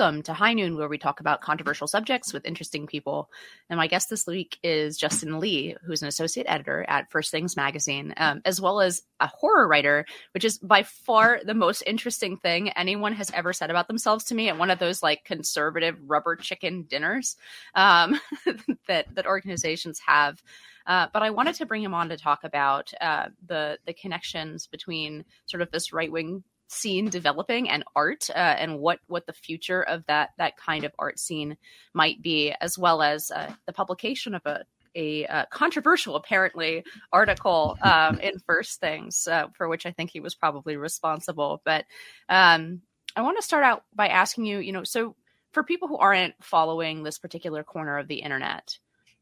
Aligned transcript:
Welcome 0.00 0.22
to 0.22 0.32
High 0.32 0.54
Noon, 0.54 0.78
where 0.78 0.88
we 0.88 0.96
talk 0.96 1.20
about 1.20 1.42
controversial 1.42 1.86
subjects 1.86 2.32
with 2.32 2.46
interesting 2.46 2.86
people. 2.86 3.28
And 3.68 3.76
my 3.76 3.86
guest 3.86 4.08
this 4.08 4.26
week 4.26 4.58
is 4.62 4.96
Justin 4.96 5.38
Lee, 5.38 5.76
who's 5.84 6.00
an 6.00 6.08
associate 6.08 6.46
editor 6.48 6.86
at 6.88 7.10
First 7.10 7.30
Things 7.30 7.54
Magazine, 7.54 8.14
um, 8.16 8.40
as 8.46 8.62
well 8.62 8.80
as 8.80 9.02
a 9.20 9.26
horror 9.26 9.68
writer, 9.68 10.06
which 10.32 10.42
is 10.42 10.56
by 10.56 10.84
far 10.84 11.40
the 11.44 11.52
most 11.52 11.82
interesting 11.86 12.38
thing 12.38 12.70
anyone 12.70 13.12
has 13.12 13.30
ever 13.32 13.52
said 13.52 13.68
about 13.68 13.88
themselves 13.88 14.24
to 14.24 14.34
me 14.34 14.48
at 14.48 14.56
one 14.56 14.70
of 14.70 14.78
those 14.78 15.02
like 15.02 15.22
conservative 15.26 15.98
rubber 16.06 16.34
chicken 16.34 16.84
dinners 16.84 17.36
um, 17.74 18.18
that 18.88 19.14
that 19.14 19.26
organizations 19.26 20.00
have. 20.06 20.42
Uh, 20.86 21.08
but 21.12 21.22
I 21.22 21.28
wanted 21.28 21.56
to 21.56 21.66
bring 21.66 21.82
him 21.82 21.92
on 21.92 22.08
to 22.08 22.16
talk 22.16 22.44
about 22.44 22.90
uh, 23.02 23.26
the 23.46 23.78
the 23.84 23.92
connections 23.92 24.66
between 24.66 25.26
sort 25.44 25.60
of 25.60 25.70
this 25.70 25.92
right 25.92 26.10
wing 26.10 26.42
scene 26.70 27.08
developing 27.08 27.68
and 27.68 27.82
art 27.96 28.30
uh, 28.30 28.38
and 28.38 28.78
what 28.78 29.00
what 29.08 29.26
the 29.26 29.32
future 29.32 29.82
of 29.82 30.06
that 30.06 30.30
that 30.38 30.56
kind 30.56 30.84
of 30.84 30.92
art 30.98 31.18
scene 31.18 31.56
might 31.94 32.22
be 32.22 32.54
as 32.60 32.78
well 32.78 33.02
as 33.02 33.30
uh, 33.30 33.52
the 33.66 33.72
publication 33.72 34.34
of 34.34 34.42
a 34.46 34.64
a 34.96 35.24
uh, 35.26 35.44
controversial, 35.50 36.16
apparently, 36.16 36.84
article 37.12 37.78
um, 37.82 38.18
in 38.18 38.38
First 38.46 38.80
Things, 38.80 39.28
uh, 39.28 39.46
for 39.52 39.68
which 39.68 39.86
I 39.86 39.92
think 39.92 40.10
he 40.10 40.18
was 40.18 40.34
probably 40.34 40.76
responsible. 40.76 41.62
But 41.64 41.84
um, 42.28 42.82
I 43.14 43.22
want 43.22 43.38
to 43.38 43.42
start 43.42 43.64
out 43.64 43.84
by 43.94 44.08
asking 44.08 44.46
you, 44.46 44.58
you 44.58 44.72
know, 44.72 44.82
so 44.84 45.14
for 45.52 45.62
people 45.62 45.88
who 45.88 45.96
aren't 45.96 46.34
following 46.42 47.02
this 47.02 47.18
particular 47.18 47.62
corner 47.62 47.98
of 47.98 48.08
the 48.08 48.16
internet, 48.16 48.78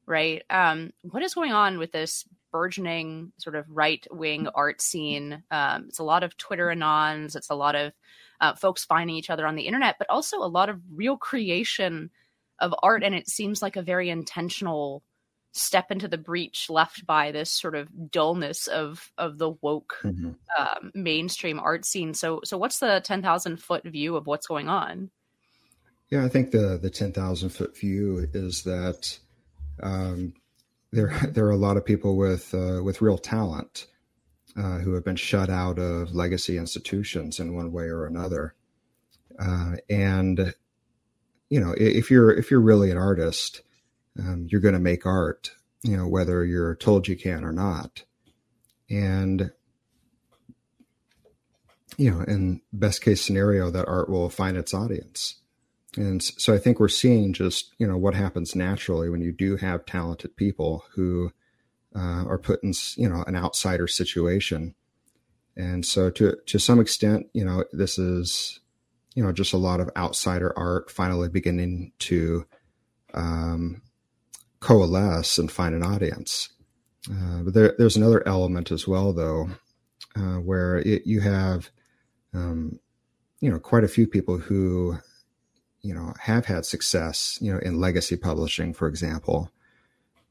right? 0.07 0.43
Um, 0.51 0.93
what 1.03 1.23
is 1.23 1.35
going 1.35 1.53
on 1.53 1.79
with 1.79 1.93
this 1.93 2.25
burgeoning 2.51 3.33
sort 3.39 3.57
of 3.57 3.67
right 3.69 4.07
wing 4.11 4.49
art 4.55 4.81
scene. 4.81 5.43
Um, 5.51 5.87
it's 5.89 5.99
a 5.99 6.05
lot 6.05 6.23
of 6.23 6.37
Twitter 6.37 6.67
anons. 6.69 7.37
It's 7.37 7.51
a 7.51 7.55
lot 7.55 7.75
of 7.75 7.93
uh, 8.41 8.55
folks 8.55 8.85
finding 8.85 9.17
each 9.17 9.31
other 9.31 9.47
on 9.47 9.57
the 9.57 9.67
internet, 9.67 9.97
but 9.99 10.11
also 10.11 10.39
a 10.39 10.47
lot 10.47 10.69
of 10.69 10.81
real 10.93 11.17
creation 11.17 12.11
of 12.59 12.75
art. 12.83 13.03
And 13.03 13.15
it 13.15 13.29
seems 13.29 13.63
like 13.63 13.77
a 13.77 13.83
very 13.83 14.11
intentional 14.11 15.03
step 15.53 15.91
into 15.91 16.09
the 16.09 16.19
breach 16.19 16.69
left 16.69 17.07
by 17.07 17.33
this 17.33 17.51
sort 17.51 17.75
of 17.75 17.89
dullness 18.11 18.67
of 18.67 19.11
of 19.19 19.39
the 19.39 19.51
woke 19.63 19.95
mm-hmm. 20.03 20.31
um, 20.59 20.93
mainstream 20.95 21.59
art 21.59 21.85
scene. 21.85 22.15
So, 22.15 22.41
so 22.45 22.59
what's 22.59 22.79
the 22.79 23.01
ten 23.05 23.23
thousand 23.23 23.61
foot 23.63 23.85
view 23.85 24.17
of 24.17 24.27
what's 24.27 24.47
going 24.47 24.69
on? 24.69 25.11
Yeah, 26.11 26.25
I 26.25 26.29
think 26.29 26.51
the 26.51 26.79
the 26.81 26.91
ten 26.91 27.13
thousand 27.13 27.51
foot 27.51 27.77
view 27.77 28.29
is 28.33 28.63
that 28.65 29.19
um, 29.83 30.35
there 30.93 31.09
there 31.33 31.47
are 31.47 31.51
a 31.51 31.57
lot 31.57 31.77
of 31.77 31.85
people 31.85 32.17
with 32.17 32.55
uh, 32.55 32.81
with 32.83 33.03
real 33.03 33.19
talent 33.19 33.87
uh, 34.57 34.79
who 34.79 34.95
have 34.95 35.05
been 35.05 35.17
shut 35.17 35.51
out 35.51 35.79
of 35.79 36.15
legacy 36.15 36.57
institutions 36.57 37.39
in 37.39 37.55
one 37.55 37.73
way 37.73 37.85
or 37.85 38.07
another, 38.07 38.55
uh, 39.39 39.73
and 39.89 40.55
you 41.51 41.61
know 41.61 41.75
if 41.77 42.11
you're 42.11 42.33
if 42.33 42.51
you're 42.51 42.61
really 42.61 42.91
an 42.91 42.99
artist, 42.99 43.63
um, 44.19 44.47
you're 44.51 44.61
going 44.61 44.75
to 44.75 44.81
make 44.81 45.07
art, 45.07 45.53
you 45.83 45.97
know 45.97 46.09
whether 46.09 46.45
you're 46.45 46.77
told 46.77 47.09
you 47.09 47.17
can 47.17 47.45
or 47.45 47.53
not, 47.53 48.05
and 48.91 49.51
you 51.97 52.11
know 52.11 52.21
in 52.23 52.61
best 52.73 53.03
case 53.03 53.21
scenario 53.25 53.71
that 53.71 53.89
art 53.89 54.09
will 54.09 54.31
find 54.31 54.57
its 54.57 54.73
audience 54.75 55.37
and 55.99 56.23
so 56.23 56.55
I 56.55 56.59
think 56.59 56.79
we're 56.79 56.87
seeing 56.87 57.33
just, 57.33 57.75
you 57.79 57.87
know, 57.87 57.97
what 57.97 58.15
happens 58.15 58.55
naturally 58.55 59.11
when 59.11 59.21
you 59.21 59.33
do 59.33 59.57
have 59.57 59.85
talented 59.85 60.37
people 60.37 60.85
who 60.95 61.33
uh, 61.93 62.25
are 62.25 62.39
put 62.39 62.63
in, 62.63 62.73
you 62.97 63.09
know, 63.09 63.25
an 63.27 63.35
outsider 63.35 63.89
situation. 63.89 64.77
And 65.57 65.85
so 65.85 66.09
to, 66.11 66.37
to 66.47 66.59
some 66.61 66.79
extent, 66.79 67.27
you 67.33 67.45
know, 67.45 67.65
this 67.73 67.99
is, 67.99 68.61
you 69.17 69.25
know, 69.25 69.33
just 69.33 69.53
a 69.53 69.57
lot 69.59 69.81
of 69.81 69.91
outsider 69.97 70.57
art 70.57 70.89
finally 70.89 71.29
beginning 71.29 71.91
to 71.99 72.47
um, 73.13 73.83
coalesce 74.61 75.37
and 75.37 75.51
find 75.51 75.75
an 75.75 75.83
audience. 75.83 76.49
Uh, 77.11 77.43
but 77.43 77.55
there, 77.55 77.75
there's 77.77 77.97
another 77.97 78.23
element 78.25 78.71
as 78.71 78.87
well, 78.87 79.13
though, 79.13 79.49
uh, 80.15 80.37
where 80.37 80.77
it, 80.77 81.09
you 81.09 81.23
have, 81.23 81.71
um, 82.35 82.79
you 83.41 83.51
know, 83.51 83.59
quite 83.59 83.83
a 83.83 83.89
few 83.89 84.07
people 84.07 84.39
who 84.39 84.97
you 85.89 85.95
know 85.95 86.13
have 86.21 86.45
had 86.45 86.65
success 86.67 87.39
you 87.41 87.53
know 87.53 87.59
in 87.61 87.81
legacy 87.81 88.17
publishing 88.17 88.75
for 88.75 88.87
example 88.89 89.51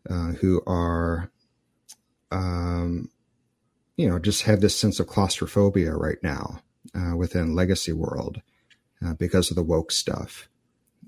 uh, 0.09 0.31
who 0.39 0.61
are 0.67 1.31
um, 2.31 3.09
you 3.97 4.07
know 4.07 4.19
just 4.19 4.43
have 4.43 4.61
this 4.61 4.75
sense 4.75 4.99
of 4.99 5.07
claustrophobia 5.07 5.93
right 5.93 6.21
now 6.21 6.61
uh, 6.95 7.15
within 7.15 7.55
legacy 7.55 7.91
world 7.91 8.41
uh, 9.05 9.13
because 9.13 9.49
of 9.49 9.55
the 9.55 9.63
woke 9.63 9.91
stuff. 9.91 10.49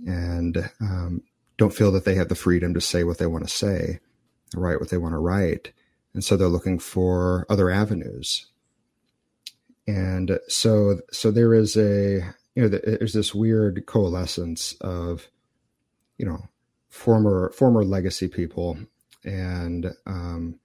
And 0.05 0.69
um, 0.79 1.23
don't 1.57 1.73
feel 1.73 1.91
that 1.91 2.05
they 2.05 2.15
have 2.15 2.29
the 2.29 2.35
freedom 2.35 2.73
to 2.73 2.81
say 2.81 3.03
what 3.03 3.17
they 3.17 3.25
want 3.25 3.47
to 3.47 3.53
say 3.53 3.99
write 4.55 4.79
what 4.79 4.89
they 4.89 4.97
want 4.97 5.13
to 5.13 5.19
write. 5.19 5.73
And 6.13 6.23
so 6.23 6.35
they're 6.35 6.47
looking 6.47 6.79
for 6.79 7.45
other 7.49 7.69
avenues. 7.69 8.47
And 9.87 10.39
so 10.47 11.01
so 11.11 11.29
there 11.29 11.53
is 11.53 11.77
a 11.77 12.33
you 12.55 12.63
know, 12.63 12.69
there's 12.69 13.13
this 13.13 13.33
weird 13.33 13.85
coalescence 13.85 14.73
of, 14.81 15.29
you 16.17 16.25
know, 16.25 16.49
former 16.89 17.51
former 17.51 17.83
legacy 17.83 18.27
people 18.27 18.77
and 19.23 19.93
um, 20.05 20.59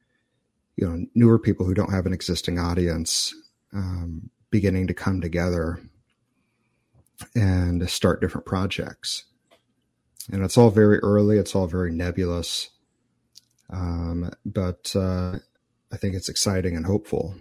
you 0.77 0.89
know 0.89 1.07
newer 1.15 1.39
people 1.39 1.67
who 1.67 1.75
don't 1.75 1.93
have 1.93 2.07
an 2.07 2.13
existing 2.13 2.59
audience 2.59 3.35
um, 3.73 4.31
beginning 4.51 4.87
to 4.87 4.95
come 4.95 5.21
together 5.21 5.81
and 7.35 7.89
start 7.89 8.21
different 8.21 8.47
projects. 8.47 9.25
And 10.33 10.43
it's 10.43 10.57
all 10.57 10.71
very 10.71 10.99
early. 10.99 11.39
It's 11.39 11.55
all 11.55 11.67
very 11.67 11.93
nebulous, 11.93 12.71
um, 13.71 14.31
but 14.45 14.95
uh, 14.97 15.39
I 15.93 15.97
think 15.97 16.15
it's 16.15 16.31
exciting 16.31 16.77
and 16.77 16.87
hopeful. 16.87 17.37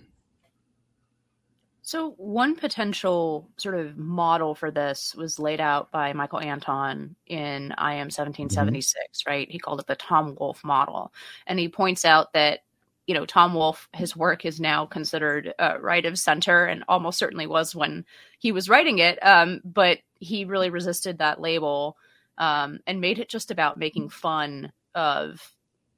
So, 1.85 2.11
one 2.11 2.55
potential 2.55 3.49
sort 3.57 3.75
of 3.75 3.97
model 3.97 4.55
for 4.55 4.71
this 4.71 5.13
was 5.15 5.37
laid 5.37 5.59
out 5.59 5.91
by 5.91 6.13
Michael 6.13 6.39
Anton 6.39 7.13
in 7.27 7.73
I 7.77 7.95
Am 7.95 8.07
1776, 8.07 8.95
mm-hmm. 8.95 9.29
right? 9.29 9.51
He 9.51 9.59
called 9.59 9.81
it 9.81 9.87
the 9.87 9.95
Tom 9.95 10.37
Wolfe 10.39 10.63
model. 10.63 11.13
And 11.45 11.59
he 11.59 11.67
points 11.67 12.05
out 12.05 12.31
that, 12.31 12.61
you 13.05 13.13
know, 13.13 13.25
Tom 13.25 13.53
Wolfe, 13.53 13.89
his 13.93 14.15
work 14.15 14.45
is 14.45 14.61
now 14.61 14.85
considered 14.85 15.53
uh, 15.59 15.75
right 15.81 16.05
of 16.05 16.17
center 16.17 16.63
and 16.63 16.85
almost 16.87 17.19
certainly 17.19 17.47
was 17.47 17.75
when 17.75 18.05
he 18.39 18.53
was 18.53 18.69
writing 18.69 18.99
it. 18.99 19.19
Um, 19.21 19.59
but 19.65 19.99
he 20.19 20.45
really 20.45 20.69
resisted 20.69 21.17
that 21.17 21.41
label 21.41 21.97
um, 22.37 22.79
and 22.87 23.01
made 23.01 23.19
it 23.19 23.27
just 23.27 23.51
about 23.51 23.77
making 23.77 24.07
fun 24.07 24.71
of 24.95 25.51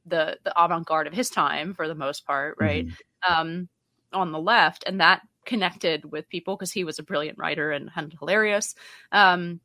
the, 0.07 0.39
the 0.43 0.63
avant 0.63 0.87
garde 0.87 1.05
of 1.05 1.13
his 1.13 1.29
time 1.29 1.75
for 1.75 1.87
the 1.87 1.93
most 1.93 2.25
part, 2.25 2.55
right? 2.59 2.87
Mm-hmm. 2.87 3.33
Um, 3.33 3.69
on 4.13 4.31
the 4.31 4.39
left. 4.39 4.83
And 4.87 4.99
that 5.01 5.21
connected 5.45 6.11
with 6.11 6.29
people 6.29 6.55
because 6.55 6.71
he 6.71 6.83
was 6.83 6.99
a 6.99 7.03
brilliant 7.03 7.37
writer 7.37 7.71
and, 7.71 7.89
and 7.95 8.13
hilarious. 8.19 8.75
Um, 9.11 9.59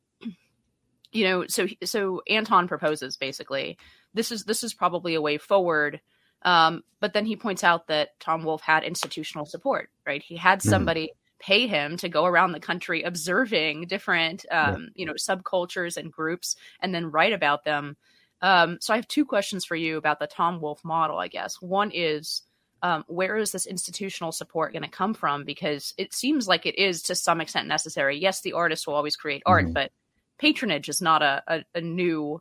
you 1.12 1.24
know, 1.24 1.46
so 1.48 1.66
so 1.84 2.22
Anton 2.28 2.68
proposes 2.68 3.16
basically 3.16 3.78
this 4.14 4.32
is 4.32 4.44
this 4.44 4.62
is 4.64 4.74
probably 4.74 5.14
a 5.14 5.20
way 5.20 5.38
forward. 5.38 6.00
Um, 6.42 6.82
but 7.00 7.12
then 7.12 7.26
he 7.26 7.36
points 7.36 7.64
out 7.64 7.88
that 7.88 8.18
Tom 8.18 8.44
Wolfe 8.44 8.62
had 8.62 8.82
institutional 8.82 9.44
support, 9.44 9.90
right? 10.06 10.22
He 10.22 10.36
had 10.36 10.60
mm-hmm. 10.60 10.70
somebody 10.70 11.06
mm-hmm. 11.06 11.38
pay 11.40 11.66
him 11.66 11.96
to 11.98 12.08
go 12.08 12.24
around 12.24 12.52
the 12.52 12.60
country 12.60 13.02
observing 13.02 13.86
different, 13.88 14.46
um, 14.50 14.82
yeah. 14.82 14.88
you 14.94 15.06
know, 15.06 15.12
subcultures 15.14 15.96
and 15.96 16.10
groups, 16.10 16.56
and 16.80 16.94
then 16.94 17.10
write 17.10 17.34
about 17.34 17.64
them. 17.64 17.96
Um, 18.40 18.78
so 18.80 18.94
I 18.94 18.96
have 18.96 19.08
two 19.08 19.26
questions 19.26 19.66
for 19.66 19.76
you 19.76 19.98
about 19.98 20.18
the 20.18 20.26
Tom 20.26 20.60
Wolfe 20.60 20.82
model. 20.82 21.18
I 21.18 21.28
guess 21.28 21.60
one 21.60 21.90
is 21.92 22.42
um, 22.82 23.04
where 23.08 23.36
is 23.36 23.52
this 23.52 23.66
institutional 23.66 24.32
support 24.32 24.72
going 24.72 24.82
to 24.82 24.88
come 24.88 25.14
from? 25.14 25.44
Because 25.44 25.94
it 25.98 26.14
seems 26.14 26.48
like 26.48 26.66
it 26.66 26.78
is 26.78 27.02
to 27.04 27.14
some 27.14 27.40
extent 27.40 27.68
necessary. 27.68 28.18
Yes, 28.18 28.40
the 28.40 28.54
artist 28.54 28.86
will 28.86 28.94
always 28.94 29.16
create 29.16 29.42
art, 29.46 29.64
mm-hmm. 29.64 29.74
but 29.74 29.92
patronage 30.38 30.88
is 30.88 31.02
not 31.02 31.22
a, 31.22 31.42
a, 31.46 31.64
a 31.74 31.80
new 31.80 32.40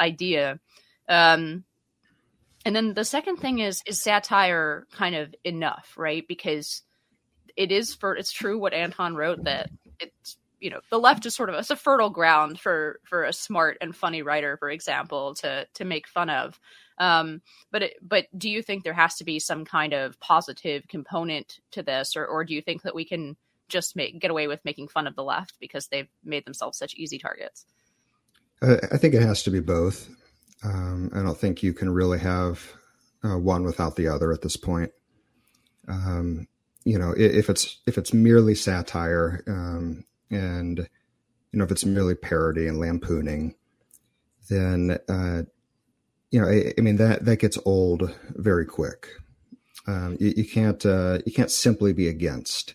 idea. 0.00 0.58
Um, 1.08 1.64
and 2.64 2.74
then 2.74 2.94
the 2.94 3.04
second 3.04 3.36
thing 3.36 3.58
is 3.58 3.82
is 3.86 4.00
satire 4.00 4.86
kind 4.92 5.14
of 5.14 5.34
enough, 5.44 5.92
right? 5.96 6.26
Because 6.26 6.82
it 7.56 7.70
is 7.70 7.94
for 7.94 8.16
it's 8.16 8.32
true 8.32 8.58
what 8.58 8.72
Anton 8.72 9.14
wrote 9.14 9.44
that 9.44 9.70
it's 10.00 10.38
you 10.60 10.70
know 10.70 10.80
the 10.90 10.98
left 10.98 11.26
is 11.26 11.34
sort 11.34 11.48
of 11.48 11.54
it's 11.56 11.70
a 11.70 11.76
fertile 11.76 12.10
ground 12.10 12.58
for 12.58 13.00
for 13.04 13.24
a 13.24 13.32
smart 13.32 13.78
and 13.80 13.94
funny 13.94 14.22
writer, 14.22 14.56
for 14.56 14.70
example, 14.70 15.34
to 15.36 15.66
to 15.74 15.84
make 15.84 16.08
fun 16.08 16.30
of. 16.30 16.58
Um, 16.98 17.42
but 17.72 17.82
it, 17.82 17.94
but 18.00 18.26
do 18.36 18.48
you 18.48 18.62
think 18.62 18.84
there 18.84 18.92
has 18.92 19.16
to 19.16 19.24
be 19.24 19.38
some 19.38 19.64
kind 19.64 19.92
of 19.92 20.18
positive 20.20 20.86
component 20.88 21.60
to 21.72 21.82
this, 21.82 22.16
or 22.16 22.26
or 22.26 22.44
do 22.44 22.54
you 22.54 22.62
think 22.62 22.82
that 22.82 22.94
we 22.94 23.04
can 23.04 23.36
just 23.68 23.96
make 23.96 24.18
get 24.20 24.30
away 24.30 24.46
with 24.46 24.64
making 24.64 24.88
fun 24.88 25.06
of 25.06 25.16
the 25.16 25.24
left 25.24 25.54
because 25.60 25.88
they've 25.88 26.08
made 26.24 26.44
themselves 26.44 26.78
such 26.78 26.94
easy 26.94 27.18
targets? 27.18 27.66
I 28.62 28.96
think 28.96 29.14
it 29.14 29.22
has 29.22 29.42
to 29.42 29.50
be 29.50 29.60
both. 29.60 30.08
Um, 30.62 31.10
I 31.14 31.22
don't 31.22 31.36
think 31.36 31.62
you 31.62 31.74
can 31.74 31.90
really 31.90 32.18
have 32.20 32.72
uh, 33.22 33.38
one 33.38 33.64
without 33.64 33.96
the 33.96 34.08
other 34.08 34.32
at 34.32 34.42
this 34.42 34.56
point. 34.56 34.92
Um, 35.88 36.46
you 36.84 36.98
know, 36.98 37.14
if 37.16 37.50
it's 37.50 37.80
if 37.86 37.98
it's 37.98 38.12
merely 38.12 38.54
satire 38.54 39.42
um, 39.46 40.04
and 40.30 40.78
you 40.78 41.58
know, 41.58 41.64
if 41.64 41.70
it's 41.70 41.84
merely 41.84 42.14
parody 42.14 42.66
and 42.66 42.78
lampooning, 42.78 43.54
then 44.48 44.98
uh, 45.08 45.42
you 46.30 46.40
know, 46.40 46.48
I, 46.48 46.72
I, 46.76 46.80
mean 46.80 46.96
that 46.96 47.24
that 47.24 47.36
gets 47.36 47.58
old 47.64 48.12
very 48.30 48.66
quick. 48.66 49.08
Um, 49.86 50.16
you, 50.18 50.34
you, 50.36 50.48
can't 50.48 50.84
uh, 50.84 51.18
you 51.24 51.32
can't 51.32 51.50
simply 51.50 51.92
be 51.92 52.08
against. 52.08 52.74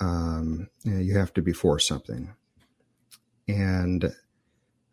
Um, 0.00 0.68
you, 0.84 0.92
know, 0.92 1.00
you, 1.00 1.18
have 1.18 1.34
to 1.34 1.42
be 1.42 1.52
for 1.52 1.78
something, 1.78 2.32
and 3.46 4.14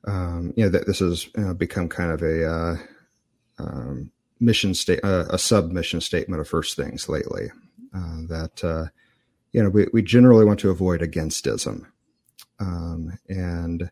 um, 0.06 0.54
you 0.58 0.66
know 0.66 0.70
that 0.70 0.88
this 0.88 1.00
has 1.00 1.28
uh, 1.38 1.54
become 1.54 1.88
kind 1.88 2.12
of 2.12 2.22
a 2.22 2.46
uh, 2.46 2.76
um, 3.60 4.12
mission 4.40 4.74
state, 4.74 5.00
uh, 5.04 5.26
a 5.30 5.38
submission 5.38 6.02
statement 6.02 6.42
of 6.42 6.48
first 6.48 6.76
things 6.76 7.08
lately. 7.08 7.52
Uh, 7.94 8.28
that 8.28 8.64
uh, 8.64 8.86
you 9.56 9.64
know 9.64 9.70
we, 9.70 9.88
we 9.94 10.02
generally 10.02 10.44
want 10.44 10.60
to 10.60 10.70
avoid 10.70 11.00
againstism, 11.00 11.86
um, 12.60 13.18
and 13.30 13.90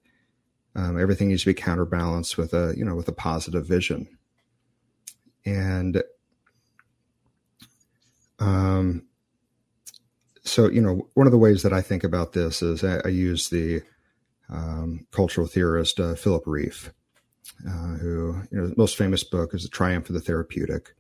um, 0.76 1.00
everything 1.00 1.30
needs 1.30 1.44
to 1.44 1.52
be 1.52 1.54
counterbalanced 1.54 2.38
with 2.38 2.54
a 2.54 2.74
you 2.76 2.84
know 2.84 2.96
with 2.96 3.08
a 3.08 3.14
positive 3.14 3.66
vision, 3.66 4.10
and 5.46 6.04
um, 8.40 9.04
so 10.44 10.70
you 10.70 10.82
know 10.82 11.08
one 11.14 11.28
of 11.28 11.32
the 11.32 11.38
ways 11.38 11.64
that 11.64 11.72
I 11.72 11.82
think 11.82 12.04
about 12.04 12.34
this 12.34 12.62
is 12.62 12.84
I, 12.84 13.00
I 13.06 13.08
use 13.08 13.48
the 13.48 13.84
um, 14.50 15.08
cultural 15.12 15.48
theorist 15.48 15.98
uh, 15.98 16.16
Philip 16.16 16.44
Rieff, 16.44 16.92
uh, 17.66 17.96
who 18.00 18.36
you 18.52 18.60
know 18.60 18.74
most 18.76 18.98
famous 18.98 19.24
book 19.24 19.54
is 19.54 19.64
The 19.64 19.70
Triumph 19.70 20.10
of 20.10 20.16
the 20.16 20.20
Therapeutic, 20.20 20.94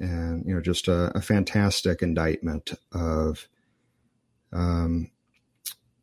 and 0.00 0.44
you 0.44 0.56
know 0.56 0.60
just 0.60 0.88
a, 0.88 1.16
a 1.16 1.22
fantastic 1.22 2.02
indictment 2.02 2.72
of 2.90 3.46
um, 4.52 5.10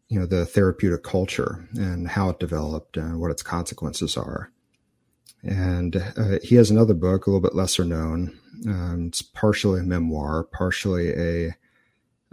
you 0.10 0.20
know 0.20 0.26
the 0.26 0.46
therapeutic 0.46 1.04
culture 1.04 1.68
and 1.74 2.08
how 2.08 2.30
it 2.30 2.40
developed 2.40 2.98
and 2.98 3.20
what 3.20 3.32
its 3.32 3.42
consequences 3.42 4.16
are. 4.16 4.52
And 5.42 5.96
uh, 5.96 6.40
he 6.44 6.56
has 6.56 6.72
another 6.72 6.94
book, 6.94 7.26
a 7.26 7.30
little 7.30 7.42
bit 7.42 7.56
lesser 7.56 7.84
known. 7.84 8.40
Um, 8.68 9.08
it's 9.08 9.22
partially 9.22 9.82
a 9.82 9.84
memoir, 9.84 10.44
partially 10.44 11.10
a 11.10 11.56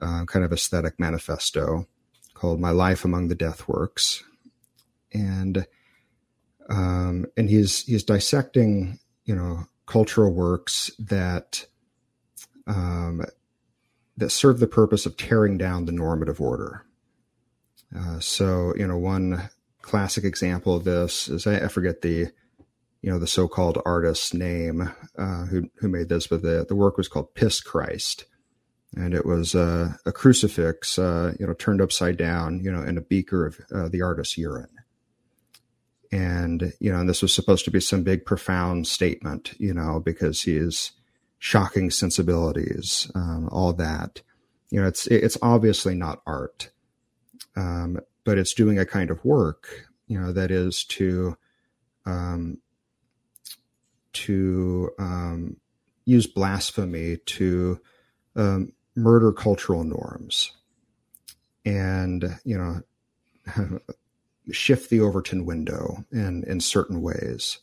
uh, 0.01 0.25
kind 0.27 0.45
of 0.45 0.53
aesthetic 0.53 1.01
manifesto 1.01 1.87
called 2.35 2.61
"My 2.61 2.71
Life 2.71 3.05
Among 3.05 3.29
the 3.29 3.35
Death 3.35 3.67
Works," 3.67 4.23
and 5.13 5.67
um, 6.69 7.27
and 7.37 7.49
he's 7.49 7.85
he's 7.85 8.05
dissecting 8.05 8.99
you 9.25 9.35
know 9.35 9.65
cultural 9.87 10.33
works 10.33 10.91
that 10.99 11.67
um, 12.67 13.25
that 14.17 14.31
serve 14.31 14.61
the 14.61 14.67
purpose 14.67 15.07
of 15.07 15.17
tearing 15.17 15.57
down 15.57 15.87
the 15.87 15.93
normative 15.93 16.41
order 16.41 16.85
uh, 17.97 18.21
so, 18.21 18.73
you 18.77 18.87
know, 18.87 18.99
one 18.99 19.49
classic 19.83 20.25
example 20.25 20.77
of 20.77 20.85
this 20.85 21.29
is 21.29 21.47
I, 21.47 21.65
I 21.65 21.69
forget 21.69 22.03
the, 22.03 22.29
you 23.03 23.11
know, 23.11 23.19
the 23.19 23.27
so-called 23.27 23.81
artist's 23.85 24.35
name 24.35 24.93
uh, 25.19 25.47
who 25.47 25.71
who 25.77 25.89
made 25.89 26.09
this, 26.09 26.27
but 26.27 26.43
the 26.43 26.65
the 26.69 26.77
work 26.77 26.97
was 26.97 27.09
called 27.09 27.35
Piss 27.35 27.61
Christ, 27.61 28.27
and 28.95 29.15
it 29.15 29.27
was 29.27 29.55
uh, 29.55 29.95
a 30.07 30.13
crucifix, 30.13 30.99
uh, 30.99 31.33
you 31.41 31.47
know, 31.47 31.55
turned 31.55 31.81
upside 31.81 32.17
down, 32.17 32.61
you 32.63 32.71
know, 32.71 32.83
in 32.83 32.99
a 32.99 33.03
beaker 33.03 33.47
of 33.47 33.61
uh, 33.75 33.89
the 33.89 34.03
artist's 34.03 34.39
urine. 34.39 34.69
And 36.13 36.73
you 36.79 36.93
know, 36.93 37.01
and 37.01 37.09
this 37.09 37.23
was 37.23 37.33
supposed 37.33 37.65
to 37.65 37.71
be 37.71 37.81
some 37.81 38.03
big, 38.03 38.25
profound 38.25 38.87
statement, 38.87 39.55
you 39.59 39.73
know, 39.73 40.01
because 40.01 40.43
he 40.43 40.57
is 40.57 40.93
shocking 41.41 41.91
sensibilities, 41.91 43.11
um, 43.17 43.49
all 43.51 43.73
that. 43.73 44.23
You 44.71 44.81
know, 44.81 44.87
it's 44.87 45.09
it's 45.09 45.37
obviously 45.43 45.97
not 45.97 46.23
art 46.25 46.71
um, 47.57 48.01
but 48.25 48.39
it's 48.39 48.55
doing 48.55 48.79
a 48.79 48.87
kind 48.87 49.11
of 49.11 49.25
work, 49.25 49.89
you 50.07 50.21
know, 50.21 50.33
that 50.33 50.51
is 50.51 50.85
to 50.85 51.37
um, 52.07 52.59
to 54.13 54.91
um, 54.99 55.57
use 56.05 56.27
blasphemy 56.27 57.19
to 57.27 57.81
um, 58.37 58.73
murder 58.97 59.33
cultural 59.33 59.85
norms, 59.85 60.53
and 61.65 62.39
you 62.45 62.57
know, 62.57 63.81
shift 64.51 64.91
the 64.91 65.01
Overton 65.01 65.45
window 65.45 66.05
in 66.13 66.45
in 66.45 66.61
certain 66.61 67.03
ways, 67.03 67.59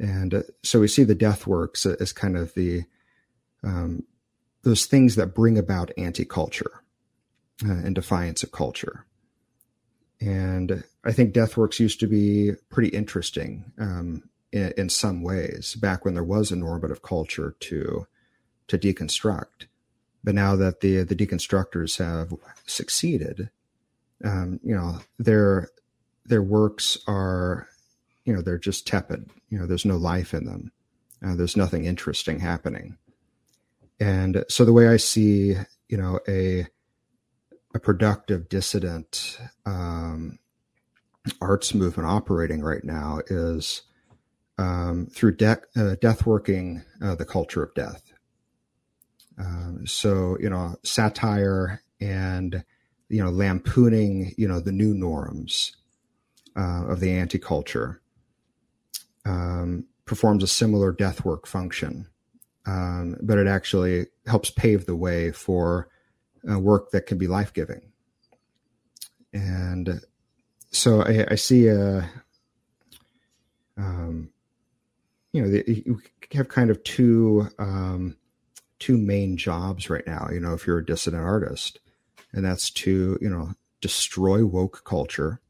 and 0.00 0.34
uh, 0.34 0.42
so 0.62 0.80
we 0.80 0.88
see 0.88 1.04
the 1.04 1.14
death 1.14 1.46
works 1.46 1.84
as 1.84 2.12
kind 2.12 2.36
of 2.36 2.54
the 2.54 2.84
um, 3.62 4.04
those 4.62 4.86
things 4.86 5.16
that 5.16 5.34
bring 5.34 5.58
about 5.58 5.90
anti-culture 5.98 6.82
uh, 7.66 7.72
in 7.84 7.94
defiance 7.94 8.42
of 8.42 8.52
culture. 8.52 9.04
And 10.20 10.84
I 11.04 11.12
think 11.12 11.34
Deathworks 11.34 11.80
used 11.80 12.00
to 12.00 12.06
be 12.06 12.52
pretty 12.68 12.88
interesting 12.88 13.72
um, 13.78 14.22
in, 14.52 14.72
in, 14.76 14.88
some 14.90 15.22
ways 15.22 15.74
back 15.76 16.04
when 16.04 16.12
there 16.12 16.24
was 16.24 16.50
a 16.50 16.56
normative 16.56 17.02
culture 17.02 17.54
to 17.60 18.06
to 18.68 18.78
deconstruct. 18.78 19.66
But 20.22 20.34
now 20.34 20.56
that 20.56 20.80
the 20.80 21.04
the 21.04 21.16
deconstructors 21.16 21.98
have 21.98 22.34
succeeded, 22.66 23.50
um, 24.24 24.60
you 24.62 24.74
know 24.74 25.00
their 25.18 25.68
their 26.26 26.42
works 26.42 26.98
are 27.06 27.68
you 28.24 28.34
know 28.34 28.42
they're 28.42 28.58
just 28.58 28.86
tepid. 28.86 29.30
You 29.48 29.58
know 29.58 29.66
there's 29.66 29.84
no 29.84 29.96
life 29.96 30.34
in 30.34 30.44
them. 30.44 30.72
Uh, 31.24 31.36
there's 31.36 31.56
nothing 31.56 31.84
interesting 31.84 32.40
happening. 32.40 32.96
And 33.98 34.44
so 34.48 34.64
the 34.64 34.72
way 34.72 34.88
I 34.88 34.96
see 34.96 35.56
you 35.88 35.96
know 35.96 36.20
a 36.28 36.66
a 37.74 37.78
productive 37.78 38.48
dissident 38.48 39.38
um, 39.64 40.38
arts 41.40 41.74
movement 41.74 42.08
operating 42.08 42.62
right 42.62 42.84
now 42.84 43.20
is 43.28 43.82
um, 44.58 45.06
through 45.06 45.36
de- 45.36 45.62
uh, 45.76 45.96
death 46.00 46.26
working 46.26 46.82
uh, 47.02 47.14
the 47.14 47.24
culture 47.24 47.62
of 47.62 47.74
death. 47.74 48.12
Um, 49.38 49.86
so 49.86 50.36
you 50.40 50.50
know 50.50 50.76
satire 50.82 51.82
and 52.00 52.64
you 53.08 53.22
know 53.22 53.30
lampooning 53.30 54.34
you 54.36 54.46
know 54.46 54.60
the 54.60 54.72
new 54.72 54.94
norms 54.94 55.76
uh, 56.56 56.86
of 56.86 57.00
the 57.00 57.12
anti 57.12 57.38
culture 57.38 58.02
um, 59.24 59.86
performs 60.04 60.42
a 60.42 60.46
similar 60.48 60.92
death 60.92 61.24
work 61.24 61.46
function, 61.46 62.06
um, 62.66 63.16
but 63.22 63.38
it 63.38 63.46
actually 63.46 64.06
helps 64.26 64.50
pave 64.50 64.86
the 64.86 64.96
way 64.96 65.30
for 65.32 65.88
uh, 66.50 66.58
work 66.58 66.90
that 66.90 67.06
can 67.06 67.18
be 67.18 67.26
life 67.26 67.52
giving. 67.52 67.82
And 69.32 70.00
so 70.70 71.02
I, 71.02 71.26
I 71.30 71.34
see 71.36 71.68
a, 71.68 72.08
um, 73.76 74.30
you 75.32 75.42
know, 75.42 75.48
the, 75.48 75.64
you 75.66 76.00
have 76.32 76.48
kind 76.48 76.70
of 76.70 76.82
two 76.84 77.48
um, 77.58 78.16
two 78.78 78.96
main 78.96 79.36
jobs 79.36 79.88
right 79.88 80.06
now. 80.06 80.28
You 80.32 80.40
know, 80.40 80.54
if 80.54 80.66
you're 80.66 80.78
a 80.78 80.84
dissident 80.84 81.22
artist, 81.22 81.78
and 82.32 82.44
that's 82.44 82.70
to 82.70 83.18
you 83.20 83.28
know 83.28 83.54
destroy 83.80 84.44
woke 84.44 84.84
culture, 84.84 85.40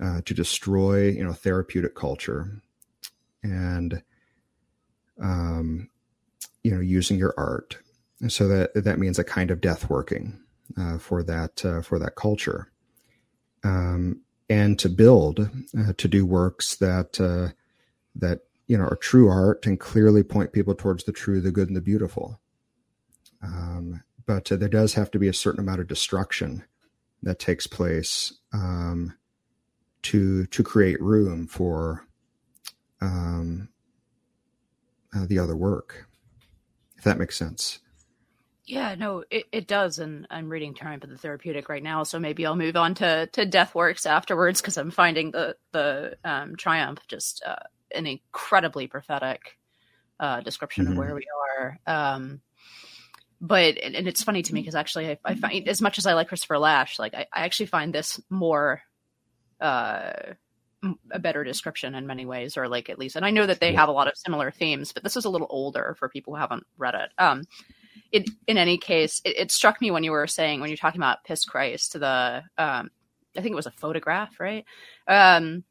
uh, 0.00 0.20
to 0.24 0.34
destroy 0.34 1.08
you 1.08 1.24
know 1.24 1.32
therapeutic 1.32 1.94
culture, 1.94 2.62
and 3.42 4.02
um, 5.20 5.88
you 6.62 6.70
know 6.70 6.80
using 6.80 7.18
your 7.18 7.34
art 7.36 7.78
so 8.28 8.48
that 8.48 8.72
that 8.74 8.98
means 8.98 9.18
a 9.18 9.24
kind 9.24 9.50
of 9.50 9.60
death 9.60 9.88
working 9.88 10.38
uh, 10.76 10.98
for 10.98 11.22
that 11.22 11.64
uh, 11.64 11.80
for 11.80 11.98
that 11.98 12.16
culture, 12.16 12.70
um, 13.64 14.20
and 14.48 14.78
to 14.78 14.88
build 14.88 15.48
uh, 15.78 15.92
to 15.96 16.08
do 16.08 16.26
works 16.26 16.76
that 16.76 17.20
uh, 17.20 17.52
that 18.14 18.40
you 18.66 18.76
know 18.76 18.84
are 18.84 18.96
true 18.96 19.28
art 19.28 19.66
and 19.66 19.80
clearly 19.80 20.22
point 20.22 20.52
people 20.52 20.74
towards 20.74 21.04
the 21.04 21.12
true, 21.12 21.40
the 21.40 21.50
good, 21.50 21.68
and 21.68 21.76
the 21.76 21.80
beautiful. 21.80 22.40
Um, 23.42 24.02
but 24.26 24.44
there 24.44 24.68
does 24.68 24.94
have 24.94 25.10
to 25.12 25.18
be 25.18 25.28
a 25.28 25.32
certain 25.32 25.60
amount 25.60 25.80
of 25.80 25.88
destruction 25.88 26.64
that 27.22 27.38
takes 27.38 27.66
place 27.66 28.34
um, 28.52 29.16
to 30.02 30.44
to 30.46 30.62
create 30.62 31.00
room 31.00 31.46
for 31.46 32.06
um, 33.00 33.68
uh, 35.14 35.26
the 35.26 35.38
other 35.38 35.56
work, 35.56 36.06
if 36.96 37.04
that 37.04 37.18
makes 37.18 37.36
sense. 37.36 37.80
Yeah, 38.64 38.94
no, 38.94 39.24
it, 39.30 39.46
it 39.50 39.66
does, 39.66 39.98
and 39.98 40.28
I'm 40.30 40.48
reading 40.48 40.74
Triumph 40.74 41.02
of 41.02 41.10
the 41.10 41.18
Therapeutic 41.18 41.68
right 41.68 41.82
now, 41.82 42.04
so 42.04 42.20
maybe 42.20 42.46
I'll 42.46 42.54
move 42.54 42.76
on 42.76 42.94
to 42.96 43.26
to 43.32 43.44
Deathworks 43.44 44.06
afterwards 44.06 44.60
because 44.60 44.76
I'm 44.76 44.92
finding 44.92 45.32
the 45.32 45.56
the 45.72 46.16
um, 46.22 46.54
Triumph 46.56 47.00
just 47.08 47.42
uh, 47.44 47.56
an 47.92 48.06
incredibly 48.06 48.86
prophetic 48.86 49.58
uh, 50.20 50.40
description 50.42 50.84
mm-hmm. 50.84 50.92
of 50.92 50.98
where 50.98 51.14
we 51.14 51.26
are. 51.58 51.80
Um, 51.86 52.40
but 53.40 53.78
and, 53.78 53.96
and, 53.96 54.06
it's 54.06 54.22
funny 54.22 54.42
to 54.42 54.54
me 54.54 54.60
because 54.60 54.74
actually 54.74 55.08
I, 55.08 55.18
I, 55.24 55.34
find 55.34 55.66
as 55.66 55.80
much 55.80 55.96
as 55.98 56.06
I 56.06 56.12
like 56.12 56.28
Christopher 56.28 56.58
Lasch, 56.58 56.98
like 56.98 57.14
I, 57.14 57.26
I 57.32 57.44
actually 57.46 57.66
find 57.66 57.92
this 57.92 58.20
more 58.28 58.82
uh, 59.60 60.12
a 61.10 61.18
better 61.18 61.44
description 61.44 61.94
in 61.94 62.06
many 62.06 62.26
ways, 62.26 62.56
or 62.56 62.68
like 62.68 62.88
at 62.88 62.98
least, 62.98 63.16
and 63.16 63.24
I 63.24 63.30
know 63.30 63.46
that 63.46 63.60
they 63.60 63.74
have 63.74 63.88
a 63.88 63.92
lot 63.92 64.08
of 64.08 64.16
similar 64.16 64.50
themes, 64.50 64.92
but 64.92 65.02
this 65.02 65.16
is 65.16 65.24
a 65.24 65.30
little 65.30 65.46
older 65.50 65.94
for 65.98 66.08
people 66.08 66.34
who 66.34 66.40
haven't 66.40 66.66
read 66.78 66.94
it. 66.94 67.10
Um, 67.18 67.44
it, 68.12 68.28
in 68.46 68.58
any 68.58 68.78
case, 68.78 69.20
it, 69.24 69.36
it, 69.36 69.52
struck 69.52 69.80
me 69.80 69.90
when 69.90 70.04
you 70.04 70.10
were 70.10 70.26
saying 70.26 70.60
when 70.60 70.70
you're 70.70 70.76
talking 70.76 71.00
about 71.00 71.24
piss 71.24 71.44
Christ, 71.44 71.92
the 71.92 72.42
um, 72.58 72.90
I 73.36 73.40
think 73.40 73.52
it 73.52 73.56
was 73.56 73.66
a 73.66 73.72
photograph, 73.72 74.40
right? 74.40 74.64
Um, 75.06 75.64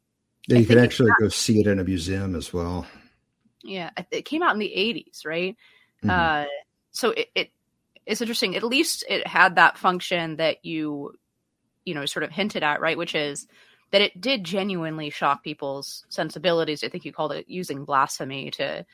yeah, 0.46 0.58
you 0.58 0.66
could 0.66 0.78
actually 0.78 1.10
go 1.20 1.28
see 1.28 1.60
it 1.60 1.66
in 1.66 1.78
a 1.78 1.84
museum 1.84 2.34
as 2.34 2.52
well. 2.52 2.86
Yeah, 3.62 3.90
it 4.10 4.24
came 4.24 4.42
out 4.42 4.54
in 4.54 4.58
the 4.58 4.72
'80s, 4.74 5.26
right? 5.26 5.56
Mm-hmm. 6.02 6.10
Uh, 6.10 6.46
so 6.92 7.10
it, 7.10 7.28
it 7.34 7.50
it's 8.06 8.20
interesting. 8.20 8.56
At 8.56 8.62
least 8.62 9.04
it 9.08 9.26
had 9.26 9.56
that 9.56 9.76
function 9.76 10.36
that 10.36 10.64
you 10.64 11.12
you 11.84 11.94
know 11.94 12.06
sort 12.06 12.22
of 12.22 12.30
hinted 12.30 12.62
at, 12.62 12.80
right? 12.80 12.96
Which 12.96 13.14
is 13.14 13.46
that 13.92 14.00
it 14.00 14.20
did 14.20 14.44
genuinely 14.44 15.10
shock 15.10 15.42
people's 15.42 16.04
sensibilities. 16.08 16.84
I 16.84 16.88
think 16.88 17.04
you 17.04 17.12
called 17.12 17.32
it 17.32 17.48
using 17.48 17.84
blasphemy 17.84 18.50
to, 18.52 18.86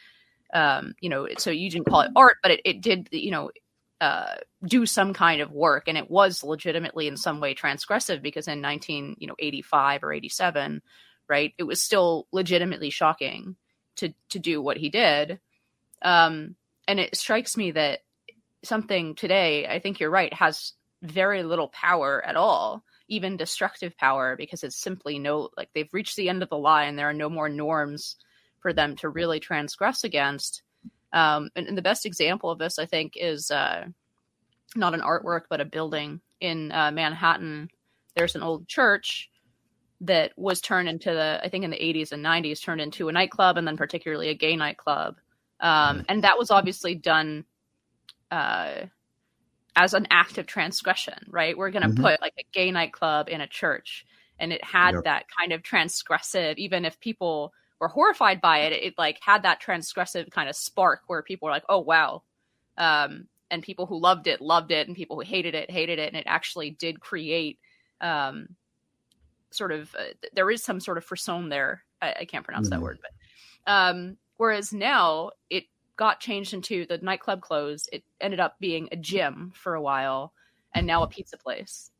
um, 0.54 0.94
you 1.00 1.10
know, 1.10 1.28
so 1.38 1.50
you 1.50 1.70
didn't 1.70 1.86
call 1.86 2.00
it 2.00 2.10
art, 2.16 2.38
but 2.42 2.52
it, 2.52 2.60
it 2.64 2.80
did, 2.80 3.08
you 3.12 3.30
know, 3.30 3.50
uh, 4.00 4.34
do 4.64 4.84
some 4.84 5.14
kind 5.14 5.40
of 5.40 5.52
work, 5.52 5.88
and 5.88 5.96
it 5.96 6.10
was 6.10 6.44
legitimately 6.44 7.08
in 7.08 7.16
some 7.16 7.40
way 7.40 7.54
transgressive 7.54 8.20
because 8.20 8.46
in 8.46 8.60
19, 8.60 9.16
you 9.18 9.26
know, 9.26 9.36
85 9.38 10.04
or 10.04 10.12
87, 10.12 10.82
right, 11.28 11.54
it 11.56 11.62
was 11.62 11.82
still 11.82 12.26
legitimately 12.32 12.90
shocking 12.90 13.56
to 13.96 14.12
to 14.28 14.38
do 14.38 14.60
what 14.60 14.76
he 14.76 14.90
did. 14.90 15.40
Um, 16.02 16.56
and 16.86 17.00
it 17.00 17.16
strikes 17.16 17.56
me 17.56 17.70
that 17.72 18.00
something 18.62 19.14
today, 19.14 19.66
I 19.66 19.78
think 19.78 19.98
you're 19.98 20.10
right, 20.10 20.32
has 20.34 20.74
very 21.02 21.42
little 21.42 21.68
power 21.68 22.22
at 22.24 22.36
all 22.36 22.84
even 23.08 23.36
destructive 23.36 23.96
power 23.96 24.36
because 24.36 24.64
it's 24.64 24.76
simply 24.76 25.18
no 25.18 25.50
like 25.56 25.68
they've 25.74 25.92
reached 25.92 26.16
the 26.16 26.28
end 26.28 26.42
of 26.42 26.48
the 26.48 26.58
line. 26.58 26.96
There 26.96 27.08
are 27.08 27.14
no 27.14 27.28
more 27.28 27.48
norms 27.48 28.16
for 28.60 28.72
them 28.72 28.96
to 28.96 29.08
really 29.08 29.40
transgress 29.40 30.04
against. 30.04 30.62
Um, 31.12 31.50
and, 31.54 31.68
and, 31.68 31.78
the 31.78 31.82
best 31.82 32.04
example 32.04 32.50
of 32.50 32.58
this 32.58 32.80
i 32.80 32.84
think 32.84 33.12
is 33.16 33.50
uh, 33.50 33.86
not 34.74 34.92
an 34.92 35.00
artwork 35.00 35.42
but 35.48 35.60
a 35.60 35.64
building 35.64 36.20
in 36.40 36.72
uh, 36.72 36.90
manhattan. 36.90 37.70
There's 38.16 38.34
an 38.34 38.42
old 38.42 38.66
church 38.66 39.30
that 40.02 40.32
was 40.36 40.60
turned 40.60 40.88
into 40.88 41.10
the 41.10 41.40
i 41.42 41.48
think 41.48 41.64
in 41.64 41.70
the 41.70 41.78
80s 41.78 42.12
and 42.12 42.24
90s 42.24 42.62
turned 42.62 42.80
into 42.80 43.08
a 43.08 43.12
nightclub 43.12 43.56
and 43.56 43.66
then 43.66 43.76
particularly 43.76 44.28
a 44.28 44.34
gay 44.34 44.56
nightclub. 44.56 45.16
Um, 45.60 46.04
and 46.08 46.24
that 46.24 46.38
was 46.38 46.50
obviously 46.50 46.94
done 46.94 47.46
uh, 48.30 48.86
as 49.76 49.92
an 49.92 50.06
act 50.10 50.38
of 50.38 50.46
transgression, 50.46 51.26
right? 51.28 51.56
We're 51.56 51.70
going 51.70 51.82
to 51.82 51.88
mm-hmm. 51.88 52.02
put 52.02 52.20
like 52.20 52.32
a 52.38 52.44
gay 52.52 52.70
nightclub 52.70 53.28
in 53.28 53.42
a 53.42 53.46
church. 53.46 54.06
And 54.38 54.52
it 54.52 54.64
had 54.64 54.94
yep. 54.94 55.04
that 55.04 55.26
kind 55.38 55.52
of 55.52 55.62
transgressive, 55.62 56.56
even 56.56 56.84
if 56.84 56.98
people 56.98 57.52
were 57.78 57.88
horrified 57.88 58.40
by 58.40 58.60
it, 58.60 58.72
it 58.72 58.94
like 58.96 59.18
had 59.20 59.42
that 59.42 59.62
transgressive 59.62 60.30
kind 60.30 60.48
of 60.48 60.56
spark 60.56 61.02
where 61.06 61.22
people 61.22 61.46
were 61.46 61.52
like, 61.52 61.64
oh, 61.68 61.80
wow. 61.80 62.22
Um, 62.78 63.28
and 63.50 63.62
people 63.62 63.86
who 63.86 64.00
loved 64.00 64.26
it 64.26 64.40
loved 64.40 64.72
it, 64.72 64.88
and 64.88 64.96
people 64.96 65.16
who 65.16 65.22
hated 65.22 65.54
it 65.54 65.70
hated 65.70 65.98
it. 65.98 66.08
And 66.08 66.16
it 66.16 66.26
actually 66.26 66.70
did 66.70 67.00
create 67.00 67.58
um, 68.00 68.48
sort 69.50 69.72
of, 69.72 69.94
uh, 69.94 70.14
there 70.34 70.50
is 70.50 70.64
some 70.64 70.80
sort 70.80 70.98
of 70.98 71.04
frisson 71.04 71.48
there. 71.48 71.82
I, 72.02 72.14
I 72.20 72.24
can't 72.24 72.44
pronounce 72.44 72.68
mm-hmm. 72.68 72.80
that 72.80 72.82
word, 72.82 72.98
but 73.00 73.72
um, 73.72 74.16
whereas 74.36 74.72
now 74.72 75.30
it 75.48 75.64
got 75.96 76.20
changed 76.20 76.54
into 76.54 76.86
the 76.86 76.98
nightclub 76.98 77.40
closed. 77.40 77.88
It 77.92 78.04
ended 78.20 78.40
up 78.40 78.56
being 78.60 78.88
a 78.92 78.96
gym 78.96 79.52
for 79.54 79.74
a 79.74 79.82
while 79.82 80.32
and 80.74 80.86
now 80.86 81.02
a 81.02 81.08
pizza 81.08 81.36
place. 81.36 81.90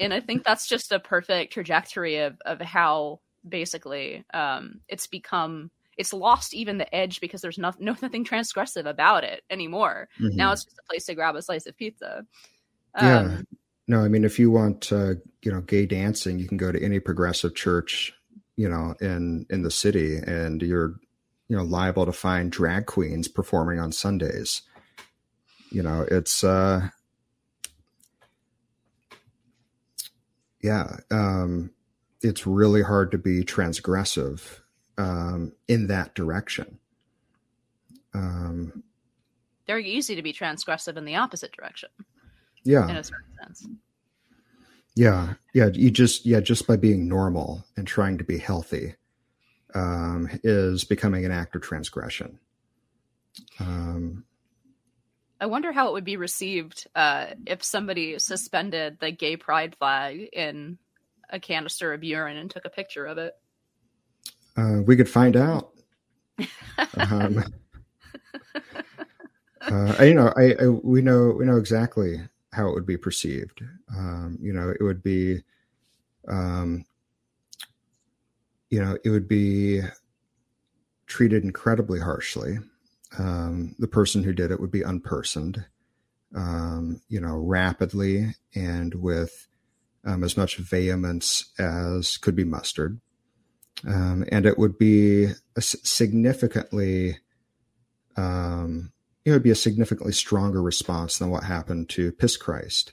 And 0.00 0.12
I 0.12 0.20
think 0.20 0.44
that's 0.44 0.66
just 0.66 0.90
a 0.90 0.98
perfect 0.98 1.52
trajectory 1.52 2.18
of, 2.18 2.36
of 2.44 2.60
how 2.60 3.20
basically 3.48 4.24
um, 4.34 4.80
it's 4.88 5.06
become 5.06 5.70
it's 5.96 6.12
lost 6.12 6.54
even 6.54 6.78
the 6.78 6.92
edge 6.92 7.20
because 7.20 7.40
there's 7.40 7.58
no, 7.58 7.72
no 7.78 7.94
nothing 8.02 8.24
transgressive 8.24 8.86
about 8.86 9.22
it 9.22 9.42
anymore. 9.48 10.08
Mm-hmm. 10.20 10.36
Now 10.36 10.52
it's 10.52 10.64
just 10.64 10.78
a 10.78 10.82
place 10.88 11.04
to 11.06 11.14
grab 11.14 11.36
a 11.36 11.42
slice 11.42 11.66
of 11.66 11.76
pizza. 11.76 12.26
Um, 12.96 13.06
yeah. 13.06 13.40
No, 13.86 14.00
I 14.02 14.08
mean, 14.08 14.24
if 14.24 14.38
you 14.38 14.50
want, 14.50 14.90
uh, 14.92 15.14
you 15.42 15.52
know, 15.52 15.60
gay 15.60 15.84
dancing, 15.86 16.38
you 16.38 16.48
can 16.48 16.56
go 16.56 16.72
to 16.72 16.82
any 16.82 17.00
progressive 17.00 17.54
church, 17.54 18.14
you 18.56 18.68
know, 18.68 18.94
in 19.00 19.46
in 19.50 19.62
the 19.62 19.70
city, 19.70 20.16
and 20.16 20.62
you're 20.62 20.96
you 21.54 21.60
know 21.60 21.66
liable 21.66 22.04
to 22.04 22.12
find 22.12 22.50
drag 22.50 22.86
queens 22.86 23.28
performing 23.28 23.78
on 23.78 23.92
Sundays. 23.92 24.62
You 25.70 25.84
know, 25.84 26.04
it's 26.10 26.42
uh 26.42 26.88
yeah, 30.60 30.96
um 31.12 31.70
it's 32.22 32.44
really 32.44 32.82
hard 32.82 33.12
to 33.12 33.18
be 33.18 33.44
transgressive 33.44 34.62
um 34.98 35.52
in 35.68 35.86
that 35.86 36.16
direction. 36.16 36.80
Um 38.14 38.82
very 39.68 39.88
easy 39.88 40.16
to 40.16 40.22
be 40.22 40.32
transgressive 40.32 40.96
in 40.96 41.04
the 41.04 41.14
opposite 41.14 41.52
direction. 41.52 41.90
Yeah. 42.64 42.88
In 42.88 42.96
a 42.96 43.04
certain 43.04 43.30
sense. 43.40 43.68
Yeah. 44.96 45.34
Yeah. 45.54 45.68
You 45.72 45.92
just, 45.92 46.26
yeah, 46.26 46.40
just 46.40 46.66
by 46.66 46.76
being 46.76 47.08
normal 47.08 47.64
and 47.76 47.86
trying 47.86 48.18
to 48.18 48.24
be 48.24 48.38
healthy 48.38 48.96
um, 49.74 50.28
is 50.42 50.84
becoming 50.84 51.24
an 51.24 51.32
act 51.32 51.56
of 51.56 51.62
transgression. 51.62 52.38
Um, 53.58 54.24
I 55.40 55.46
wonder 55.46 55.72
how 55.72 55.88
it 55.88 55.92
would 55.92 56.04
be 56.04 56.16
received 56.16 56.86
uh, 56.94 57.26
if 57.46 57.62
somebody 57.62 58.18
suspended 58.18 58.98
the 59.00 59.10
gay 59.10 59.36
pride 59.36 59.76
flag 59.76 60.28
in 60.32 60.78
a 61.30 61.40
canister 61.40 61.92
of 61.92 62.04
urine 62.04 62.36
and 62.36 62.50
took 62.50 62.64
a 62.64 62.70
picture 62.70 63.04
of 63.04 63.18
it. 63.18 63.34
Uh, 64.56 64.82
we 64.86 64.96
could 64.96 65.08
find 65.08 65.36
out. 65.36 65.72
um, 66.96 67.44
uh, 69.60 69.96
you 70.00 70.14
know, 70.14 70.32
I, 70.36 70.54
I, 70.60 70.68
we 70.68 71.02
know 71.02 71.34
we 71.36 71.44
know 71.44 71.56
exactly 71.56 72.20
how 72.52 72.68
it 72.68 72.74
would 72.74 72.86
be 72.86 72.96
perceived. 72.96 73.62
Um, 73.94 74.38
you 74.40 74.52
know, 74.52 74.70
it 74.70 74.82
would 74.82 75.02
be 75.02 75.42
um, 76.28 76.84
you 78.74 78.84
know, 78.84 78.98
it 79.04 79.10
would 79.10 79.28
be 79.28 79.82
treated 81.06 81.44
incredibly 81.44 82.00
harshly. 82.00 82.58
Um, 83.16 83.76
the 83.78 83.86
person 83.86 84.24
who 84.24 84.32
did 84.32 84.50
it 84.50 84.58
would 84.58 84.72
be 84.72 84.80
unpersoned, 84.80 85.64
um, 86.34 87.00
you 87.08 87.20
know, 87.20 87.36
rapidly 87.36 88.34
and 88.52 88.92
with 88.96 89.46
um, 90.04 90.24
as 90.24 90.36
much 90.36 90.56
vehemence 90.56 91.52
as 91.56 92.16
could 92.16 92.34
be 92.34 92.42
mustered. 92.42 93.00
Um, 93.86 94.24
and 94.32 94.44
it 94.44 94.58
would 94.58 94.76
be 94.76 95.28
significantly, 95.60 97.18
um, 98.16 98.90
it 99.24 99.30
would 99.30 99.44
be 99.44 99.52
a 99.52 99.54
significantly 99.54 100.12
stronger 100.12 100.60
response 100.60 101.18
than 101.18 101.30
what 101.30 101.44
happened 101.44 101.90
to 101.90 102.10
Piss 102.10 102.36
Christ. 102.36 102.92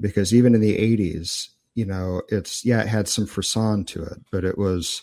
Because 0.00 0.34
even 0.34 0.56
in 0.56 0.60
the 0.60 0.76
80s, 0.76 1.50
you 1.74 1.84
know, 1.84 2.22
it's 2.28 2.64
yeah, 2.64 2.82
it 2.82 2.88
had 2.88 3.08
some 3.08 3.26
frisson 3.26 3.84
to 3.86 4.02
it, 4.02 4.18
but 4.30 4.44
it 4.44 4.56
was, 4.56 5.02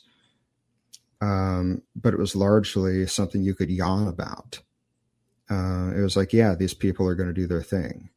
um, 1.21 1.81
but 1.95 2.13
it 2.13 2.19
was 2.19 2.35
largely 2.35 3.05
something 3.07 3.43
you 3.43 3.53
could 3.53 3.69
yawn 3.69 4.07
about. 4.07 4.61
Uh, 5.49 5.91
it 5.95 6.01
was 6.01 6.15
like, 6.15 6.31
yeah, 6.31 6.55
these 6.55 6.73
people 6.73 7.05
are 7.05 7.15
going 7.15 7.27
to 7.27 7.33
do 7.33 7.47
their 7.47 7.61
thing, 7.61 8.09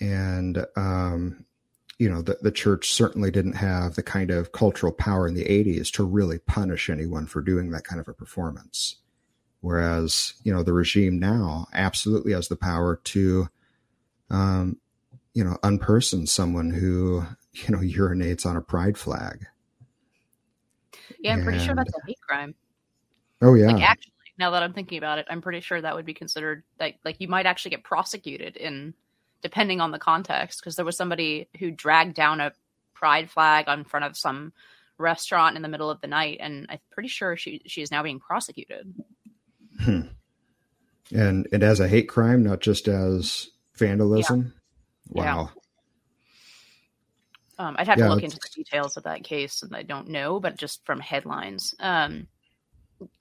and 0.00 0.64
um, 0.76 1.44
you 1.98 2.08
know, 2.08 2.22
the 2.22 2.38
the 2.42 2.52
church 2.52 2.92
certainly 2.92 3.30
didn't 3.30 3.54
have 3.54 3.94
the 3.94 4.02
kind 4.02 4.30
of 4.30 4.52
cultural 4.52 4.92
power 4.92 5.26
in 5.26 5.34
the 5.34 5.44
'80s 5.44 5.90
to 5.92 6.04
really 6.04 6.38
punish 6.38 6.88
anyone 6.88 7.26
for 7.26 7.40
doing 7.40 7.70
that 7.70 7.84
kind 7.84 8.00
of 8.00 8.08
a 8.08 8.14
performance. 8.14 8.96
Whereas, 9.60 10.34
you 10.42 10.52
know, 10.52 10.64
the 10.64 10.72
regime 10.72 11.20
now 11.20 11.68
absolutely 11.72 12.32
has 12.32 12.48
the 12.48 12.56
power 12.56 12.96
to 13.04 13.48
um, 14.28 14.78
you 15.34 15.44
know, 15.44 15.56
unperson 15.62 16.28
someone 16.28 16.70
who, 16.70 17.24
you 17.52 17.68
know, 17.68 17.78
urinates 17.98 18.46
on 18.46 18.56
a 18.56 18.62
pride 18.62 18.98
flag. 18.98 19.46
Yeah, 21.20 21.32
I'm 21.32 21.38
and, 21.38 21.46
pretty 21.46 21.64
sure 21.64 21.74
that's 21.74 21.94
a 21.94 22.06
hate 22.06 22.20
crime. 22.20 22.54
Oh 23.40 23.54
yeah. 23.54 23.72
Like, 23.72 23.82
actually, 23.82 24.12
now 24.38 24.50
that 24.50 24.62
I'm 24.62 24.72
thinking 24.72 24.98
about 24.98 25.18
it, 25.18 25.26
I'm 25.30 25.40
pretty 25.40 25.60
sure 25.60 25.80
that 25.80 25.94
would 25.94 26.06
be 26.06 26.14
considered 26.14 26.64
like 26.78 26.98
like 27.04 27.20
you 27.20 27.28
might 27.28 27.46
actually 27.46 27.70
get 27.70 27.84
prosecuted 27.84 28.56
in 28.56 28.94
depending 29.42 29.80
on 29.80 29.90
the 29.90 29.98
context 29.98 30.60
because 30.60 30.76
there 30.76 30.84
was 30.84 30.96
somebody 30.96 31.48
who 31.58 31.70
dragged 31.70 32.14
down 32.14 32.40
a 32.40 32.52
pride 32.94 33.30
flag 33.30 33.68
in 33.68 33.84
front 33.84 34.04
of 34.04 34.16
some 34.16 34.52
restaurant 34.98 35.56
in 35.56 35.62
the 35.62 35.68
middle 35.68 35.90
of 35.90 36.00
the 36.00 36.06
night 36.06 36.38
and 36.40 36.66
I'm 36.70 36.78
pretty 36.90 37.08
sure 37.08 37.36
she 37.36 37.62
she 37.66 37.82
is 37.82 37.90
now 37.90 38.02
being 38.02 38.20
prosecuted. 38.20 38.94
Hmm. 39.80 40.00
And 41.10 41.46
and 41.52 41.62
as 41.62 41.80
a 41.80 41.88
hate 41.88 42.08
crime, 42.08 42.42
not 42.42 42.60
just 42.60 42.88
as 42.88 43.48
vandalism. 43.76 44.54
Wow. 45.12 45.50
Yeah. 45.52 45.58
Um, 47.58 47.76
I'd 47.78 47.86
have 47.86 47.98
yeah, 47.98 48.06
to 48.06 48.14
look 48.14 48.22
into 48.22 48.38
the 48.38 48.50
details 48.54 48.96
of 48.96 49.04
that 49.04 49.24
case, 49.24 49.62
and 49.62 49.76
I 49.76 49.82
don't 49.82 50.08
know, 50.08 50.40
but 50.40 50.56
just 50.56 50.84
from 50.84 51.00
headlines. 51.00 51.74
Um, 51.78 52.26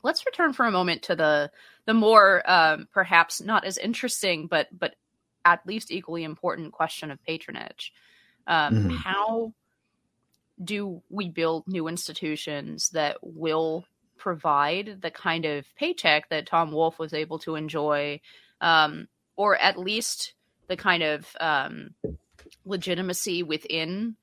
let's 0.03 0.25
return 0.25 0.53
for 0.53 0.65
a 0.65 0.71
moment 0.71 1.03
to 1.03 1.15
the 1.15 1.51
the 1.86 1.93
more 1.93 2.41
um, 2.50 2.88
perhaps 2.93 3.41
not 3.41 3.65
as 3.65 3.77
interesting, 3.77 4.48
but 4.48 4.67
but 4.71 4.95
at 5.43 5.65
least 5.65 5.91
equally 5.91 6.24
important 6.24 6.71
question 6.71 7.12
of 7.12 7.21
patronage. 7.24 7.93
Um, 8.48 8.75
mm-hmm. 8.75 8.89
How 8.95 9.53
do 10.63 11.01
we 11.10 11.29
build 11.29 11.67
new 11.67 11.88
institutions 11.88 12.89
that 12.89 13.17
will 13.21 13.86
provide 14.17 15.01
the 15.01 15.12
kind 15.12 15.45
of 15.45 15.65
paycheck 15.75 16.29
that 16.29 16.45
Tom 16.45 16.71
Wolfe 16.71 17.00
was 17.00 17.13
able 17.13 17.39
to 17.39 17.55
enjoy, 17.55 18.21
um, 18.62 19.07
or 19.36 19.57
at 19.57 19.79
least 19.79 20.33
the 20.72 20.78
kind 20.78 21.04
of 21.04 21.36
um, 21.40 21.94
legitimacy 22.66 23.44
within 23.44 24.16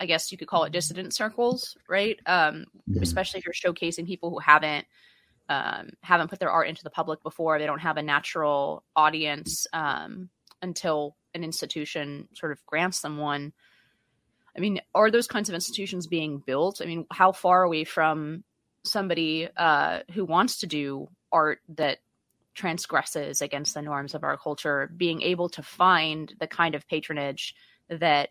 I 0.00 0.06
guess 0.06 0.32
you 0.32 0.38
could 0.38 0.48
call 0.48 0.64
it 0.64 0.72
dissident 0.72 1.14
circles, 1.14 1.76
right? 1.86 2.18
Um, 2.24 2.64
mm-hmm. 2.88 3.02
Especially 3.02 3.38
if 3.38 3.44
you're 3.44 3.52
showcasing 3.74 4.06
people 4.06 4.30
who 4.30 4.38
haven't 4.38 4.86
um, 5.50 5.90
haven't 6.02 6.28
put 6.28 6.38
their 6.38 6.50
art 6.50 6.68
into 6.68 6.82
the 6.82 6.90
public 6.90 7.22
before. 7.22 7.58
They 7.58 7.66
don't 7.66 7.80
have 7.80 7.98
a 7.98 8.02
natural 8.02 8.82
audience 8.96 9.66
um, 9.74 10.30
until 10.62 11.16
an 11.34 11.44
institution 11.44 12.28
sort 12.34 12.52
of 12.52 12.64
grants 12.64 13.02
them 13.02 13.18
one. 13.18 13.52
I 14.56 14.60
mean, 14.60 14.80
are 14.94 15.10
those 15.10 15.26
kinds 15.26 15.50
of 15.50 15.54
institutions 15.54 16.06
being 16.06 16.38
built? 16.38 16.80
I 16.80 16.86
mean, 16.86 17.04
how 17.10 17.32
far 17.32 17.64
are 17.64 17.68
we 17.68 17.84
from 17.84 18.42
somebody 18.84 19.48
uh, 19.54 20.00
who 20.12 20.24
wants 20.24 20.60
to 20.60 20.66
do 20.66 21.08
art 21.30 21.60
that 21.76 21.98
transgresses 22.54 23.42
against 23.42 23.74
the 23.74 23.82
norms 23.82 24.14
of 24.14 24.24
our 24.24 24.36
culture 24.36 24.90
being 24.96 25.22
able 25.22 25.48
to 25.48 25.62
find 25.62 26.34
the 26.40 26.46
kind 26.46 26.74
of 26.74 26.86
patronage 26.88 27.54
that 27.88 28.30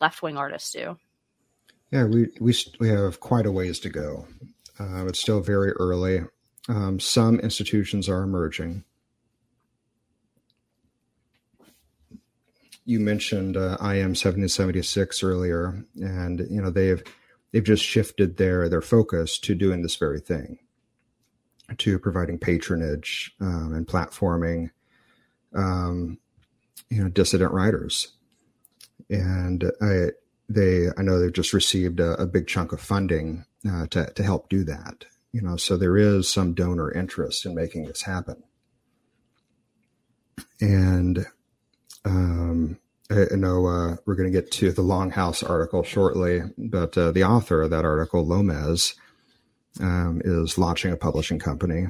left 0.00 0.22
wing 0.22 0.36
artists 0.36 0.72
do? 0.72 0.96
Yeah, 1.90 2.04
we, 2.04 2.28
we, 2.40 2.54
we 2.78 2.88
have 2.88 3.20
quite 3.20 3.46
a 3.46 3.52
ways 3.52 3.80
to 3.80 3.90
go. 3.90 4.26
Uh, 4.78 5.06
it's 5.06 5.20
still 5.20 5.40
very 5.40 5.72
early. 5.72 6.22
Um, 6.68 7.00
some 7.00 7.40
institutions 7.40 8.08
are 8.08 8.22
emerging. 8.22 8.84
You 12.84 13.00
mentioned 13.00 13.56
uh, 13.56 13.76
IM 13.80 14.14
1776 14.14 15.22
earlier, 15.22 15.84
and 16.00 16.40
you 16.50 16.60
know 16.62 16.70
they've 16.70 17.02
they've 17.52 17.62
just 17.62 17.84
shifted 17.84 18.36
their 18.36 18.68
their 18.68 18.80
focus 18.80 19.38
to 19.40 19.54
doing 19.54 19.82
this 19.82 19.96
very 19.96 20.20
thing, 20.20 20.58
to 21.78 21.98
providing 21.98 22.38
patronage 22.38 23.34
um, 23.40 23.72
and 23.74 23.86
platforming, 23.86 24.70
um, 25.54 26.18
you 26.88 27.02
know, 27.02 27.08
dissident 27.08 27.52
writers, 27.52 28.08
and 29.08 29.70
I 29.80 30.08
they 30.48 30.88
I 30.96 31.02
know 31.02 31.18
they've 31.18 31.32
just 31.32 31.52
received 31.52 32.00
a, 32.00 32.20
a 32.20 32.26
big 32.26 32.46
chunk 32.46 32.72
of 32.72 32.80
funding 32.80 33.44
uh, 33.68 33.86
to 33.88 34.06
to 34.06 34.22
help 34.22 34.48
do 34.48 34.64
that. 34.64 35.04
You 35.32 35.42
know, 35.42 35.56
so 35.56 35.76
there 35.76 35.96
is 35.96 36.28
some 36.28 36.54
donor 36.54 36.90
interest 36.90 37.46
in 37.46 37.54
making 37.54 37.84
this 37.84 38.02
happen, 38.02 38.42
and 40.60 41.26
um, 42.04 42.78
I 43.10 43.34
know 43.34 43.66
uh, 43.66 43.96
we're 44.06 44.14
going 44.14 44.32
to 44.32 44.40
get 44.40 44.52
to 44.52 44.70
the 44.70 44.82
Longhouse 44.82 45.48
article 45.48 45.82
shortly, 45.82 46.42
but 46.56 46.96
uh, 46.96 47.10
the 47.10 47.24
author 47.24 47.62
of 47.62 47.70
that 47.70 47.84
article, 47.84 48.24
Lomez, 48.24 48.94
um, 49.78 50.20
is 50.24 50.58
launching 50.58 50.92
a 50.92 50.96
publishing 50.96 51.38
company 51.38 51.86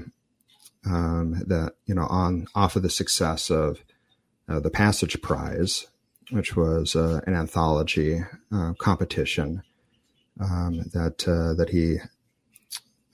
um, 0.85 1.43
that 1.47 1.75
you 1.87 1.95
know 1.95 2.07
on 2.07 2.47
off 2.55 2.77
of 2.77 2.83
the 2.83 2.91
success 2.91 3.51
of 3.51 3.83
uh, 4.49 4.61
the 4.61 4.71
Passage 4.71 5.21
Prize, 5.23 5.87
which 6.31 6.57
was 6.57 6.97
uh, 6.97 7.21
an 7.27 7.35
anthology 7.35 8.23
uh, 8.53 8.73
competition 8.79 9.63
um, 10.41 10.83
that 10.93 11.27
uh, 11.29 11.55
that 11.55 11.71
he 11.71 11.99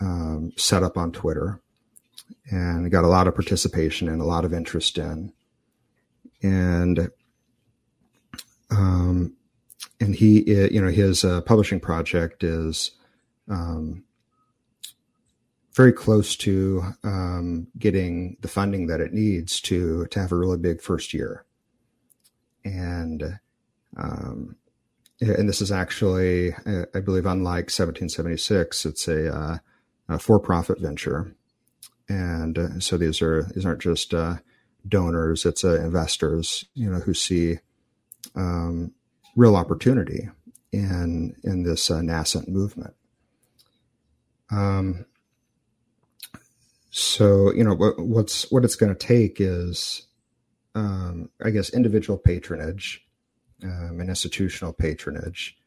um, 0.01 0.53
set 0.57 0.83
up 0.83 0.97
on 0.97 1.13
Twitter 1.13 1.61
and 2.51 2.91
got 2.91 3.05
a 3.05 3.09
lot 3.09 3.27
of 3.27 3.35
participation 3.35 4.09
and 4.09 4.21
a 4.21 4.25
lot 4.25 4.45
of 4.45 4.53
interest 4.53 4.99
in. 4.99 5.33
And 6.43 7.11
um, 8.71 9.37
and 10.01 10.15
he, 10.15 10.43
you 10.73 10.81
know, 10.81 10.91
his 10.91 11.25
uh, 11.25 11.41
publishing 11.41 11.81
project 11.81 12.45
is 12.45 12.93
um, 13.49 14.05
very 15.77 15.93
close 15.93 16.37
to 16.37 16.83
um, 17.05 17.69
getting 17.79 18.39
the 18.41 18.49
funding 18.49 18.87
that 18.87 19.01
it 19.01 19.13
needs 19.13 19.61
to 19.61 20.07
to 20.07 20.19
have 20.19 20.33
a 20.33 20.37
really 20.37 20.57
big 20.57 20.81
first 20.81 21.13
year. 21.13 21.45
And 22.65 23.39
um, 23.97 24.57
and 25.21 25.49
this 25.49 25.63
is 25.63 25.73
actually, 25.73 26.53
I 26.95 27.01
believe, 27.01 27.25
unlike 27.25 27.71
1776, 27.71 28.85
it's 28.85 29.09
a, 29.09 29.35
uh, 29.35 29.59
a 30.11 30.19
for-profit 30.19 30.79
venture, 30.79 31.35
and 32.07 32.59
uh, 32.59 32.81
so 32.81 32.99
these 32.99 33.23
are 33.23 33.45
these 33.55 33.65
aren't 33.65 33.81
just 33.81 34.13
uh, 34.13 34.37
donors; 34.87 35.47
it's 35.47 35.65
uh, 35.65 35.81
investors, 35.81 36.67
you 36.75 36.91
know, 36.91 37.01
who 37.01 37.15
see 37.15 37.59
um, 38.35 38.93
real 39.37 39.57
opportunity 39.57 40.29
in 40.73 41.35
in 41.45 41.63
this 41.63 41.91
uh, 41.91 42.03
nascent 42.03 42.49
movement. 42.49 42.95
Um, 44.51 45.07
so 46.99 47.53
you 47.53 47.63
know 47.63 47.75
what, 47.75 47.99
what's 47.99 48.51
what 48.51 48.65
it's 48.65 48.75
going 48.75 48.95
to 48.95 49.07
take 49.07 49.39
is, 49.39 50.07
um, 50.75 51.29
I 51.45 51.51
guess, 51.51 51.69
individual 51.69 52.19
patronage 52.19 53.07
um, 53.63 53.99
and 54.01 54.09
institutional 54.09 54.73
patronage 54.73 55.59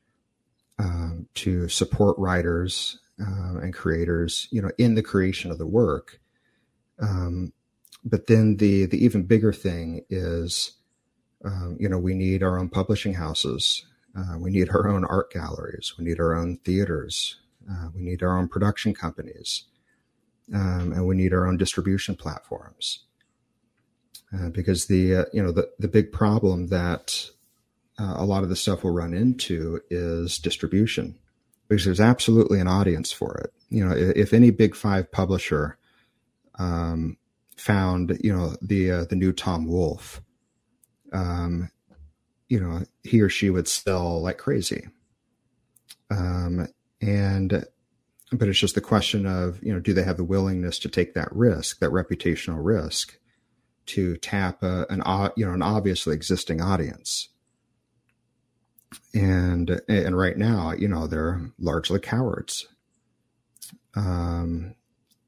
um, 0.79 1.27
to 1.35 1.69
support 1.69 2.17
writers 2.17 2.97
uh, 3.21 3.59
and 3.59 3.75
creators, 3.75 4.47
you 4.49 4.59
know, 4.59 4.71
in 4.79 4.95
the 4.95 5.03
creation 5.03 5.51
of 5.51 5.59
the 5.59 5.67
work. 5.67 6.19
Um, 6.99 7.53
but 8.03 8.25
then 8.25 8.57
the 8.57 8.87
the 8.87 9.03
even 9.05 9.21
bigger 9.21 9.53
thing 9.53 10.05
is, 10.09 10.71
um, 11.45 11.77
you 11.79 11.87
know, 11.87 11.99
we 11.99 12.15
need 12.15 12.41
our 12.41 12.57
own 12.57 12.69
publishing 12.69 13.13
houses. 13.13 13.85
Uh, 14.17 14.39
we 14.39 14.49
need 14.49 14.69
our 14.69 14.89
own 14.89 15.05
art 15.05 15.31
galleries. 15.31 15.93
We 15.95 16.05
need 16.05 16.19
our 16.19 16.33
own 16.33 16.57
theaters. 16.65 17.35
Uh, 17.69 17.89
we 17.93 18.01
need 18.01 18.23
our 18.23 18.35
own 18.35 18.47
production 18.47 18.95
companies, 18.95 19.65
um, 20.53 20.91
and 20.93 21.05
we 21.05 21.15
need 21.15 21.33
our 21.33 21.47
own 21.47 21.57
distribution 21.57 22.15
platforms. 22.15 23.05
Uh, 24.33 24.49
because 24.49 24.85
the 24.85 25.15
uh, 25.15 25.25
you 25.33 25.41
know 25.41 25.51
the 25.51 25.69
the 25.79 25.87
big 25.87 26.11
problem 26.11 26.67
that 26.67 27.29
uh, 27.97 28.13
a 28.17 28.25
lot 28.25 28.43
of 28.43 28.49
the 28.49 28.55
stuff 28.55 28.83
we'll 28.83 28.93
run 28.93 29.13
into 29.13 29.81
is 29.89 30.37
distribution 30.37 31.15
because 31.67 31.85
there's 31.85 31.99
absolutely 31.99 32.59
an 32.59 32.67
audience 32.67 33.11
for 33.11 33.37
it. 33.37 33.53
You 33.69 33.87
know, 33.87 33.95
if, 33.95 34.15
if 34.15 34.33
any 34.33 34.51
big 34.51 34.75
five 34.75 35.11
publisher 35.11 35.77
um, 36.59 37.17
found, 37.57 38.19
you 38.21 38.35
know, 38.35 38.55
the 38.61 38.91
uh, 38.91 39.05
the 39.05 39.15
new 39.15 39.31
Tom 39.31 39.65
Wolfe, 39.65 40.21
um, 41.11 41.71
you 42.49 42.59
know, 42.59 42.83
he 43.03 43.21
or 43.21 43.29
she 43.29 43.49
would 43.49 43.67
sell 43.67 44.21
like 44.21 44.37
crazy. 44.37 44.87
Um, 46.11 46.67
and 47.01 47.65
but 48.31 48.47
it's 48.47 48.59
just 48.59 48.75
the 48.75 48.81
question 48.81 49.25
of, 49.25 49.61
you 49.63 49.73
know, 49.73 49.79
do 49.79 49.93
they 49.93 50.03
have 50.03 50.17
the 50.17 50.23
willingness 50.23 50.79
to 50.79 50.89
take 50.89 51.13
that 51.13 51.29
risk, 51.31 51.79
that 51.79 51.89
reputational 51.89 52.63
risk, 52.63 53.17
to 53.87 54.17
tap 54.17 54.61
a, 54.61 54.85
an 54.89 55.01
you 55.35 55.45
know 55.45 55.53
an 55.53 55.61
obviously 55.61 56.15
existing 56.15 56.61
audience? 56.61 57.29
and 59.13 59.81
and 59.87 60.17
right 60.17 60.37
now, 60.37 60.71
you 60.71 60.87
know, 60.87 61.07
they're 61.07 61.41
largely 61.59 61.99
cowards. 61.99 62.67
Um, 63.95 64.75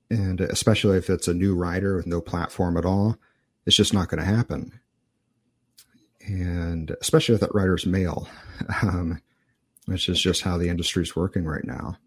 and 0.10 0.42
especially 0.42 0.98
if 0.98 1.10
it's 1.10 1.28
a 1.28 1.34
new 1.34 1.56
writer 1.56 1.96
with 1.96 2.08
no 2.08 2.22
platform 2.22 2.78
at 2.78 2.86
all, 2.86 3.18
it's 3.66 3.76
just 3.76 3.94
not 3.94 4.10
going 4.10 4.20
to 4.20 4.26
happen. 4.30 4.80
And 6.28 6.96
especially 7.02 7.36
if 7.36 7.42
that 7.42 7.56
writer's 7.56 7.86
male, 7.86 8.28
um, 8.82 9.22
which 9.86 10.10
is 10.10 10.22
just 10.22 10.44
how 10.44 10.58
the 10.58 10.70
industry's 10.70 11.16
working 11.16 11.46
right 11.46 11.66
now. 11.66 11.98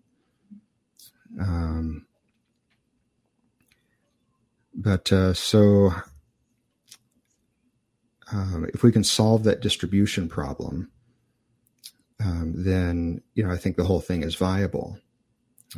Um, 1.40 2.06
but 4.74 5.12
uh, 5.12 5.34
so 5.34 5.92
um, 8.32 8.66
if 8.74 8.82
we 8.82 8.92
can 8.92 9.04
solve 9.04 9.44
that 9.44 9.60
distribution 9.60 10.28
problem, 10.28 10.90
um, 12.20 12.52
then 12.56 13.22
you 13.34 13.44
know 13.44 13.52
I 13.52 13.56
think 13.56 13.76
the 13.76 13.84
whole 13.84 14.00
thing 14.00 14.22
is 14.22 14.34
viable. 14.34 14.98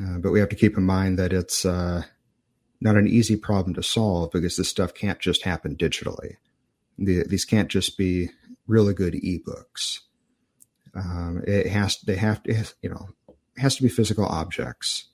Uh, 0.01 0.19
but 0.19 0.31
we 0.31 0.40
have 0.40 0.49
to 0.51 0.57
keep 0.57 0.77
in 0.77 0.85
mind 0.85 1.19
that 1.19 1.33
it's 1.33 1.64
uh, 1.64 2.03
not 2.81 2.97
an 2.97 3.09
easy 3.09 3.37
problem 3.37 3.75
to 3.75 3.83
solve 3.83 4.31
because 4.31 4.57
this 4.57 4.69
stuff 4.69 4.92
can't 4.92 5.21
just 5.21 5.42
happen 5.42 5.75
digitally. 5.75 6.37
The, 6.99 7.25
these 7.25 7.45
can't 7.45 7.69
just 7.69 7.97
be 7.97 8.31
really 8.66 8.92
good 8.95 9.14
ebooks. 9.14 10.01
Um, 10.95 11.42
it 11.47 11.66
has 11.69 11.99
they 12.01 12.16
have 12.16 12.42
to 12.45 12.64
you 12.83 12.90
know 12.90 13.09
has 13.59 13.77
to 13.77 13.83
be 13.83 13.88
physical 13.88 14.25
objects 14.25 15.09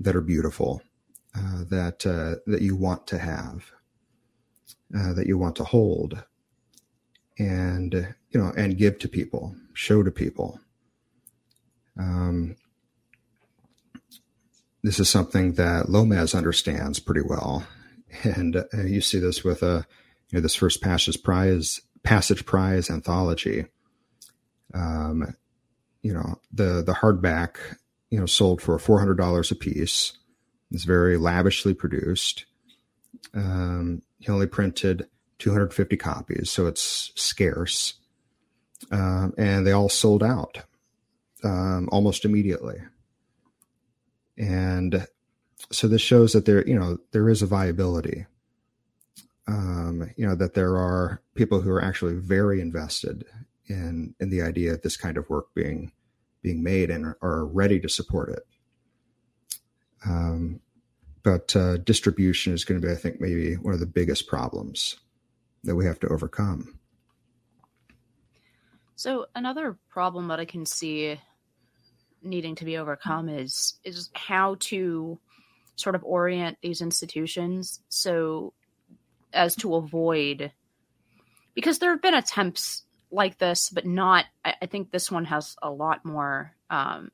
that 0.00 0.16
are 0.16 0.20
beautiful 0.20 0.82
uh, 1.36 1.64
that 1.68 2.04
uh, 2.06 2.40
that 2.50 2.62
you 2.62 2.74
want 2.74 3.06
to 3.06 3.18
have 3.18 3.70
uh, 4.96 5.12
that 5.12 5.26
you 5.26 5.38
want 5.38 5.54
to 5.56 5.64
hold 5.64 6.24
and 7.38 8.14
you 8.30 8.40
know 8.40 8.52
and 8.56 8.78
give 8.78 8.98
to 8.98 9.08
people 9.08 9.54
show 9.74 10.02
to 10.02 10.10
people 10.10 10.60
um, 11.98 12.56
this 14.82 14.98
is 14.98 15.08
something 15.08 15.54
that 15.54 15.88
Lomez 15.88 16.34
understands 16.34 17.00
pretty 17.00 17.20
well, 17.20 17.66
and 18.22 18.56
uh, 18.56 18.82
you 18.82 19.00
see 19.00 19.18
this 19.18 19.44
with 19.44 19.62
a 19.62 19.66
uh, 19.66 19.82
you 20.30 20.38
know 20.38 20.40
this 20.40 20.54
first 20.54 20.80
passage 20.80 21.22
prize 21.22 21.80
passage 22.02 22.46
prize 22.46 22.88
anthology. 22.88 23.66
Um, 24.72 25.34
you 26.02 26.14
know 26.14 26.40
the 26.52 26.82
the 26.82 26.94
hardback 26.94 27.56
you 28.10 28.18
know 28.20 28.26
sold 28.26 28.60
for 28.62 28.78
four 28.78 28.98
hundred 28.98 29.16
dollars 29.18 29.50
a 29.50 29.56
piece. 29.56 30.12
It's 30.70 30.84
very 30.84 31.16
lavishly 31.16 31.74
produced. 31.74 32.46
Um, 33.34 34.02
he 34.20 34.30
only 34.30 34.46
printed 34.46 35.08
250 35.38 35.96
copies, 35.96 36.50
so 36.50 36.66
it's 36.66 37.12
scarce. 37.16 37.94
Um, 38.92 39.34
and 39.38 39.66
they 39.66 39.72
all 39.72 39.88
sold 39.88 40.22
out. 40.22 40.58
um, 41.44 41.88
almost 41.92 42.24
immediately. 42.24 42.78
And 44.38 45.06
so 45.72 45.88
this 45.88 46.02
shows 46.02 46.32
that 46.32 46.46
there, 46.46 46.66
you 46.66 46.78
know, 46.78 46.98
there 47.12 47.28
is 47.28 47.42
a 47.42 47.46
viability. 47.46 48.26
Um, 49.46 50.10
you 50.16 50.26
know, 50.26 50.34
that 50.36 50.54
there 50.54 50.76
are 50.76 51.20
people 51.34 51.60
who 51.60 51.70
are 51.70 51.82
actually 51.84 52.14
very 52.14 52.60
invested 52.60 53.24
in 53.66 54.14
in 54.20 54.30
the 54.30 54.42
idea 54.42 54.74
of 54.74 54.82
this 54.82 54.96
kind 54.96 55.16
of 55.16 55.28
work 55.28 55.52
being 55.54 55.92
being 56.42 56.62
made 56.62 56.90
and 56.90 57.14
are, 57.22 57.46
ready 57.46 57.78
to 57.80 57.88
support 57.88 58.30
it. 58.30 58.46
Um, 60.06 60.60
but 61.22 61.54
uh, 61.54 61.76
distribution 61.78 62.54
is 62.54 62.64
going 62.64 62.80
to 62.80 62.86
be, 62.86 62.92
I 62.92 62.96
think, 62.96 63.20
maybe 63.20 63.54
one 63.54 63.74
of 63.74 63.80
the 63.80 63.86
biggest 63.86 64.26
problems 64.26 64.96
that 65.64 65.76
we 65.76 65.84
have 65.84 66.00
to 66.00 66.08
overcome. 66.08 66.78
So 68.96 69.26
another 69.34 69.78
problem 69.88 70.28
that 70.28 70.40
I 70.40 70.44
can 70.44 70.64
see 70.64 71.18
needing 72.22 72.54
to 72.56 72.64
be 72.64 72.76
overcome 72.76 73.28
is 73.28 73.78
is 73.82 74.10
how 74.14 74.56
to 74.60 75.18
sort 75.76 75.94
of 75.94 76.04
orient 76.04 76.58
these 76.60 76.82
institutions 76.82 77.80
so 77.88 78.52
as 79.32 79.56
to 79.56 79.74
avoid 79.74 80.52
because 81.54 81.78
there 81.78 81.90
have 81.90 82.02
been 82.02 82.14
attempts 82.14 82.84
like 83.10 83.38
this, 83.38 83.70
but 83.70 83.86
not. 83.86 84.24
I, 84.44 84.54
I 84.62 84.66
think 84.66 84.90
this 84.90 85.10
one 85.10 85.24
has 85.26 85.56
a 85.62 85.70
lot 85.70 86.04
more, 86.04 86.54
um, 86.68 87.10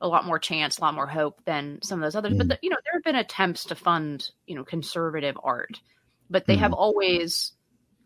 a 0.00 0.08
lot 0.08 0.24
more 0.24 0.38
chance, 0.38 0.78
a 0.78 0.80
lot 0.80 0.94
more 0.94 1.06
hope 1.06 1.44
than 1.44 1.80
some 1.82 2.00
of 2.00 2.02
those 2.04 2.16
others. 2.16 2.34
Mm. 2.34 2.38
But 2.38 2.48
the, 2.48 2.58
you 2.62 2.70
know, 2.70 2.78
there 2.84 2.94
have 2.94 3.04
been 3.04 3.16
attempts 3.16 3.66
to 3.66 3.74
fund, 3.74 4.30
you 4.46 4.54
know, 4.54 4.64
conservative 4.64 5.36
art, 5.42 5.80
but 6.28 6.46
they 6.46 6.56
mm. 6.56 6.60
have 6.60 6.72
always 6.72 7.52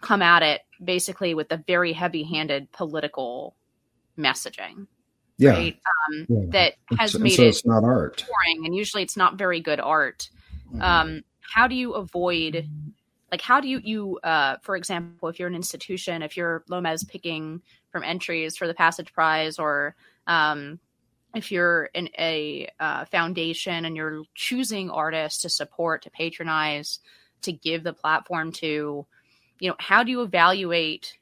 come 0.03 0.21
at 0.21 0.43
it 0.43 0.61
basically 0.83 1.35
with 1.35 1.51
a 1.53 1.63
very 1.67 1.93
heavy-handed 1.93 2.71
political 2.73 3.57
messaging. 4.19 4.87
Yeah. 5.39 5.51
Right? 5.51 5.81
Um, 6.09 6.27
yeah. 6.29 6.47
That 6.49 6.99
has 6.99 7.15
it's, 7.15 7.23
made 7.23 7.33
so 7.33 7.43
it 7.43 7.49
it's 7.49 7.67
not 7.67 7.85
art. 7.85 8.25
boring, 8.27 8.67
and 8.67 8.75
usually 8.75 9.03
it's 9.03 9.17
not 9.17 9.39
very 9.39 9.61
good 9.61 9.81
art. 9.81 10.31
Um, 10.81 11.23
how 11.41 11.69
do 11.69 11.75
you 11.75 11.93
avoid 11.93 12.69
like 13.31 13.41
how 13.41 13.61
do 13.61 13.69
you 13.69 13.81
you 13.83 14.19
uh, 14.23 14.57
for 14.63 14.77
example 14.77 15.29
if 15.29 15.39
you're 15.39 15.49
an 15.49 15.55
institution 15.55 16.23
if 16.23 16.37
you're 16.37 16.65
lomez 16.69 17.05
picking 17.05 17.61
from 17.91 18.03
entries 18.03 18.57
for 18.57 18.67
the 18.67 18.75
passage 18.75 19.13
prize 19.13 19.59
or 19.59 19.95
um, 20.27 20.79
if 21.35 21.53
you're 21.53 21.85
in 21.95 22.09
a 22.19 22.69
uh, 22.81 23.05
foundation 23.07 23.85
and 23.85 23.97
you're 23.97 24.23
choosing 24.35 24.91
artists 24.91 25.43
to 25.43 25.49
support 25.49 26.03
to 26.03 26.11
patronize 26.11 27.01
to 27.43 27.53
give 27.53 27.83
the 27.85 27.93
platform 27.93 28.53
to 28.53 29.07
you 29.61 29.69
know 29.69 29.77
how 29.79 30.03
do 30.03 30.11
you 30.11 30.23
evaluate 30.23 31.19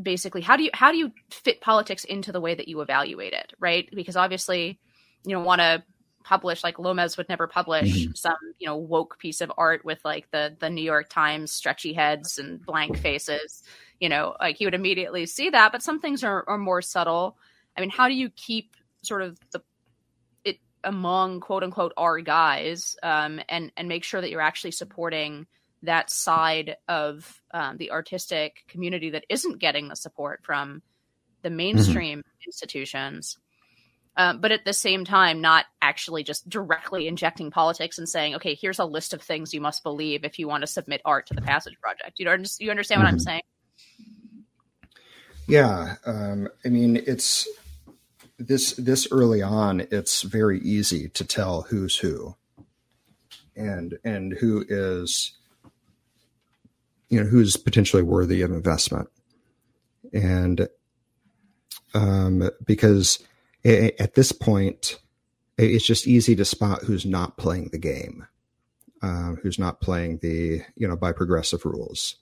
basically 0.00 0.40
how 0.40 0.56
do 0.56 0.64
you 0.64 0.70
how 0.74 0.90
do 0.90 0.98
you 0.98 1.12
fit 1.30 1.60
politics 1.60 2.04
into 2.04 2.32
the 2.32 2.40
way 2.40 2.54
that 2.54 2.68
you 2.68 2.80
evaluate 2.80 3.32
it 3.32 3.52
right? 3.60 3.88
Because 3.94 4.16
obviously 4.16 4.78
you 5.24 5.36
don't 5.36 5.44
want 5.44 5.60
to 5.60 5.82
publish 6.22 6.64
like 6.64 6.78
Lomez 6.78 7.16
would 7.16 7.28
never 7.28 7.46
publish 7.46 7.92
mm-hmm. 7.92 8.12
some 8.14 8.36
you 8.58 8.66
know 8.66 8.76
woke 8.76 9.18
piece 9.18 9.40
of 9.40 9.52
art 9.56 9.84
with 9.84 10.04
like 10.04 10.30
the 10.30 10.56
the 10.58 10.70
New 10.70 10.82
York 10.82 11.08
Times 11.08 11.52
stretchy 11.52 11.92
heads 11.92 12.38
and 12.38 12.64
blank 12.64 12.98
faces. 12.98 13.62
You 14.00 14.08
know, 14.08 14.34
like 14.40 14.56
he 14.56 14.64
would 14.64 14.74
immediately 14.74 15.26
see 15.26 15.50
that. 15.50 15.70
But 15.70 15.82
some 15.82 16.00
things 16.00 16.24
are, 16.24 16.44
are 16.48 16.58
more 16.58 16.82
subtle. 16.82 17.36
I 17.76 17.80
mean, 17.80 17.90
how 17.90 18.08
do 18.08 18.14
you 18.14 18.30
keep 18.30 18.74
sort 19.02 19.22
of 19.22 19.38
the 19.52 19.60
it 20.44 20.58
among 20.82 21.40
quote 21.40 21.62
unquote 21.62 21.92
our 21.96 22.20
guys 22.20 22.96
um, 23.02 23.40
and 23.48 23.70
and 23.76 23.88
make 23.88 24.04
sure 24.04 24.20
that 24.20 24.30
you're 24.30 24.40
actually 24.40 24.72
supporting 24.72 25.46
that 25.82 26.10
side 26.10 26.76
of 26.88 27.42
um, 27.52 27.76
the 27.76 27.90
artistic 27.90 28.64
community 28.68 29.10
that 29.10 29.24
isn't 29.28 29.58
getting 29.58 29.88
the 29.88 29.96
support 29.96 30.40
from 30.44 30.82
the 31.42 31.48
mm-hmm. 31.48 31.56
mainstream 31.56 32.18
mm-hmm. 32.20 32.48
institutions 32.48 33.38
um, 34.16 34.40
but 34.40 34.52
at 34.52 34.64
the 34.64 34.72
same 34.72 35.04
time, 35.04 35.40
not 35.40 35.66
actually 35.80 36.22
just 36.22 36.48
directly 36.48 37.08
injecting 37.08 37.50
politics 37.50 37.98
and 37.98 38.08
saying, 38.08 38.34
okay, 38.34 38.54
here's 38.54 38.78
a 38.78 38.84
list 38.84 39.14
of 39.14 39.22
things 39.22 39.54
you 39.54 39.60
must 39.60 39.82
believe 39.82 40.24
if 40.24 40.38
you 40.38 40.46
want 40.46 40.62
to 40.62 40.66
submit 40.66 41.00
art 41.04 41.26
to 41.28 41.34
the 41.34 41.40
Passage 41.40 41.78
Project. 41.80 42.18
You 42.18 42.26
know, 42.26 42.36
you 42.58 42.70
understand 42.70 43.00
what 43.00 43.06
mm-hmm. 43.06 43.14
I'm 43.14 43.18
saying? 43.18 43.42
Yeah, 45.48 45.96
um, 46.04 46.48
I 46.64 46.68
mean, 46.68 47.02
it's 47.06 47.48
this 48.38 48.74
this 48.74 49.08
early 49.10 49.42
on. 49.42 49.86
It's 49.90 50.22
very 50.22 50.60
easy 50.60 51.08
to 51.10 51.24
tell 51.24 51.62
who's 51.62 51.96
who, 51.96 52.36
and 53.56 53.98
and 54.04 54.34
who 54.34 54.64
is, 54.68 55.32
you 57.08 57.20
know, 57.20 57.26
who's 57.26 57.56
potentially 57.56 58.02
worthy 58.02 58.42
of 58.42 58.52
investment, 58.52 59.08
and 60.12 60.68
um, 61.94 62.48
because 62.64 63.18
at 63.64 64.14
this 64.14 64.32
point, 64.32 64.98
it's 65.58 65.86
just 65.86 66.06
easy 66.06 66.34
to 66.36 66.44
spot 66.44 66.82
who's 66.82 67.06
not 67.06 67.36
playing 67.36 67.68
the 67.70 67.78
game, 67.78 68.26
uh, 69.02 69.34
who's 69.42 69.58
not 69.58 69.80
playing 69.80 70.18
the 70.18 70.62
you 70.76 70.88
know 70.88 70.96
by 70.96 71.12
progressive 71.12 71.64
rules, 71.64 72.16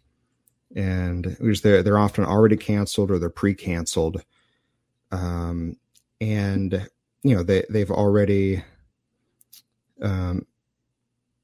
and 0.75 1.37
they're 1.63 1.83
they're 1.83 1.99
often 1.99 2.25
already 2.25 2.57
canceled 2.57 3.11
or 3.11 3.19
they're 3.19 3.31
pre-canceled, 3.31 4.23
um, 5.11 5.77
and 6.21 6.89
you 7.23 7.35
know 7.35 7.43
they 7.43 7.65
they've 7.71 7.91
already 7.91 8.63
um, 10.03 10.47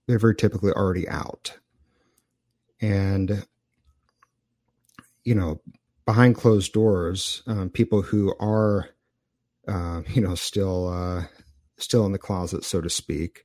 they're 0.07 0.19
very 0.19 0.35
typically 0.35 0.73
already 0.73 1.09
out, 1.09 1.59
and 2.81 3.47
you 5.25 5.35
know 5.35 5.61
behind 6.05 6.37
closed 6.37 6.73
doors, 6.73 7.43
um, 7.47 7.69
people 7.69 8.01
who 8.01 8.35
are 8.39 8.91
uh, 9.69 10.03
you 10.09 10.23
know, 10.23 10.35
still 10.35 10.89
uh, 10.89 11.25
still 11.79 12.07
in 12.07 12.13
the 12.13 12.19
closet, 12.19 12.65
so 12.65 12.81
to 12.81 12.91
speak, 12.91 13.45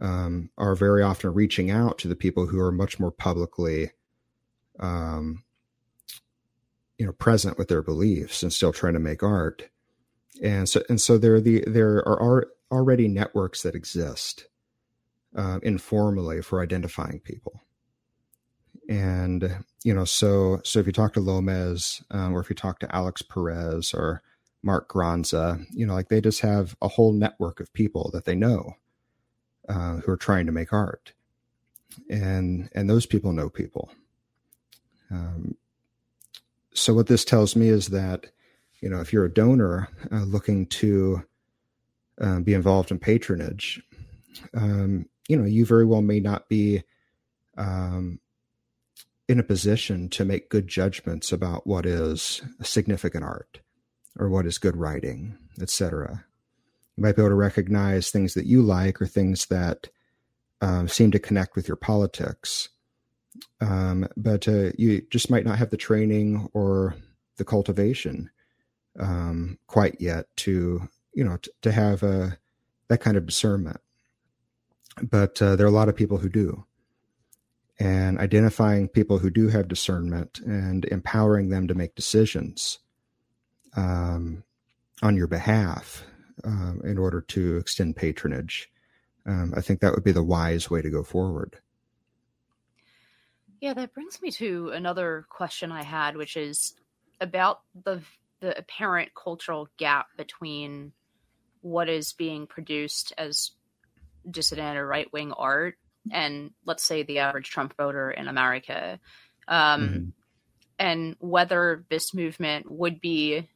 um, 0.00 0.50
are 0.58 0.74
very 0.74 1.02
often 1.02 1.32
reaching 1.32 1.70
out 1.70 1.98
to 1.98 2.08
the 2.08 2.16
people 2.16 2.46
who 2.46 2.60
are 2.60 2.72
much 2.72 3.00
more 3.00 3.10
publicly, 3.10 3.92
um, 4.78 5.42
you 6.98 7.06
know, 7.06 7.12
present 7.12 7.58
with 7.58 7.68
their 7.68 7.82
beliefs 7.82 8.42
and 8.42 8.52
still 8.52 8.72
trying 8.72 8.94
to 8.94 9.00
make 9.00 9.22
art. 9.22 9.68
And 10.42 10.68
so, 10.68 10.82
and 10.88 11.00
so 11.00 11.18
there, 11.18 11.34
are 11.34 11.40
the 11.40 11.64
there 11.66 11.96
are 11.96 12.48
already 12.70 13.08
networks 13.08 13.62
that 13.62 13.74
exist 13.74 14.46
uh, 15.36 15.58
informally 15.62 16.42
for 16.42 16.62
identifying 16.62 17.20
people. 17.20 17.60
And 18.88 19.64
you 19.84 19.92
know, 19.92 20.04
so 20.04 20.60
so 20.64 20.78
if 20.78 20.86
you 20.86 20.92
talk 20.92 21.12
to 21.14 21.20
Lomez, 21.20 22.02
um, 22.10 22.34
or 22.34 22.40
if 22.40 22.48
you 22.48 22.56
talk 22.56 22.78
to 22.80 22.94
Alex 22.94 23.20
Perez, 23.20 23.92
or 23.92 24.22
Mark 24.62 24.88
Granza, 24.88 25.60
you 25.70 25.86
know, 25.86 25.94
like 25.94 26.08
they 26.08 26.20
just 26.20 26.40
have 26.40 26.76
a 26.82 26.88
whole 26.88 27.12
network 27.12 27.60
of 27.60 27.72
people 27.72 28.10
that 28.12 28.24
they 28.24 28.34
know 28.34 28.74
uh, 29.68 29.96
who 29.96 30.12
are 30.12 30.16
trying 30.16 30.46
to 30.46 30.52
make 30.52 30.72
art, 30.72 31.12
and 32.10 32.68
and 32.72 32.88
those 32.88 33.06
people 33.06 33.32
know 33.32 33.48
people. 33.48 33.90
Um, 35.10 35.56
so 36.74 36.94
what 36.94 37.06
this 37.06 37.24
tells 37.24 37.56
me 37.56 37.68
is 37.68 37.88
that, 37.88 38.26
you 38.80 38.88
know, 38.88 39.00
if 39.00 39.12
you're 39.12 39.24
a 39.24 39.32
donor 39.32 39.88
uh, 40.12 40.24
looking 40.24 40.66
to 40.66 41.24
uh, 42.20 42.40
be 42.40 42.54
involved 42.54 42.90
in 42.90 42.98
patronage, 42.98 43.82
um, 44.54 45.06
you 45.28 45.36
know, 45.36 45.44
you 45.44 45.64
very 45.64 45.84
well 45.84 46.02
may 46.02 46.20
not 46.20 46.48
be 46.48 46.82
um, 47.56 48.20
in 49.28 49.40
a 49.40 49.44
position 49.44 50.08
to 50.10 50.24
make 50.24 50.50
good 50.50 50.68
judgments 50.68 51.32
about 51.32 51.66
what 51.66 51.84
is 51.84 52.42
significant 52.62 53.24
art 53.24 53.60
or 54.18 54.28
what 54.28 54.46
is 54.46 54.58
good 54.58 54.76
writing, 54.76 55.38
etc. 55.60 56.24
You 56.96 57.02
might 57.02 57.16
be 57.16 57.22
able 57.22 57.30
to 57.30 57.34
recognize 57.36 58.10
things 58.10 58.34
that 58.34 58.46
you 58.46 58.62
like 58.62 59.00
or 59.00 59.06
things 59.06 59.46
that 59.46 59.88
um, 60.60 60.88
seem 60.88 61.10
to 61.12 61.18
connect 61.18 61.54
with 61.54 61.68
your 61.68 61.76
politics. 61.76 62.68
Um, 63.60 64.08
but 64.16 64.48
uh, 64.48 64.72
you 64.76 65.02
just 65.10 65.30
might 65.30 65.44
not 65.44 65.58
have 65.58 65.70
the 65.70 65.76
training 65.76 66.48
or 66.52 66.96
the 67.36 67.44
cultivation 67.44 68.30
um, 68.98 69.58
quite 69.68 70.00
yet 70.00 70.26
to, 70.38 70.88
you 71.14 71.24
know, 71.24 71.36
t- 71.36 71.52
to 71.62 71.70
have 71.70 72.02
uh, 72.02 72.30
that 72.88 73.00
kind 73.00 73.16
of 73.16 73.26
discernment. 73.26 73.80
But 75.00 75.40
uh, 75.40 75.54
there 75.54 75.66
are 75.66 75.70
a 75.70 75.72
lot 75.72 75.88
of 75.88 75.94
people 75.94 76.18
who 76.18 76.28
do. 76.28 76.64
And 77.78 78.18
identifying 78.18 78.88
people 78.88 79.18
who 79.18 79.30
do 79.30 79.48
have 79.48 79.68
discernment 79.68 80.40
and 80.40 80.84
empowering 80.86 81.50
them 81.50 81.68
to 81.68 81.74
make 81.74 81.94
decisions 81.94 82.80
um, 83.76 84.44
on 85.02 85.16
your 85.16 85.26
behalf 85.26 86.04
um, 86.44 86.80
in 86.84 86.98
order 86.98 87.20
to 87.20 87.56
extend 87.56 87.96
patronage. 87.96 88.70
Um, 89.26 89.52
I 89.56 89.60
think 89.60 89.80
that 89.80 89.94
would 89.94 90.04
be 90.04 90.12
the 90.12 90.24
wise 90.24 90.70
way 90.70 90.82
to 90.82 90.90
go 90.90 91.02
forward. 91.02 91.58
Yeah, 93.60 93.74
that 93.74 93.92
brings 93.92 94.22
me 94.22 94.30
to 94.32 94.70
another 94.70 95.26
question 95.28 95.72
I 95.72 95.82
had, 95.82 96.16
which 96.16 96.36
is 96.36 96.74
about 97.20 97.60
the 97.84 98.02
the 98.40 98.56
apparent 98.56 99.10
cultural 99.20 99.68
gap 99.78 100.06
between 100.16 100.92
what 101.60 101.88
is 101.88 102.12
being 102.12 102.46
produced 102.46 103.12
as 103.18 103.50
dissident 104.30 104.78
or 104.78 104.86
right 104.86 105.12
wing 105.12 105.32
art 105.32 105.74
and 106.12 106.52
let's 106.64 106.84
say 106.84 107.02
the 107.02 107.18
average 107.18 107.50
Trump 107.50 107.76
voter 107.76 108.10
in 108.10 108.28
America, 108.28 108.98
um, 109.46 109.88
mm-hmm. 109.88 110.08
and 110.78 111.16
whether 111.18 111.84
this 111.88 112.14
movement 112.14 112.70
would 112.70 113.00
be 113.00 113.48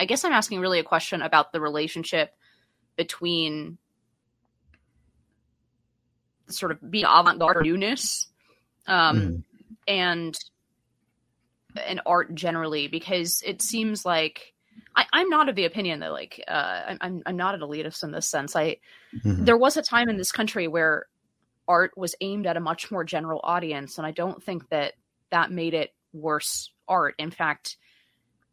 I 0.00 0.06
guess 0.06 0.24
I'm 0.24 0.32
asking 0.32 0.60
really 0.60 0.78
a 0.78 0.84
question 0.84 1.20
about 1.20 1.52
the 1.52 1.60
relationship 1.60 2.34
between 2.96 3.76
sort 6.48 6.72
of 6.72 6.90
being 6.90 7.04
avant-garde 7.06 7.58
or 7.58 7.62
newness 7.62 8.26
um, 8.86 9.20
mm. 9.20 9.44
and 9.86 10.38
and 11.86 12.00
art 12.06 12.34
generally 12.34 12.88
because 12.88 13.42
it 13.44 13.60
seems 13.60 14.04
like 14.06 14.54
I, 14.96 15.04
am 15.20 15.28
not 15.28 15.50
of 15.50 15.54
the 15.54 15.66
opinion 15.66 16.00
that 16.00 16.12
like 16.12 16.42
uh, 16.48 16.96
I'm 17.00 17.22
I'm 17.26 17.36
not 17.36 17.54
an 17.54 17.60
elitist 17.60 18.02
in 18.02 18.10
this 18.10 18.26
sense. 18.26 18.56
I 18.56 18.78
mm-hmm. 19.14 19.44
there 19.44 19.58
was 19.58 19.76
a 19.76 19.82
time 19.82 20.08
in 20.08 20.16
this 20.16 20.32
country 20.32 20.66
where 20.66 21.06
art 21.68 21.92
was 21.96 22.14
aimed 22.22 22.46
at 22.46 22.56
a 22.56 22.60
much 22.60 22.90
more 22.90 23.04
general 23.04 23.40
audience, 23.44 23.98
and 23.98 24.06
I 24.06 24.12
don't 24.12 24.42
think 24.42 24.68
that 24.70 24.94
that 25.30 25.52
made 25.52 25.74
it 25.74 25.94
worse 26.14 26.72
art. 26.88 27.14
In 27.18 27.30
fact, 27.30 27.76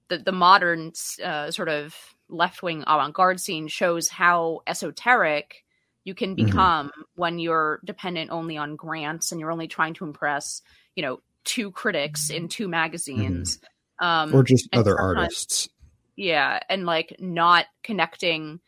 the 0.09 0.17
the 0.17 0.31
modern 0.31 0.91
uh, 1.23 1.51
sort 1.51 1.69
of 1.69 1.95
left 2.29 2.61
wing 2.61 2.83
avant 2.87 3.13
garde 3.13 3.39
scene 3.39 3.67
shows 3.67 4.09
how 4.09 4.61
esoteric 4.67 5.63
you 6.03 6.13
can 6.13 6.35
mm-hmm. 6.35 6.45
become 6.45 6.87
mm-hmm. 6.87 7.01
when 7.15 7.39
you're 7.39 7.79
dependent 7.85 8.31
only 8.31 8.57
on 8.57 8.75
grants 8.75 9.31
and 9.31 9.39
you're 9.39 9.51
only 9.51 9.67
trying 9.67 9.93
to 9.93 10.05
impress 10.05 10.61
you 10.95 11.03
know 11.03 11.19
two 11.43 11.71
critics 11.71 12.29
in 12.29 12.47
two 12.47 12.67
magazines 12.67 13.57
mm-hmm. 14.01 14.05
um, 14.05 14.35
or 14.35 14.43
just 14.43 14.67
other 14.73 14.99
artists 14.99 15.69
yeah 16.15 16.59
and 16.69 16.85
like 16.85 17.15
not 17.19 17.65
connecting 17.83 18.59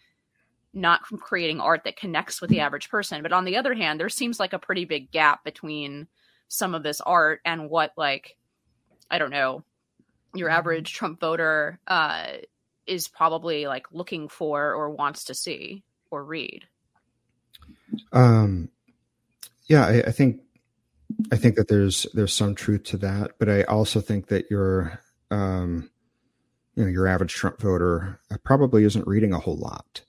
not 0.73 1.01
creating 1.01 1.59
art 1.59 1.83
that 1.83 1.97
connects 1.97 2.41
with 2.41 2.49
the 2.49 2.59
average 2.59 2.89
person 2.89 3.23
but 3.23 3.33
on 3.33 3.43
the 3.43 3.57
other 3.57 3.73
hand 3.73 3.99
there 3.99 4.09
seems 4.09 4.39
like 4.39 4.53
a 4.53 4.59
pretty 4.59 4.85
big 4.85 5.11
gap 5.11 5.43
between 5.43 6.07
some 6.47 6.75
of 6.75 6.83
this 6.83 7.01
art 7.01 7.41
and 7.43 7.69
what 7.69 7.91
like 7.97 8.37
i 9.09 9.17
don't 9.17 9.31
know 9.31 9.63
your 10.33 10.49
average 10.49 10.93
trump 10.93 11.19
voter 11.19 11.79
uh 11.87 12.27
is 12.87 13.07
probably 13.07 13.67
like 13.67 13.85
looking 13.91 14.27
for 14.27 14.73
or 14.73 14.89
wants 14.89 15.25
to 15.25 15.33
see 15.33 15.83
or 16.11 16.23
read 16.23 16.65
um, 18.11 18.69
yeah, 19.67 19.85
I, 19.85 20.03
I 20.07 20.11
think 20.11 20.41
I 21.31 21.37
think 21.37 21.55
that 21.55 21.67
there's 21.67 22.05
there's 22.13 22.33
some 22.33 22.55
truth 22.55 22.83
to 22.85 22.97
that, 22.97 23.31
but 23.39 23.49
I 23.49 23.63
also 23.63 24.01
think 24.01 24.27
that 24.27 24.49
your 24.49 24.99
um, 25.31 25.89
you 26.75 26.83
know 26.83 26.89
your 26.89 27.07
average 27.07 27.33
Trump 27.33 27.61
voter 27.61 28.19
probably 28.43 28.83
isn't 28.83 29.07
reading 29.07 29.33
a 29.33 29.39
whole 29.39 29.57
lot, 29.57 30.01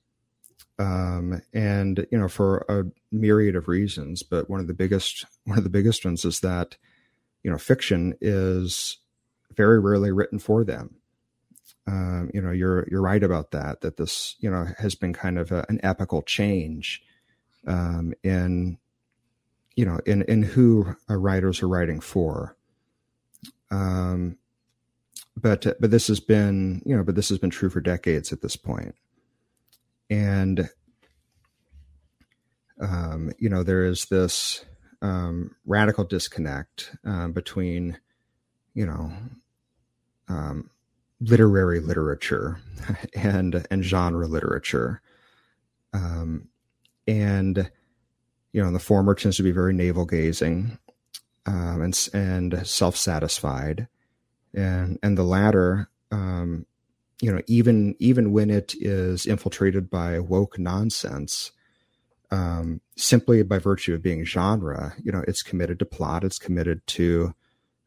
um, 0.79 1.43
and 1.53 2.07
you 2.11 2.19
know 2.19 2.29
for 2.29 2.65
a 2.69 2.85
myriad 3.15 3.57
of 3.57 3.69
reasons. 3.69 4.23
But 4.23 4.49
one 4.49 4.61
of 4.61 4.67
the 4.67 4.75
biggest 4.75 5.27
one 5.45 5.59
of 5.59 5.65
the 5.65 5.71
biggest 5.71 6.05
ones 6.05 6.25
is 6.25 6.41
that 6.41 6.77
you 7.43 7.51
know 7.51 7.59
fiction 7.59 8.17
is 8.21 8.99
very 9.61 9.79
rarely 9.79 10.11
written 10.11 10.39
for 10.39 10.65
them. 10.65 10.97
Um, 11.87 12.31
you 12.33 12.41
know 12.41 12.51
you're 12.51 12.89
you're 12.91 13.03
right 13.03 13.23
about 13.23 13.51
that. 13.51 13.83
That 13.83 13.99
this 13.99 14.37
you 14.41 14.51
know 14.51 14.67
has 14.79 14.95
been 14.95 15.13
kind 15.13 15.39
of 15.39 15.53
a, 15.53 15.67
an 15.69 15.81
epical 15.83 16.23
change 16.23 17.03
um, 17.67 18.15
in 18.23 18.79
you 19.77 19.85
know 19.85 20.01
in 20.07 20.23
in 20.23 20.43
who 20.43 20.97
writers 21.09 21.63
are 21.63 21.69
writing 21.69 22.01
for. 22.01 22.57
Um, 23.71 24.39
but 25.37 25.67
but 25.79 25.91
this 25.91 26.07
has 26.09 26.21
been 26.21 26.81
you 26.87 26.97
know 26.97 27.05
but 27.05 27.17
this 27.17 27.29
has 27.29 27.37
been 27.37 27.51
true 27.51 27.69
for 27.69 27.83
decades 27.83 28.33
at 28.33 28.41
this 28.41 28.57
point, 28.57 28.95
and 30.09 30.71
um, 32.81 33.31
you 33.39 33.51
know 33.51 33.63
there 33.63 33.85
is 33.85 34.07
this 34.07 34.65
um, 35.03 35.55
radical 35.67 36.05
disconnect 36.05 36.97
um, 37.05 37.33
between 37.33 37.99
you 38.75 38.87
know 38.87 39.13
um, 40.31 40.71
literary 41.21 41.81
literature 41.81 42.59
and 43.15 43.67
and 43.71 43.85
genre 43.85 44.27
literature. 44.27 45.03
Um, 45.93 46.49
and 47.07 47.71
you 48.53 48.63
know 48.63 48.73
the 48.73 48.79
former 48.79 49.15
tends 49.15 49.37
to 49.37 49.43
be 49.43 49.51
very 49.51 49.73
navel 49.73 50.07
gazing 50.07 50.79
um, 51.47 51.83
and 51.83 52.09
and 52.13 52.67
self 52.67 52.97
satisfied, 52.97 53.89
and 54.55 54.99
and 55.03 55.19
the 55.19 55.25
latter, 55.25 55.91
um, 56.13 56.67
you 57.21 57.33
know, 57.33 57.43
even 57.47 57.97
even 57.99 58.33
when 58.33 58.51
it 58.51 58.75
is 58.79 59.27
infiltrated 59.27 59.91
by 59.91 60.19
woke 60.21 60.59
nonsense, 60.59 61.51
um, 62.31 62.81
simply 62.97 63.43
by 63.43 63.59
virtue 63.59 63.95
of 63.95 64.03
being 64.03 64.25
genre, 64.25 64.95
you 65.03 65.11
know, 65.11 65.25
it's 65.27 65.43
committed 65.43 65.79
to 65.81 65.85
plot, 65.85 66.25
it's 66.25 66.39
committed 66.39 66.87
to 66.89 67.35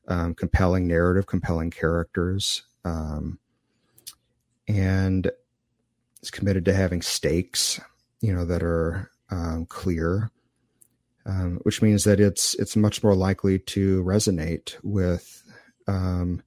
um, 0.08 0.34
compelling 0.36 0.88
narrative, 0.88 1.28
compelling 1.28 1.72
characters, 1.72 2.64
um, 2.86 3.40
and 4.68 5.32
it's 6.22 6.32
committed 6.32 6.66
to 6.66 6.74
having 6.74 7.02
stakes 7.02 7.80
you 8.22 8.34
know 8.34 8.46
that 8.46 8.64
are 8.64 9.12
um, 9.30 9.66
clear, 9.66 10.32
um, 11.26 11.60
which 11.64 11.82
means 11.82 12.06
that 12.06 12.20
it's 12.20 12.56
it's 12.56 12.76
much 12.76 13.04
more 13.04 13.16
likely 13.16 13.60
to 13.60 14.04
resonate 14.04 14.76
with 14.82 15.44
um, 15.88 16.42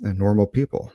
normal 0.00 0.46
people 0.46 0.92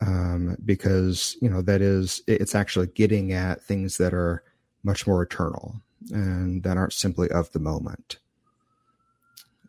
um, 0.00 0.56
because 0.64 1.36
you 1.40 1.48
know 1.48 1.62
that 1.62 1.80
is 1.80 2.22
it's 2.26 2.54
actually 2.54 2.88
getting 2.88 3.32
at 3.32 3.62
things 3.62 3.96
that 3.98 4.14
are 4.14 4.42
much 4.82 5.06
more 5.06 5.22
eternal 5.22 5.80
and 6.10 6.62
that 6.62 6.76
aren't 6.76 6.92
simply 6.92 7.28
of 7.30 7.50
the 7.52 7.58
moment. 7.58 8.18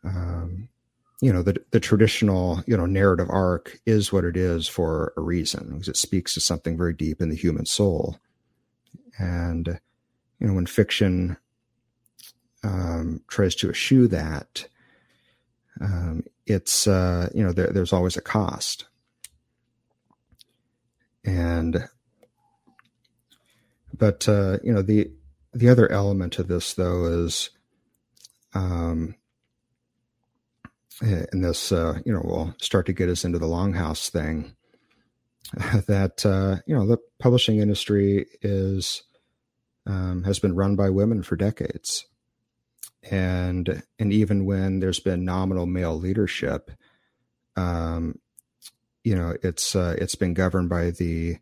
Um, 0.04 0.70
you 1.22 1.34
know 1.34 1.42
the 1.42 1.58
the 1.72 1.82
traditional 1.82 2.64
you 2.66 2.78
know 2.78 2.86
narrative 2.86 3.28
arc 3.30 3.78
is 3.86 4.14
what 4.14 4.24
it 4.24 4.38
is 4.38 4.70
for 4.70 5.12
a 5.18 5.22
reason 5.22 5.74
because 5.74 5.90
it 5.90 5.98
speaks 5.98 6.34
to 6.34 6.40
something 6.40 6.78
very 6.78 6.94
deep 6.94 7.22
in 7.22 7.30
the 7.30 7.36
human 7.36 7.66
soul 7.66 8.18
and, 9.20 9.80
you 10.40 10.48
know, 10.48 10.54
when 10.54 10.66
fiction 10.66 11.38
um, 12.64 13.22
tries 13.28 13.54
to 13.56 13.70
eschew 13.70 14.08
that, 14.08 14.66
um, 15.82 16.24
it's, 16.46 16.88
uh, 16.88 17.30
you 17.36 17.44
know, 17.44 17.52
there, 17.52 17.68
there's 17.68 17.94
always 17.94 18.16
a 18.18 18.22
cost. 18.22 18.86
And, 21.26 21.88
but, 23.96 24.28
uh, 24.28 24.58
you 24.64 24.74
know, 24.74 24.82
the, 24.82 25.12
the 25.54 25.70
other 25.70 25.92
element 25.92 26.40
of 26.40 26.48
this 26.48 26.74
though 26.74 27.06
is, 27.26 27.50
um, 28.54 29.16
and 31.02 31.44
this, 31.44 31.72
uh, 31.72 32.00
you 32.06 32.14
know, 32.14 32.22
will 32.24 32.56
start 32.62 32.86
to 32.88 32.94
get 32.94 33.10
us 33.10 33.24
into 33.24 33.40
the 33.40 33.48
longhouse 33.48 34.10
thing 34.10 34.54
that, 35.88 36.26
uh, 36.26 36.62
you 36.66 36.76
know, 36.76 36.86
the 36.86 36.98
publishing 37.20 37.60
industry 37.60 38.26
is, 38.42 39.04
um, 39.86 40.24
has 40.24 40.40
been 40.40 40.56
run 40.56 40.76
by 40.76 40.90
women 40.90 41.24
for 41.24 41.36
decades. 41.36 42.06
And 43.10 43.82
and 43.98 44.12
even 44.12 44.46
when 44.46 44.82
there's 44.82 45.00
been 45.00 45.24
nominal 45.24 45.66
male 45.66 45.98
leadership, 45.98 46.70
um, 47.56 48.20
you 49.06 49.16
know, 49.16 49.36
it's 49.42 49.74
uh, 49.74 49.96
it's 49.98 50.16
been 50.16 50.34
governed 50.34 50.70
by 50.70 50.92
the 50.92 51.38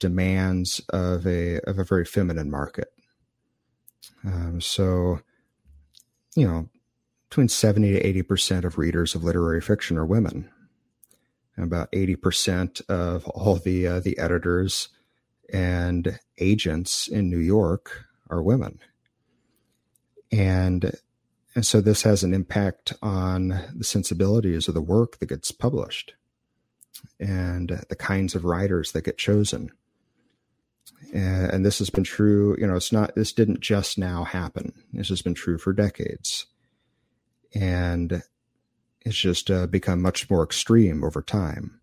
demands 0.00 0.80
of 0.90 1.24
a 1.26 1.60
of 1.60 1.78
a 1.78 1.84
very 1.84 2.04
feminine 2.04 2.50
market. 2.50 2.88
Um, 4.24 4.60
so, 4.60 5.20
you 6.34 6.46
know, 6.46 6.68
between 7.28 7.48
seventy 7.48 7.92
to 7.92 8.00
eighty 8.00 8.22
percent 8.22 8.64
of 8.64 8.78
readers 8.78 9.14
of 9.14 9.24
literary 9.24 9.60
fiction 9.60 9.96
are 9.96 10.06
women. 10.06 10.50
About 11.58 11.88
eighty 11.92 12.16
percent 12.16 12.80
of 12.88 13.26
all 13.28 13.56
the 13.56 13.86
uh, 13.86 14.00
the 14.00 14.18
editors 14.18 14.88
and 15.52 16.18
agents 16.38 17.08
in 17.08 17.30
New 17.30 17.38
York 17.38 18.04
are 18.28 18.42
women. 18.42 18.78
And 20.30 20.92
and 21.54 21.64
so 21.64 21.80
this 21.80 22.02
has 22.02 22.22
an 22.22 22.34
impact 22.34 22.92
on 23.00 23.48
the 23.74 23.84
sensibilities 23.84 24.68
of 24.68 24.74
the 24.74 24.82
work 24.82 25.18
that 25.18 25.30
gets 25.30 25.52
published 25.52 26.14
and 27.18 27.84
the 27.88 27.96
kinds 27.96 28.34
of 28.34 28.44
writers 28.44 28.92
that 28.92 29.04
get 29.04 29.16
chosen. 29.16 29.70
And 31.14 31.64
this 31.64 31.78
has 31.78 31.88
been 31.88 32.04
true, 32.04 32.56
you 32.58 32.66
know, 32.66 32.76
it's 32.76 32.92
not, 32.92 33.14
this 33.14 33.32
didn't 33.32 33.60
just 33.60 33.96
now 33.96 34.24
happen. 34.24 34.72
This 34.92 35.08
has 35.08 35.22
been 35.22 35.34
true 35.34 35.56
for 35.56 35.72
decades. 35.72 36.46
And 37.56 38.22
it's 39.00 39.16
just 39.16 39.50
uh, 39.50 39.66
become 39.66 40.02
much 40.02 40.28
more 40.28 40.44
extreme 40.44 41.02
over 41.02 41.22
time. 41.22 41.80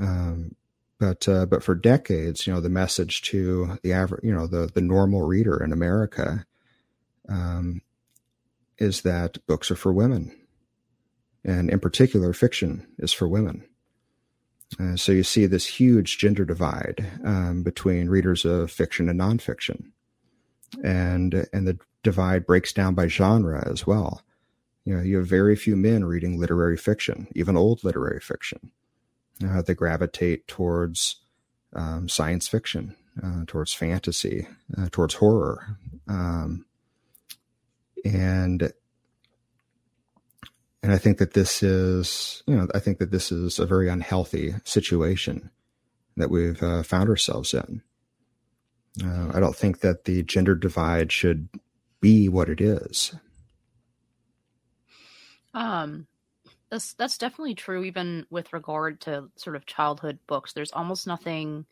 Um, 0.00 0.56
but 0.98 1.28
uh, 1.28 1.46
but 1.46 1.62
for 1.62 1.74
decades, 1.74 2.46
you 2.46 2.52
know, 2.52 2.60
the 2.60 2.68
message 2.68 3.22
to 3.22 3.78
the 3.82 3.92
average, 3.92 4.24
you 4.24 4.34
know, 4.34 4.46
the 4.46 4.70
the 4.72 4.80
normal 4.80 5.22
reader 5.22 5.62
in 5.62 5.72
America, 5.72 6.44
um, 7.28 7.82
is 8.78 9.02
that 9.02 9.44
books 9.46 9.70
are 9.70 9.76
for 9.76 9.92
women, 9.92 10.34
and 11.44 11.70
in 11.70 11.80
particular, 11.80 12.32
fiction 12.32 12.86
is 12.98 13.12
for 13.12 13.28
women. 13.28 13.64
Uh, 14.78 14.96
so 14.96 15.12
you 15.12 15.22
see 15.22 15.46
this 15.46 15.66
huge 15.66 16.18
gender 16.18 16.44
divide 16.44 17.06
um, 17.24 17.62
between 17.62 18.08
readers 18.08 18.44
of 18.44 18.70
fiction 18.70 19.08
and 19.08 19.20
nonfiction, 19.20 19.90
and 20.82 21.46
and 21.52 21.66
the 21.66 21.78
divide 22.02 22.44
breaks 22.44 22.72
down 22.72 22.94
by 22.94 23.06
genre 23.06 23.66
as 23.70 23.86
well. 23.86 24.22
You 24.84 24.96
know, 24.96 25.02
you 25.02 25.18
have 25.18 25.28
very 25.28 25.56
few 25.56 25.76
men 25.76 26.04
reading 26.06 26.40
literary 26.40 26.76
fiction, 26.78 27.28
even 27.36 27.56
old 27.56 27.84
literary 27.84 28.20
fiction 28.20 28.60
Uh, 29.44 29.62
they 29.62 29.74
gravitate 29.74 30.48
towards 30.48 31.16
um, 31.74 32.08
science 32.08 32.48
fiction, 32.48 32.96
uh, 33.22 33.44
towards 33.46 33.72
fantasy, 33.74 34.48
uh, 34.78 34.88
towards 34.92 35.14
horror, 35.14 35.78
um, 36.08 36.66
and 38.04 38.72
and 40.82 40.92
I 40.92 40.98
think 40.98 41.18
that 41.18 41.34
this 41.34 41.62
is, 41.62 42.42
you 42.46 42.56
know, 42.56 42.68
I 42.74 42.80
think 42.80 42.98
that 42.98 43.10
this 43.12 43.32
is 43.32 43.58
a 43.58 43.66
very 43.66 43.88
unhealthy 43.88 44.54
situation 44.64 45.50
that 46.16 46.30
we've 46.30 46.62
uh, 46.62 46.82
found 46.84 47.08
ourselves 47.10 47.54
in. 47.54 47.82
Uh, 49.04 49.30
I 49.34 49.40
don't 49.40 49.56
think 49.56 49.80
that 49.80 50.04
the 50.06 50.22
gender 50.24 50.54
divide 50.54 51.12
should 51.12 51.48
be 52.00 52.28
what 52.28 52.48
it 52.48 52.60
is. 52.60 53.14
Um, 55.54 56.06
that's 56.70 56.94
that's 56.94 57.18
definitely 57.18 57.54
true. 57.54 57.84
Even 57.84 58.26
with 58.30 58.52
regard 58.52 59.00
to 59.02 59.28
sort 59.36 59.56
of 59.56 59.66
childhood 59.66 60.18
books, 60.26 60.52
there's 60.52 60.72
almost 60.72 61.06
nothing 61.06 61.66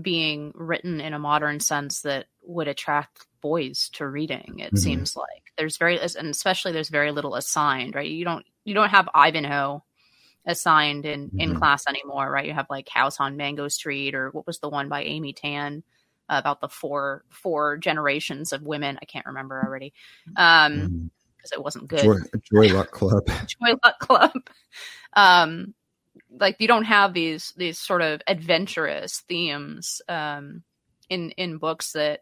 being 0.00 0.52
written 0.54 1.00
in 1.00 1.14
a 1.14 1.18
modern 1.18 1.60
sense 1.60 2.02
that 2.02 2.26
would 2.42 2.68
attract 2.68 3.26
boys 3.40 3.90
to 3.94 4.06
reading. 4.06 4.58
It 4.58 4.66
mm-hmm. 4.66 4.76
seems 4.76 5.16
like 5.16 5.52
there's 5.56 5.76
very, 5.78 5.98
and 6.00 6.28
especially 6.28 6.72
there's 6.72 6.88
very 6.88 7.12
little 7.12 7.34
assigned. 7.34 7.94
Right? 7.94 8.08
You 8.10 8.24
don't 8.24 8.46
you 8.64 8.74
don't 8.74 8.90
have 8.90 9.08
Ivanhoe 9.14 9.82
assigned 10.46 11.04
in 11.04 11.26
mm-hmm. 11.28 11.40
in 11.40 11.56
class 11.56 11.86
anymore, 11.86 12.30
right? 12.30 12.46
You 12.46 12.54
have 12.54 12.70
like 12.70 12.88
House 12.88 13.20
on 13.20 13.36
Mango 13.36 13.68
Street, 13.68 14.14
or 14.14 14.30
what 14.30 14.46
was 14.46 14.60
the 14.60 14.70
one 14.70 14.88
by 14.88 15.02
Amy 15.04 15.34
Tan 15.34 15.82
about 16.28 16.60
the 16.62 16.68
four 16.68 17.22
four 17.28 17.76
generations 17.76 18.54
of 18.54 18.62
women? 18.62 18.98
I 19.00 19.04
can't 19.04 19.26
remember 19.26 19.62
already. 19.62 19.92
Um, 20.36 20.72
mm-hmm 20.72 21.06
because 21.46 21.58
it 21.58 21.64
wasn't 21.64 21.88
good. 21.88 22.02
Joy, 22.02 22.68
Joy 22.68 22.74
Luck 22.74 22.90
Club. 22.90 23.26
Joy 23.46 23.74
Luck 23.84 23.98
Club. 24.00 24.32
Um, 25.14 25.74
like 26.38 26.56
you 26.58 26.68
don't 26.68 26.84
have 26.84 27.14
these 27.14 27.52
these 27.56 27.78
sort 27.78 28.02
of 28.02 28.20
adventurous 28.26 29.20
themes 29.20 30.02
um, 30.08 30.62
in 31.08 31.30
in 31.32 31.58
books 31.58 31.92
that 31.92 32.20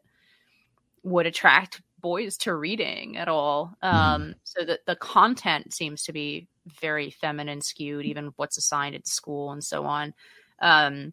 would 1.03 1.27
attract 1.27 1.83
boys 2.01 2.37
to 2.39 2.55
reading 2.55 3.17
at 3.17 3.29
all. 3.29 3.75
Um, 3.83 4.23
mm. 4.23 4.35
So 4.45 4.65
that 4.65 4.81
the 4.87 4.97
content 4.97 5.73
seems 5.73 6.05
to 6.05 6.13
be 6.13 6.49
very 6.81 7.11
feminine 7.11 7.61
skewed, 7.61 8.07
even 8.07 8.33
what's 8.37 8.59
assigned 8.59 8.95
at 8.95 9.07
school 9.07 9.53
and 9.53 9.65
so 9.65 9.85
on. 9.85 10.15
Um, 10.61 11.13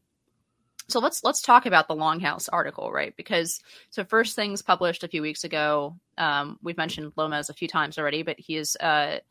so 0.91 0.99
let's 0.99 1.23
let's 1.23 1.41
talk 1.41 1.65
about 1.65 1.88
the 1.88 1.95
Longhouse 1.95 2.49
article, 2.51 2.91
right? 2.91 3.15
Because 3.15 3.60
so 3.89 4.04
first 4.04 4.36
things 4.36 4.62
published 4.62 5.04
a 5.04 5.08
few 5.08 5.21
weeks 5.21 5.43
ago. 5.43 5.95
Um, 6.17 6.58
we've 6.62 6.77
mentioned 6.77 7.13
Lomez 7.15 7.49
a 7.49 7.54
few 7.54 7.67
times 7.67 7.97
already, 7.97 8.23
but 8.23 8.39
he 8.39 8.56
is 8.56 8.77
a, 8.82 9.21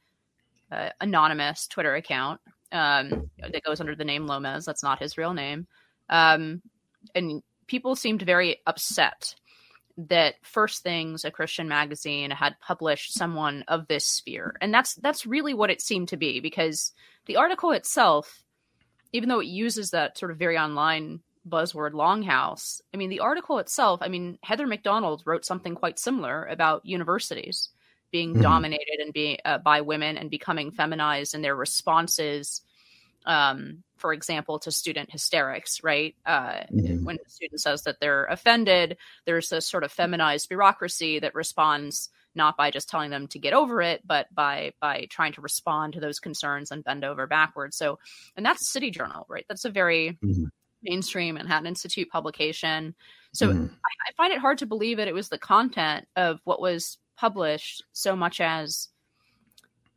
a 0.70 0.90
anonymous 1.00 1.66
Twitter 1.66 1.94
account 1.94 2.40
um, 2.72 3.30
that 3.38 3.64
goes 3.64 3.80
under 3.80 3.94
the 3.94 4.04
name 4.04 4.26
Lomez. 4.26 4.64
That's 4.64 4.82
not 4.82 5.00
his 5.00 5.18
real 5.18 5.34
name, 5.34 5.66
um, 6.08 6.62
and 7.14 7.42
people 7.66 7.96
seemed 7.96 8.22
very 8.22 8.60
upset 8.66 9.34
that 9.96 10.34
First 10.42 10.82
Things, 10.82 11.24
a 11.24 11.30
Christian 11.30 11.68
magazine, 11.68 12.30
had 12.30 12.58
published 12.60 13.12
someone 13.12 13.64
of 13.68 13.86
this 13.86 14.06
sphere, 14.06 14.56
and 14.60 14.72
that's 14.72 14.94
that's 14.96 15.26
really 15.26 15.54
what 15.54 15.70
it 15.70 15.80
seemed 15.80 16.08
to 16.08 16.16
be 16.16 16.40
because 16.40 16.92
the 17.26 17.36
article 17.36 17.72
itself, 17.72 18.44
even 19.12 19.28
though 19.28 19.40
it 19.40 19.46
uses 19.46 19.90
that 19.90 20.16
sort 20.16 20.30
of 20.30 20.38
very 20.38 20.56
online 20.58 21.20
buzzword 21.48 21.92
longhouse. 21.92 22.81
I 22.92 22.96
mean, 22.96 23.11
the 23.11 23.20
article 23.20 23.59
itself, 23.59 24.00
I 24.03 24.09
mean, 24.09 24.38
Heather 24.42 24.66
Mac 24.66 24.83
Donald 24.83 25.22
wrote 25.24 25.44
something 25.44 25.74
quite 25.74 25.98
similar 25.98 26.44
about 26.46 26.87
universities 26.87 27.70
being 28.11 28.33
mm-hmm. 28.33 28.42
dominated 28.42 28.98
and 29.00 29.12
being 29.12 29.38
uh, 29.44 29.59
by 29.59 29.81
women 29.81 30.18
and 30.18 30.31
becoming 30.31 30.70
feminized 30.70 31.35
in 31.35 31.42
their 31.42 31.55
responses 31.55 32.62
um, 33.26 33.83
for 33.96 34.12
example, 34.12 34.59
to 34.61 34.70
student 34.70 35.11
hysterics, 35.11 35.83
right? 35.85 36.14
Uh, 36.24 36.64
mm-hmm. 36.72 37.05
When 37.05 37.16
a 37.24 37.31
student 37.31 37.61
says 37.61 37.83
that 37.83 38.00
they're 38.00 38.24
offended, 38.24 38.96
there's 39.26 39.50
this 39.50 39.66
sort 39.66 39.85
of 39.85 39.92
feminized 39.92 40.48
bureaucracy 40.48 41.18
that 41.18 41.35
responds 41.35 42.09
not 42.35 42.57
by 42.57 42.70
just 42.70 42.88
telling 42.88 43.11
them 43.11 43.26
to 43.29 43.38
get 43.38 43.53
over 43.53 43.83
it, 43.83 44.00
but 44.07 44.33
by 44.33 44.72
by 44.81 45.07
trying 45.11 45.33
to 45.33 45.40
respond 45.40 45.94
to 45.94 46.00
those 46.00 46.20
concerns 46.20 46.70
and 46.70 46.85
bend 46.85 47.05
over 47.05 47.26
backwards. 47.26 47.76
So, 47.76 47.98
and 48.37 48.46
that's 48.46 48.70
City 48.72 48.90
Journal, 48.90 49.26
right? 49.29 49.44
That's 49.48 49.64
a 49.64 49.70
very 49.70 50.18
mm-hmm 50.24 50.44
mainstream 50.82 51.34
Manhattan 51.34 51.66
Institute 51.66 52.08
publication. 52.10 52.94
So 53.32 53.48
mm. 53.48 53.70
I, 53.70 54.08
I, 54.08 54.12
find 54.16 54.32
it 54.32 54.40
hard 54.40 54.58
to 54.58 54.66
believe 54.66 54.96
that 54.96 55.08
it 55.08 55.14
was 55.14 55.28
the 55.28 55.38
content 55.38 56.06
of 56.16 56.40
what 56.44 56.60
was 56.60 56.98
published 57.16 57.84
so 57.92 58.16
much 58.16 58.40
as 58.40 58.88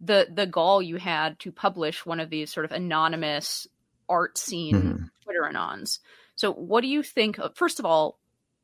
the 0.01 0.27
the 0.31 0.45
gall 0.45 0.81
you 0.81 0.97
had 0.97 1.39
to 1.39 1.51
publish 1.51 2.05
one 2.05 2.19
of 2.19 2.29
these 2.29 2.51
sort 2.51 2.65
of 2.65 2.71
anonymous 2.71 3.67
art 4.09 4.37
scene 4.37 4.75
mm. 4.75 5.09
Twitter 5.23 5.49
anons. 5.51 5.99
So 6.35 6.51
what 6.51 6.81
do 6.81 6.87
you 6.87 7.03
think 7.03 7.39
of, 7.39 7.55
first 7.55 7.79
of 7.79 7.85
all, 7.85 8.19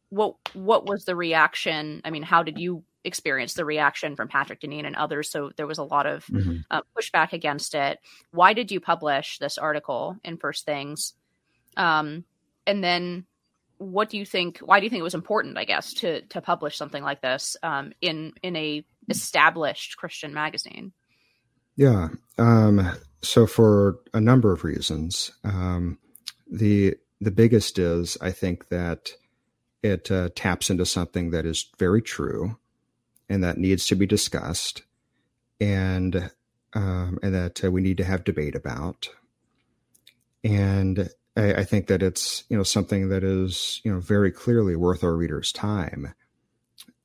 what 0.10 0.36
what 0.54 0.86
was 0.86 1.06
the 1.06 1.16
reaction? 1.16 2.02
I 2.04 2.10
mean, 2.10 2.24
how 2.24 2.44
did 2.44 2.58
you 2.58 2.84
experience 3.04 3.54
the 3.54 3.66
reaction 3.66 4.16
from 4.16 4.28
Patrick 4.28 4.62
Deneen 4.62 4.86
and 4.86 4.96
others? 4.96 5.30
So 5.32 5.52
there 5.56 5.68
was 5.68 5.78
a 5.78 5.84
lot 5.84 6.06
of 6.06 6.26
mm-hmm. 6.26 6.58
uh, 6.70 6.82
pushback 6.98 7.32
against 7.34 7.76
it. 7.76 8.00
Why 8.32 8.54
did 8.54 8.72
you 8.72 8.80
publish 8.80 9.38
this 9.38 9.58
article 9.58 10.18
in 10.24 10.38
First 10.38 10.66
Things? 10.66 11.14
Um, 11.80 12.26
and 12.68 12.84
then 12.84 13.26
what 13.78 14.10
do 14.10 14.18
you 14.18 14.26
think 14.26 14.60
why 14.60 14.80
do 14.80 14.86
you 14.86 14.90
think 14.90 15.00
it 15.00 15.04
was 15.04 15.16
important 15.16 15.58
i 15.58 15.64
guess 15.64 15.94
to 15.94 16.22
to 16.24 16.42
publish 16.42 16.76
something 16.76 17.02
like 17.02 17.22
this 17.22 17.56
um, 17.64 17.94
in 18.02 18.34
in 18.44 18.56
a 18.56 18.86
established 19.08 19.98
christian 19.98 20.34
magazine? 20.34 20.92
Yeah 21.76 22.10
um, 22.38 22.92
so 23.22 23.48
for 23.48 24.00
a 24.14 24.22
number 24.22 24.52
of 24.52 24.64
reasons. 24.64 25.32
Um, 25.44 25.98
the 26.52 26.96
the 27.22 27.32
biggest 27.32 27.80
is 27.80 28.18
i 28.22 28.32
think 28.32 28.70
that 28.70 29.12
it 29.82 30.12
uh, 30.12 30.30
taps 30.36 30.70
into 30.70 30.86
something 30.86 31.32
that 31.32 31.46
is 31.46 31.70
very 31.78 32.02
true 32.02 32.58
and 33.30 33.44
that 33.44 33.58
needs 33.58 33.86
to 33.88 33.96
be 33.96 34.06
discussed 34.06 34.84
and 35.62 36.32
um, 36.74 37.20
and 37.24 37.34
that 37.34 37.64
uh, 37.64 37.72
we 37.72 37.82
need 37.82 37.98
to 37.98 38.04
have 38.04 38.24
debate 38.24 38.56
about. 38.56 39.10
And 40.44 41.10
I, 41.40 41.62
I, 41.62 41.64
think 41.64 41.88
that 41.88 42.04
it's 42.04 42.44
you 42.50 42.58
know 42.58 42.64
something 42.64 43.10
that 43.10 43.24
is 43.24 43.82
you 43.84 43.92
know 43.92 44.00
very 44.00 44.32
clearly 44.32 44.76
worth 44.76 45.04
our 45.04 45.16
readers' 45.16 45.52
time, 45.52 46.14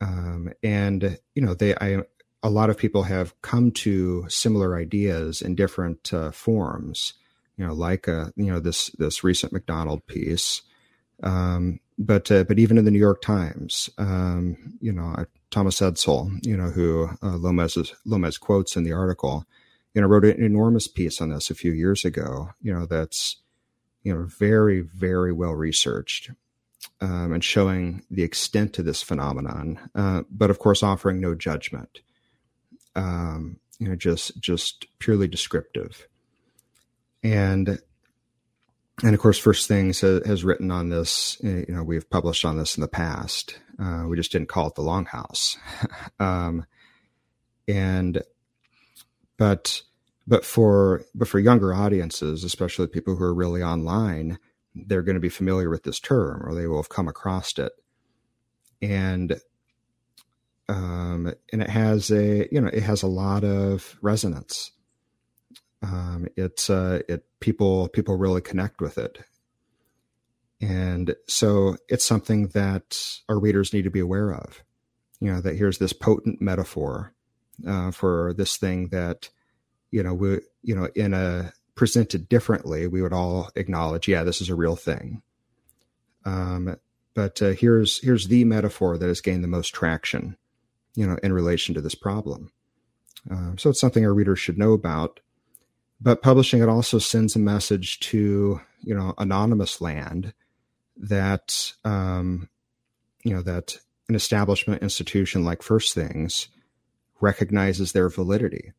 um, 0.00 0.52
and 0.62 1.18
you 1.34 1.42
know 1.42 1.54
they 1.54 1.74
I 1.76 2.02
a 2.42 2.50
lot 2.50 2.70
of 2.70 2.76
people 2.76 3.04
have 3.04 3.40
come 3.42 3.70
to 3.70 4.26
similar 4.28 4.76
ideas 4.76 5.40
in 5.40 5.54
different 5.54 6.12
uh, 6.12 6.30
forms, 6.30 7.14
you 7.56 7.66
know, 7.66 7.72
like 7.72 8.08
uh, 8.08 8.26
you 8.36 8.52
know 8.52 8.60
this 8.60 8.90
this 8.98 9.24
recent 9.24 9.52
Mac 9.52 9.66
Donald 9.66 10.06
piece, 10.06 10.62
um, 11.22 11.80
but 11.98 12.30
uh, 12.30 12.44
but 12.44 12.58
even 12.58 12.76
in 12.76 12.84
the 12.84 12.90
New 12.90 12.98
York 12.98 13.22
Times, 13.22 13.88
um, 13.98 14.76
you 14.80 14.92
know, 14.92 15.24
Thomas 15.50 15.80
Edsall 15.80 16.44
you 16.44 16.56
know, 16.56 16.70
who 16.70 17.08
uh, 17.22 17.36
Lomez 17.36 17.78
Lomez 18.04 18.38
quotes 18.38 18.76
in 18.76 18.84
the 18.84 18.92
article, 18.92 19.46
you 19.94 20.00
know, 20.00 20.08
wrote 20.08 20.24
an 20.24 20.42
enormous 20.42 20.88
piece 20.88 21.20
on 21.20 21.30
this 21.30 21.50
a 21.50 21.54
few 21.54 21.72
years 21.72 22.04
ago. 22.04 22.50
You 22.60 22.74
know, 22.74 22.86
that's 22.86 23.36
you 24.04 24.14
know, 24.14 24.24
very, 24.24 24.80
very 24.80 25.32
well 25.32 25.52
researched 25.52 26.30
um, 27.00 27.32
and 27.32 27.42
showing 27.42 28.04
the 28.10 28.22
extent 28.22 28.74
to 28.74 28.82
this 28.82 29.02
phenomenon, 29.02 29.78
uh, 29.94 30.22
but 30.30 30.50
of 30.50 30.58
course 30.58 30.82
offering 30.82 31.20
no 31.20 31.34
judgment. 31.34 32.00
Um, 32.94 33.58
you 33.78 33.88
know, 33.88 33.96
just 33.96 34.40
just 34.40 34.86
purely 35.00 35.26
descriptive. 35.26 36.06
And 37.22 37.80
and 39.02 39.14
of 39.14 39.20
course, 39.20 39.38
First 39.38 39.66
Things 39.66 40.00
has, 40.02 40.24
has 40.26 40.44
written 40.44 40.70
on 40.70 40.90
this. 40.90 41.38
You 41.42 41.66
know, 41.68 41.82
we've 41.82 42.08
published 42.08 42.44
on 42.44 42.58
this 42.58 42.76
in 42.76 42.82
the 42.82 42.88
past. 42.88 43.58
Uh, 43.82 44.04
we 44.06 44.16
just 44.16 44.30
didn't 44.30 44.48
call 44.48 44.68
it 44.68 44.76
the 44.76 44.82
Longhouse. 44.82 45.56
um, 46.20 46.64
and 47.66 48.22
but 49.36 49.82
but 50.26 50.44
for 50.44 51.02
but 51.14 51.28
for 51.28 51.38
younger 51.38 51.74
audiences, 51.74 52.44
especially 52.44 52.86
people 52.86 53.16
who 53.16 53.24
are 53.24 53.34
really 53.34 53.62
online, 53.62 54.38
they're 54.74 55.02
going 55.02 55.14
to 55.14 55.20
be 55.20 55.28
familiar 55.28 55.70
with 55.70 55.82
this 55.82 56.00
term 56.00 56.42
or 56.44 56.54
they 56.54 56.66
will 56.66 56.78
have 56.78 56.88
come 56.88 57.08
across 57.08 57.58
it. 57.58 57.72
And 58.80 59.40
um, 60.68 61.32
and 61.52 61.62
it 61.62 61.70
has 61.70 62.10
a 62.10 62.48
you 62.50 62.60
know 62.60 62.68
it 62.68 62.82
has 62.82 63.02
a 63.02 63.08
lot 63.08 63.44
of 63.44 63.96
resonance. 64.00 64.72
Um, 65.82 66.26
it's 66.36 66.70
uh, 66.70 67.02
it 67.08 67.24
people 67.40 67.88
people 67.88 68.16
really 68.16 68.40
connect 68.40 68.80
with 68.80 68.96
it, 68.96 69.18
and 70.60 71.14
so 71.26 71.76
it's 71.88 72.04
something 72.04 72.48
that 72.48 73.18
our 73.28 73.38
readers 73.38 73.74
need 73.74 73.82
to 73.82 73.90
be 73.90 74.00
aware 74.00 74.32
of. 74.32 74.62
You 75.20 75.32
know 75.32 75.40
that 75.42 75.56
here's 75.56 75.78
this 75.78 75.92
potent 75.92 76.40
metaphor 76.40 77.12
uh, 77.66 77.90
for 77.90 78.32
this 78.34 78.56
thing 78.56 78.88
that 78.88 79.28
you 79.94 80.02
know, 80.02 80.12
we, 80.12 80.40
you 80.62 80.74
know, 80.74 80.88
in 80.96 81.14
a 81.14 81.52
presented 81.76 82.28
differently, 82.28 82.88
we 82.88 83.00
would 83.00 83.12
all 83.12 83.50
acknowledge, 83.54 84.08
yeah, 84.08 84.24
this 84.24 84.40
is 84.40 84.48
a 84.50 84.54
real 84.56 84.76
thing. 84.76 85.22
Um, 86.24 86.76
but 87.14 87.40
uh, 87.40 87.50
here's 87.50 88.00
here's 88.02 88.26
the 88.26 88.44
metaphor 88.44 88.98
that 88.98 89.06
has 89.06 89.20
gained 89.20 89.44
the 89.44 89.48
most 89.56 89.72
traction, 89.72 90.36
you 90.96 91.06
know, 91.06 91.16
in 91.22 91.32
relation 91.32 91.74
to 91.74 91.80
this 91.80 91.94
problem. 91.94 92.50
Uh, 93.30 93.52
so 93.56 93.70
it's 93.70 93.80
something 93.80 94.04
our 94.04 94.12
readers 94.12 94.40
should 94.40 94.58
know 94.58 94.72
about. 94.72 95.20
but 96.00 96.22
publishing 96.22 96.62
it 96.62 96.68
also 96.68 96.98
sends 96.98 97.34
a 97.34 97.38
message 97.38 97.98
to 98.00 98.60
you 98.82 98.94
know 98.94 99.14
anonymous 99.18 99.80
land 99.80 100.34
that 100.96 101.72
um, 101.84 102.48
you 103.24 103.34
know 103.34 103.42
that 103.42 103.78
an 104.08 104.14
establishment 104.14 104.82
institution 104.82 105.44
like 105.44 105.62
First 105.62 105.94
Things 105.94 106.48
recognizes 107.20 107.92
their 107.92 108.08
validity, 108.10 108.72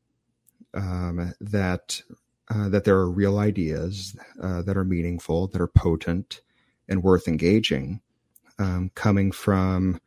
um, 0.75 1.33
that 1.39 2.01
uh, 2.49 2.69
that 2.69 2.83
there 2.83 2.97
are 2.97 3.09
real 3.09 3.39
ideas 3.39 4.15
uh, 4.41 4.61
that 4.61 4.77
are 4.77 4.85
meaningful, 4.85 5.47
that 5.47 5.61
are 5.61 5.67
potent, 5.67 6.41
and 6.87 7.03
worth 7.03 7.27
engaging, 7.27 8.01
um, 8.59 8.91
coming 8.95 9.31
from 9.31 9.99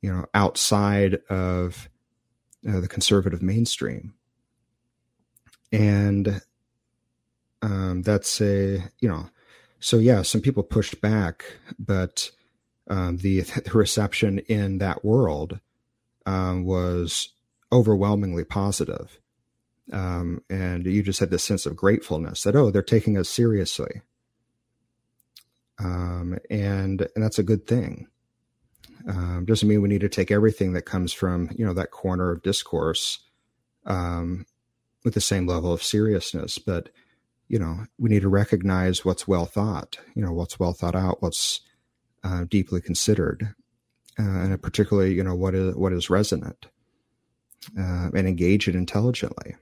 you 0.00 0.12
know 0.12 0.26
outside 0.34 1.16
of 1.28 1.88
uh, 2.68 2.80
the 2.80 2.88
conservative 2.88 3.42
mainstream, 3.42 4.14
and 5.72 6.40
um, 7.60 8.02
that's 8.02 8.40
a 8.40 8.84
you 9.00 9.08
know 9.08 9.28
so 9.84 9.98
yeah, 9.98 10.22
some 10.22 10.40
people 10.40 10.62
pushed 10.62 11.02
back, 11.02 11.44
but 11.78 12.30
um, 12.88 13.18
the 13.18 13.40
the 13.66 13.70
reception 13.74 14.38
in 14.48 14.78
that 14.78 15.04
world 15.04 15.60
um, 16.24 16.64
was 16.64 17.34
overwhelmingly 17.70 18.44
positive. 18.44 19.20
Um, 19.92 20.40
and 20.48 20.86
you 20.86 21.02
just 21.02 21.20
had 21.20 21.30
this 21.30 21.44
sense 21.44 21.66
of 21.66 21.76
gratefulness 21.76 22.42
that 22.42 22.56
oh, 22.56 22.70
they're 22.70 22.82
taking 22.82 23.18
us 23.18 23.28
seriously, 23.28 24.00
um, 25.78 26.38
and 26.48 27.06
and 27.14 27.22
that's 27.22 27.38
a 27.38 27.42
good 27.44 27.66
thing. 27.66 28.06
Um, 29.06 29.44
doesn't 29.44 29.68
mean 29.68 29.82
we 29.82 29.90
need 29.90 30.00
to 30.00 30.08
take 30.08 30.30
everything 30.30 30.72
that 30.72 30.82
comes 30.82 31.12
from 31.12 31.50
you 31.56 31.66
know 31.66 31.74
that 31.74 31.90
corner 31.90 32.30
of 32.30 32.42
discourse 32.42 33.18
um, 33.84 34.46
with 35.04 35.12
the 35.12 35.20
same 35.20 35.46
level 35.46 35.72
of 35.72 35.82
seriousness, 35.82 36.58
but 36.58 36.88
you 37.48 37.58
know 37.58 37.84
we 37.98 38.08
need 38.08 38.22
to 38.22 38.28
recognize 38.28 39.04
what's 39.04 39.28
well 39.28 39.44
thought, 39.44 39.98
you 40.14 40.22
know 40.24 40.32
what's 40.32 40.58
well 40.58 40.72
thought 40.72 40.96
out, 40.96 41.20
what's 41.22 41.60
uh, 42.22 42.44
deeply 42.48 42.80
considered, 42.80 43.54
uh, 44.18 44.22
and 44.22 44.62
particularly 44.62 45.12
you 45.12 45.22
know 45.22 45.34
what 45.34 45.54
is 45.54 45.74
what 45.74 45.92
is 45.92 46.08
resonant, 46.08 46.68
uh, 47.78 48.08
and 48.14 48.26
engage 48.26 48.66
it 48.66 48.74
intelligently. 48.74 49.56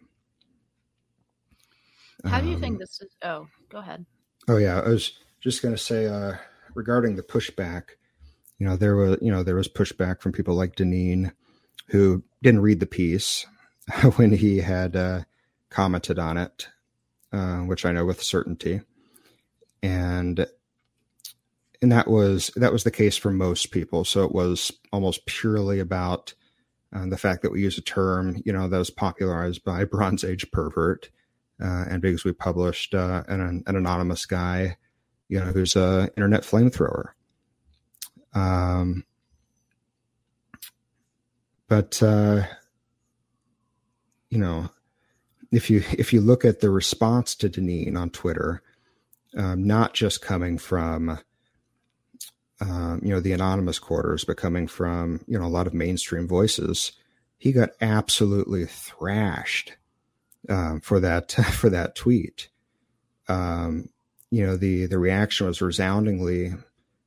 How 2.25 2.41
do 2.41 2.49
you 2.49 2.55
um, 2.55 2.61
think 2.61 2.79
this 2.79 3.01
is? 3.01 3.15
Oh, 3.23 3.47
go 3.69 3.79
ahead. 3.79 4.05
Oh 4.49 4.57
yeah, 4.57 4.81
I 4.81 4.89
was 4.89 5.13
just 5.41 5.63
going 5.63 5.75
to 5.75 5.83
say 5.83 6.07
uh, 6.07 6.35
regarding 6.75 7.17
the 7.17 7.23
pushback. 7.23 7.83
You 8.59 8.67
know, 8.67 8.77
there 8.77 8.97
was 8.97 9.19
you 9.21 9.31
know 9.31 9.43
there 9.43 9.57
was 9.57 9.69
pushback 9.69 10.21
from 10.21 10.33
people 10.33 10.55
like 10.55 10.77
Deneen, 10.77 11.33
who 11.89 12.23
didn't 12.43 12.63
read 12.63 12.81
the 12.81 12.87
piece 12.87 13.47
when 14.17 14.33
he 14.33 14.59
had 14.59 14.97
uh, 14.97 15.23
commented 15.71 16.19
on 16.19 16.37
it, 16.37 16.69
uh, 17.33 17.59
which 17.59 17.85
I 17.85 17.93
know 17.93 18.05
with 18.05 18.23
certainty, 18.23 18.83
and 19.83 20.47
and 21.83 21.93
that 21.93 22.09
was 22.09 22.53
that 22.57 22.73
was 22.73 22.85
the 22.85 22.91
case 22.91 23.17
for 23.17 23.33
most 23.33 23.73
people. 23.73 24.05
So 24.05 24.25
it 24.25 24.33
was 24.33 24.73
almost 24.93 25.27
purely 25.27 25.81
about 25.81 26.35
uh, 26.95 27.07
the 27.07 27.19
fact 27.19 27.43
that 27.43 27.51
we 27.51 27.63
use 27.63 27.79
a 27.79 27.83
term, 27.83 28.41
you 28.45 28.53
know, 28.53 28.69
that 28.69 28.79
was 28.79 28.91
popularized 28.91 29.65
by 29.65 29.85
Bronze 29.93 30.25
Age 30.25 30.51
pervert, 30.53 31.11
uh, 31.63 31.85
and 31.89 32.03
because 32.03 32.25
we 32.25 32.33
published 32.33 32.95
uh, 32.95 33.23
an, 33.29 33.63
an, 33.67 33.77
anonymous 33.77 34.27
guy, 34.27 34.77
you 35.29 35.39
know, 35.39 35.47
who's 35.47 35.77
a 35.77 36.11
internet 36.17 36.43
flamethrower. 36.43 37.11
Um, 38.35 39.05
but 41.69 42.03
uh, 42.03 42.43
you 44.29 44.39
know, 44.39 44.71
if 45.51 45.71
you 45.71 45.83
if 45.93 46.13
you 46.13 46.21
look 46.21 46.45
at 46.45 46.61
the 46.61 46.71
response 46.71 47.35
to 47.37 47.49
Deneen 47.49 47.97
on 47.97 48.11
Twitter, 48.11 48.63
um, 49.37 49.67
not 49.67 49.95
just 49.95 50.21
coming 50.21 50.59
from 50.59 51.19
um, 52.61 53.01
you 53.03 53.11
know, 53.11 53.21
the 53.21 53.33
anonymous 53.33 53.79
quarters, 53.79 54.25
but 54.25 54.37
coming 54.37 54.69
from, 54.69 55.21
you 55.27 55.39
know, 55.39 55.45
a 55.45 55.49
lot 55.49 55.67
of 55.67 55.75
mainstream 55.75 56.29
voices, 56.29 56.93
he 57.37 57.51
got 57.51 57.71
absolutely 57.81 58.67
thrashed 58.67 59.73
um, 60.49 60.81
for 60.81 61.01
that 61.01 61.33
for 61.53 61.71
that 61.71 61.95
tweet. 61.95 62.49
Um, 63.29 63.89
you 64.31 64.45
know, 64.45 64.57
the 64.57 64.87
the 64.87 64.99
reaction 64.99 65.47
was 65.47 65.63
resoundingly, 65.63 66.55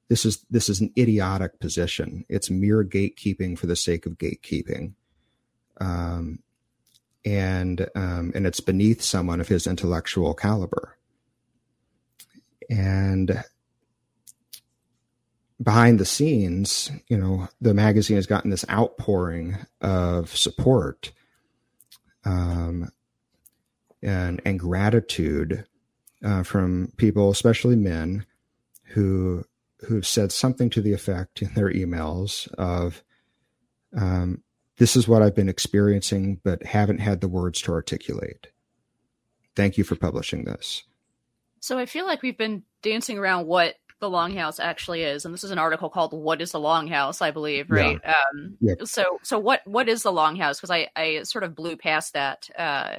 "This 0.10 0.26
is 0.26 0.46
this 0.50 0.70
is 0.70 0.82
an 0.82 0.94
idiotic 0.98 1.60
position. 1.60 2.26
It's 2.30 2.50
mere 2.50 2.84
gatekeeping 2.84 3.58
for 3.58 3.68
the 3.68 3.76
sake 3.76 4.06
of 4.06 4.18
gatekeeping." 4.18 4.94
Um, 5.80 6.40
and 7.26 7.88
um, 7.96 8.32
and 8.36 8.46
it's 8.46 8.60
beneath 8.60 9.02
someone 9.02 9.42
of 9.42 9.48
his 9.48 9.68
intellectual 9.68 10.34
caliber. 10.34 10.98
And 12.70 13.44
behind 15.62 16.00
the 16.00 16.06
scenes, 16.06 16.92
you 17.08 17.18
know, 17.18 17.50
the 17.62 17.74
magazine 17.74 18.18
has 18.18 18.28
gotten 18.28 18.52
this 18.52 18.66
outpouring 18.70 19.58
of 19.82 20.36
support 20.36 21.12
um, 22.26 22.90
and 24.02 24.42
and 24.46 24.60
gratitude 24.60 25.66
uh, 26.24 26.44
from 26.44 26.92
people, 26.98 27.30
especially 27.30 27.76
men, 27.76 28.26
who 28.90 29.44
who've 29.88 30.08
said 30.08 30.32
something 30.32 30.70
to 30.72 30.82
the 30.82 30.94
effect 30.94 31.42
in 31.42 31.54
their 31.54 31.72
emails 31.72 32.52
of, 32.54 33.04
um, 33.96 34.44
"This 34.78 34.96
is 34.96 35.08
what 35.08 35.22
I've 35.22 35.36
been 35.36 35.50
experiencing, 35.50 36.40
but 36.44 36.64
haven't 36.64 37.00
had 37.00 37.22
the 37.22 37.28
words 37.28 37.62
to 37.64 37.72
articulate. 37.72 38.48
Thank 39.56 39.78
you 39.78 39.84
for 39.84 39.96
publishing 39.96 40.46
this." 40.46 40.84
So 41.60 41.80
I 41.80 41.86
feel 41.86 42.06
like 42.06 42.22
we've 42.22 42.38
been 42.38 42.64
dancing 42.82 43.18
around 43.18 43.48
what 43.48 43.76
the 44.00 44.10
longhouse 44.10 44.60
actually 44.60 45.04
is 45.04 45.24
and 45.26 45.34
this 45.34 45.44
is 45.44 45.52
an 45.52 45.58
article 45.58 45.90
called 45.90 46.12
what 46.12 46.42
is 46.42 46.52
the 46.52 46.60
longhouse 46.60 47.22
i 47.22 47.32
believe 47.32 47.72
right 47.72 48.00
yeah. 48.04 48.14
um 48.34 48.58
yeah. 48.60 48.74
so 48.84 49.20
so 49.24 49.40
what 49.40 49.66
what 49.66 49.88
is 49.88 50.04
the 50.04 50.12
longhouse 50.12 50.58
because 50.58 50.70
i 50.70 50.88
i 50.96 51.24
sort 51.24 51.44
of 51.44 51.56
blew 51.56 51.78
past 51.78 52.14
that 52.14 52.50
uh 52.58 52.98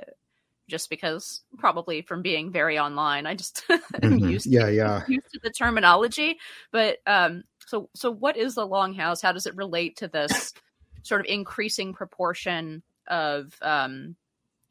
just 0.69 0.91
because 0.91 1.43
probably 1.59 2.03
from 2.03 2.23
being 2.23 2.51
very 2.51 2.79
online 2.79 3.27
i 3.27 3.35
just 3.35 3.65
mm-hmm. 3.71 4.19
used 4.19 4.47
yeah 4.47 4.67
to, 4.67 4.75
yeah 4.75 5.03
used 5.09 5.33
to 5.33 5.41
the 5.43 5.51
terminology 5.51 6.39
but 6.73 6.99
um 7.07 7.43
so 7.67 7.89
so 7.95 8.11
what 8.11 8.37
is 8.37 8.55
the 8.55 8.67
longhouse 8.67 9.23
how 9.23 9.33
does 9.33 9.47
it 9.47 9.57
relate 9.57 9.97
to 9.97 10.09
this 10.09 10.53
sort 11.03 11.21
of 11.21 11.27
increasing 11.27 11.93
proportion 11.93 12.83
of 13.09 13.55
um 13.63 14.17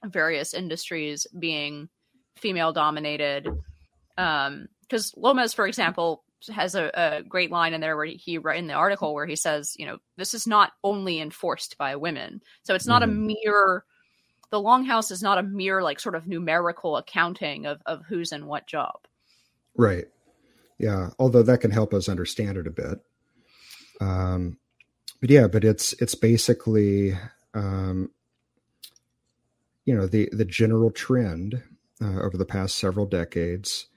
various 0.06 0.54
industries 0.54 1.26
being 1.39 1.89
female 2.38 2.74
dominated 2.74 3.48
um 4.18 4.68
because 4.88 5.14
Lomez, 5.18 5.54
for 5.54 5.68
example, 5.68 6.24
has 6.54 6.76
a, 6.76 6.91
a, 6.93 7.24
great 7.24 7.52
line 7.52 7.74
in 7.74 7.82
there 7.82 7.96
where 7.96 8.06
he 8.06 8.38
wrote 8.38 8.58
in 8.58 8.68
the 8.68 8.74
article 8.74 9.14
where 9.14 9.26
he 9.26 9.36
says, 9.36 9.74
you 9.78 9.86
know, 9.86 9.98
this 10.18 10.34
is 10.34 10.46
not 10.46 10.74
only 10.84 11.20
enforced 11.20 11.78
by 11.78 11.96
women, 11.96 12.41
so 12.64 12.76
it's 12.76 12.88
not 12.88 13.02
mm-hmm. 13.02 13.12
a 13.12 13.36
mere. 13.46 13.86
The 14.56 14.62
longhouse 14.62 15.12
is 15.12 15.22
not 15.22 15.38
a 15.38 15.43
mere 15.43 15.84
like 15.84 15.99
sort 15.99 16.16
of 16.16 16.28
numerical 16.28 16.95
accounting 16.95 17.66
of 17.66 17.82
of 17.86 18.06
who's 18.06 18.32
in 18.32 18.45
what 18.45 18.68
job. 18.68 19.01
Right. 19.76 20.06
Yeah. 20.78 21.10
Although 21.20 21.43
that 21.43 21.60
can 21.60 21.72
help 21.72 21.93
us 21.93 22.08
understand 22.08 22.58
it 22.58 22.66
a 22.66 22.72
bit. 22.72 22.99
Um, 23.99 24.58
but 25.20 25.30
yeah, 25.30 25.47
but 25.47 25.66
it's 25.66 25.91
it's 26.01 26.16
basically 26.16 27.18
um, 27.53 28.12
you 29.84 29.93
know 29.93 30.08
the 30.08 30.30
the 30.32 30.45
general 30.45 30.89
trend 30.89 31.62
uh, 32.01 32.22
over 32.22 32.38
the 32.38 32.45
past 32.45 32.78
several 32.78 33.06
decades 33.06 33.88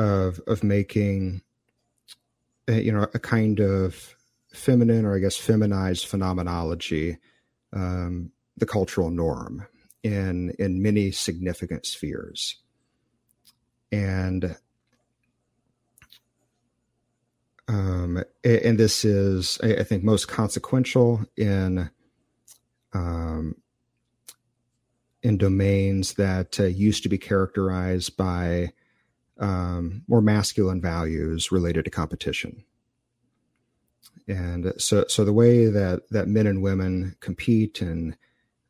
of 0.00 0.40
of 0.48 0.64
making 0.64 1.42
a, 2.66 2.80
you 2.80 2.90
know 2.90 3.06
a 3.14 3.20
kind 3.20 3.60
of 3.60 4.16
feminine 4.52 5.04
or 5.04 5.14
I 5.14 5.20
guess 5.20 5.36
feminized 5.36 6.08
phenomenology 6.08 7.18
um, 7.72 8.32
the 8.56 8.66
cultural 8.66 9.08
norm 9.08 9.68
in 10.02 10.54
in 10.58 10.82
many 10.82 11.10
significant 11.10 11.86
spheres, 11.86 12.56
and 13.90 14.56
um, 17.68 18.22
and 18.44 18.78
this 18.78 19.04
is 19.04 19.58
I 19.62 19.82
think 19.84 20.04
most 20.04 20.28
consequential 20.28 21.24
in 21.36 21.90
um, 22.92 23.56
in 25.22 25.38
domains 25.38 26.14
that 26.14 26.58
uh, 26.58 26.64
used 26.64 27.02
to 27.04 27.08
be 27.08 27.18
characterized 27.18 28.16
by 28.16 28.72
um, 29.38 30.02
more 30.08 30.20
masculine 30.20 30.80
values 30.80 31.52
related 31.52 31.84
to 31.84 31.90
competition. 31.90 32.64
And 34.28 34.72
so, 34.78 35.04
so 35.08 35.24
the 35.24 35.32
way 35.32 35.66
that, 35.66 36.02
that 36.10 36.28
men 36.28 36.46
and 36.46 36.62
women 36.62 37.16
compete 37.20 37.80
and 37.80 38.16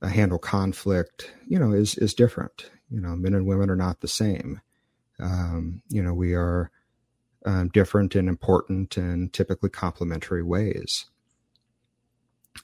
handle 0.08 0.38
conflict, 0.38 1.32
you 1.46 1.58
know, 1.58 1.72
is, 1.72 1.96
is 1.96 2.14
different. 2.14 2.70
You 2.90 3.00
know, 3.00 3.16
men 3.16 3.34
and 3.34 3.46
women 3.46 3.70
are 3.70 3.76
not 3.76 4.00
the 4.00 4.08
same. 4.08 4.60
Um, 5.20 5.82
you 5.88 6.02
know, 6.02 6.12
we 6.12 6.34
are 6.34 6.70
um, 7.46 7.68
different 7.68 8.14
and 8.14 8.28
important 8.28 8.96
and 8.96 9.32
typically 9.32 9.70
complementary 9.70 10.42
ways. 10.42 11.06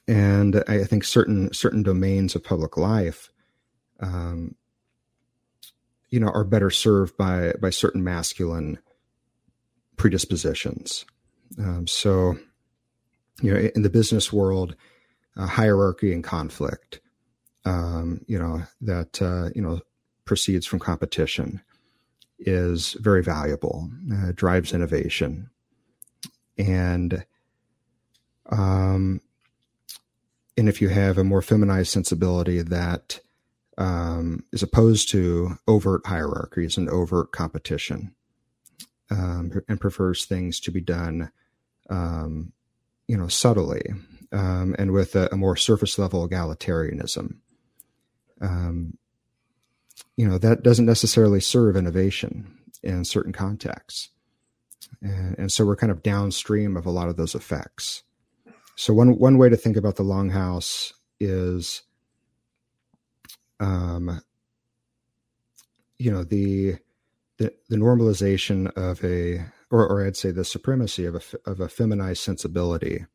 And 0.07 0.63
I 0.67 0.83
think 0.83 1.03
certain 1.03 1.51
certain 1.51 1.81
domains 1.81 2.35
of 2.35 2.43
public 2.43 2.77
life 2.77 3.31
um, 3.99 4.55
you 6.09 6.19
know, 6.19 6.29
are 6.29 6.43
better 6.43 6.69
served 6.69 7.17
by 7.17 7.53
by 7.61 7.69
certain 7.69 8.03
masculine 8.03 8.79
predispositions. 9.97 11.05
Um, 11.57 11.87
so, 11.87 12.37
you 13.41 13.53
know, 13.53 13.69
in 13.75 13.81
the 13.81 13.89
business 13.89 14.31
world, 14.31 14.75
uh, 15.35 15.45
hierarchy 15.45 16.13
and 16.13 16.23
conflict, 16.23 17.01
um, 17.65 18.21
you 18.27 18.39
know, 18.39 18.63
that 18.81 19.21
uh, 19.21 19.49
you 19.55 19.61
know 19.61 19.81
proceeds 20.25 20.65
from 20.65 20.79
competition 20.79 21.61
is 22.37 22.93
very 22.93 23.23
valuable, 23.23 23.89
uh, 24.13 24.31
drives 24.33 24.73
innovation, 24.73 25.49
and 26.57 27.25
um, 28.49 29.21
and 30.57 30.69
if 30.69 30.81
you 30.81 30.89
have 30.89 31.17
a 31.17 31.23
more 31.23 31.41
feminized 31.41 31.91
sensibility 31.91 32.61
that 32.61 33.19
um, 33.77 34.43
is 34.51 34.63
opposed 34.63 35.09
to 35.09 35.57
overt 35.67 36.05
hierarchies 36.05 36.77
and 36.77 36.89
overt 36.89 37.31
competition, 37.31 38.13
um, 39.09 39.51
and 39.67 39.79
prefers 39.79 40.25
things 40.25 40.59
to 40.59 40.71
be 40.71 40.81
done, 40.81 41.31
um, 41.89 42.51
you 43.07 43.17
know, 43.17 43.27
subtly 43.27 43.81
um, 44.31 44.75
and 44.77 44.91
with 44.91 45.15
a, 45.15 45.29
a, 45.31 45.37
more 45.37 45.55
surface 45.55 45.97
level 45.97 46.27
egalitarianism. 46.27 47.35
Um, 48.41 48.97
you 50.15 50.27
know, 50.27 50.37
that 50.37 50.63
doesn't 50.63 50.85
necessarily 50.85 51.39
serve 51.39 51.75
innovation 51.75 52.57
in 52.83 53.05
certain 53.05 53.33
contexts. 53.33 54.09
And, 55.01 55.37
and 55.37 55.51
so 55.51 55.65
we're 55.65 55.75
kind 55.75 55.91
of 55.91 56.03
downstream 56.03 56.77
of 56.77 56.85
a 56.85 56.91
lot 56.91 57.09
of 57.09 57.17
those 57.17 57.35
effects. 57.35 58.03
So 58.75 58.93
one 58.93 59.17
one 59.17 59.37
way 59.37 59.49
to 59.49 59.57
think 59.57 59.75
about 59.75 59.97
the 59.97 60.03
longhouse 60.03 60.93
is, 61.19 61.83
um, 63.59 64.21
you 65.97 66.11
know, 66.11 66.23
the, 66.23 66.77
the 67.37 67.53
the 67.67 67.75
normalization 67.75 68.71
of 68.77 69.03
a, 69.03 69.45
or, 69.69 69.85
or 69.85 70.05
I'd 70.05 70.15
say 70.15 70.31
the 70.31 70.45
supremacy 70.45 71.05
of 71.05 71.15
a 71.15 71.49
of 71.49 71.59
a 71.59 71.67
feminized 71.67 72.23
sensibility 72.23 73.05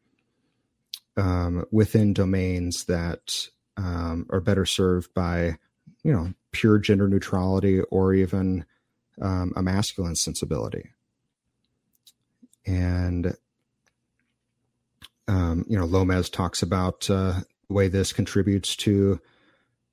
um, 1.16 1.64
within 1.70 2.12
domains 2.12 2.84
that 2.84 3.48
um, 3.76 4.26
are 4.30 4.40
better 4.40 4.64
served 4.64 5.12
by, 5.14 5.56
you 6.02 6.12
know, 6.12 6.32
pure 6.52 6.78
gender 6.78 7.08
neutrality 7.08 7.80
or 7.90 8.14
even 8.14 8.64
um, 9.20 9.52
a 9.56 9.62
masculine 9.62 10.16
sensibility. 10.16 10.90
And 12.66 13.36
um, 15.28 15.64
you 15.68 15.78
know, 15.78 15.86
Lomez 15.86 16.28
talks 16.28 16.62
about 16.62 17.08
uh, 17.10 17.40
the 17.68 17.74
way 17.74 17.88
this 17.88 18.12
contributes 18.12 18.76
to 18.76 19.20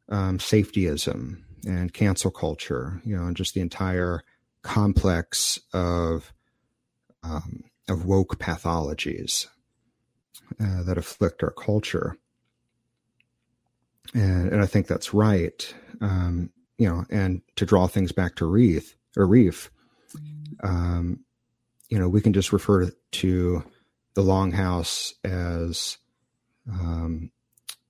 um, 0.10 0.38
safetyism 0.40 1.42
and 1.66 1.94
cancel 1.94 2.32
culture, 2.32 3.02
you 3.06 3.16
know, 3.16 3.28
and 3.28 3.36
just 3.36 3.54
the 3.54 3.62
entire 3.62 4.24
complex 4.62 5.60
of 5.74 6.34
um, 7.24 7.64
of 7.88 8.06
woke 8.06 8.40
pathologies 8.40 9.48
uh, 10.60 10.84
that 10.84 10.98
afflict 10.98 11.44
our 11.44 11.52
culture. 11.52 12.18
And, 14.14 14.52
and 14.52 14.62
I 14.62 14.66
think 14.66 14.88
that's 14.88 15.14
right. 15.14 15.74
Um, 16.02 16.52
you 16.78 16.90
know, 16.90 17.06
and 17.10 17.42
to 17.58 17.66
draw 17.66 17.88
things 17.88 18.12
back 18.12 18.36
to 18.36 18.46
Rieff 18.46 18.96
or 19.16 19.28
Rieff, 19.28 19.70
um, 20.64 21.20
you 21.90 22.00
know, 22.00 22.10
we 22.10 22.22
can 22.22 22.34
just 22.34 22.54
refer 22.54 22.90
to 23.12 23.64
the 24.14 24.22
longhouse 24.22 25.14
as 25.24 25.98
um, 26.70 27.32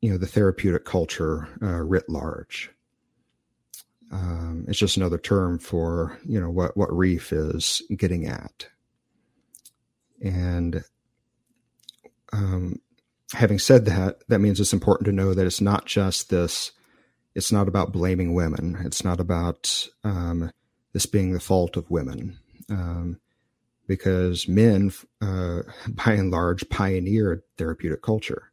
you 0.01 0.11
know 0.11 0.17
the 0.17 0.27
therapeutic 0.27 0.85
culture 0.85 1.47
uh, 1.61 1.81
writ 1.81 2.09
large. 2.09 2.71
Um, 4.11 4.65
it's 4.67 4.79
just 4.79 4.97
another 4.97 5.17
term 5.17 5.59
for 5.59 6.17
you 6.25 6.39
know 6.39 6.49
what 6.49 6.75
what 6.75 6.89
Rieff 6.89 7.31
is 7.31 7.81
getting 7.95 8.25
at, 8.27 8.67
and 10.21 10.83
um, 12.33 12.79
having 13.33 13.59
said 13.59 13.85
that, 13.85 14.23
that 14.27 14.39
means 14.39 14.59
it's 14.59 14.73
important 14.73 15.05
to 15.05 15.11
know 15.11 15.33
that 15.33 15.45
it's 15.45 15.61
not 15.61 15.85
just 15.85 16.29
this. 16.29 16.71
It's 17.33 17.51
not 17.51 17.67
about 17.67 17.93
blaming 17.93 18.33
women. 18.33 18.77
It's 18.83 19.03
not 19.03 19.19
about 19.19 19.87
um, 20.03 20.51
this 20.93 21.05
being 21.05 21.31
the 21.31 21.39
fault 21.39 21.77
of 21.77 21.89
women. 21.89 22.37
Um, 22.69 23.19
because 23.87 24.47
men, 24.47 24.91
uh, 25.21 25.61
by 25.87 26.13
and 26.13 26.31
large, 26.31 26.67
pioneered 26.69 27.43
therapeutic 27.57 28.01
culture. 28.01 28.51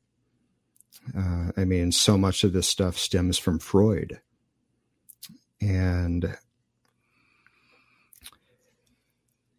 Uh, 1.17 1.53
I 1.57 1.65
mean, 1.65 1.93
so 1.93 2.19
much 2.19 2.45
of 2.45 2.53
this 2.53 2.69
stuff 2.69 2.99
stems 2.99 3.39
from 3.39 3.59
Freud. 3.59 4.21
And, 5.61 6.37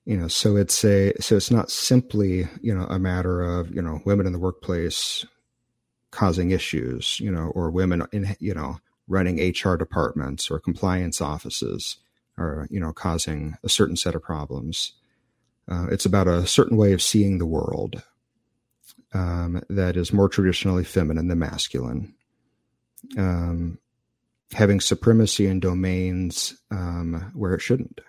you 0.05 0.17
know, 0.17 0.27
so 0.27 0.55
it's 0.55 0.83
a, 0.83 1.13
so 1.19 1.35
it's 1.35 1.51
not 1.51 1.69
simply, 1.69 2.47
you 2.61 2.73
know, 2.73 2.85
a 2.85 2.99
matter 2.99 3.41
of, 3.41 3.73
you 3.73 3.81
know, 3.81 4.01
women 4.05 4.25
in 4.25 4.33
the 4.33 4.39
workplace 4.39 5.25
causing 6.11 6.51
issues, 6.51 7.19
you 7.19 7.31
know, 7.31 7.51
or 7.55 7.69
women 7.69 8.03
in, 8.11 8.35
you 8.39 8.53
know, 8.53 8.79
running 9.07 9.37
HR 9.39 9.75
departments 9.75 10.49
or 10.49 10.59
compliance 10.59 11.21
offices 11.21 11.97
or, 12.37 12.67
you 12.69 12.79
know, 12.79 12.93
causing 12.93 13.55
a 13.63 13.69
certain 13.69 13.95
set 13.95 14.15
of 14.15 14.23
problems 14.23 14.93
uh, 15.69 15.85
it's 15.91 16.05
about 16.05 16.27
a 16.27 16.47
certain 16.47 16.77
way 16.77 16.93
of 16.93 17.01
seeing 17.01 17.37
the 17.37 17.45
world 17.45 18.01
um, 19.13 19.61
that 19.69 19.95
is 19.95 20.11
more 20.11 20.27
traditionally 20.27 20.83
feminine 20.83 21.27
than 21.27 21.39
masculine. 21.39 22.13
Um, 23.17 23.77
having 24.53 24.79
supremacy 24.79 25.45
in 25.45 25.59
domains 25.59 26.59
um, 26.71 27.31
where 27.35 27.53
it 27.53 27.61
shouldn't. 27.61 28.01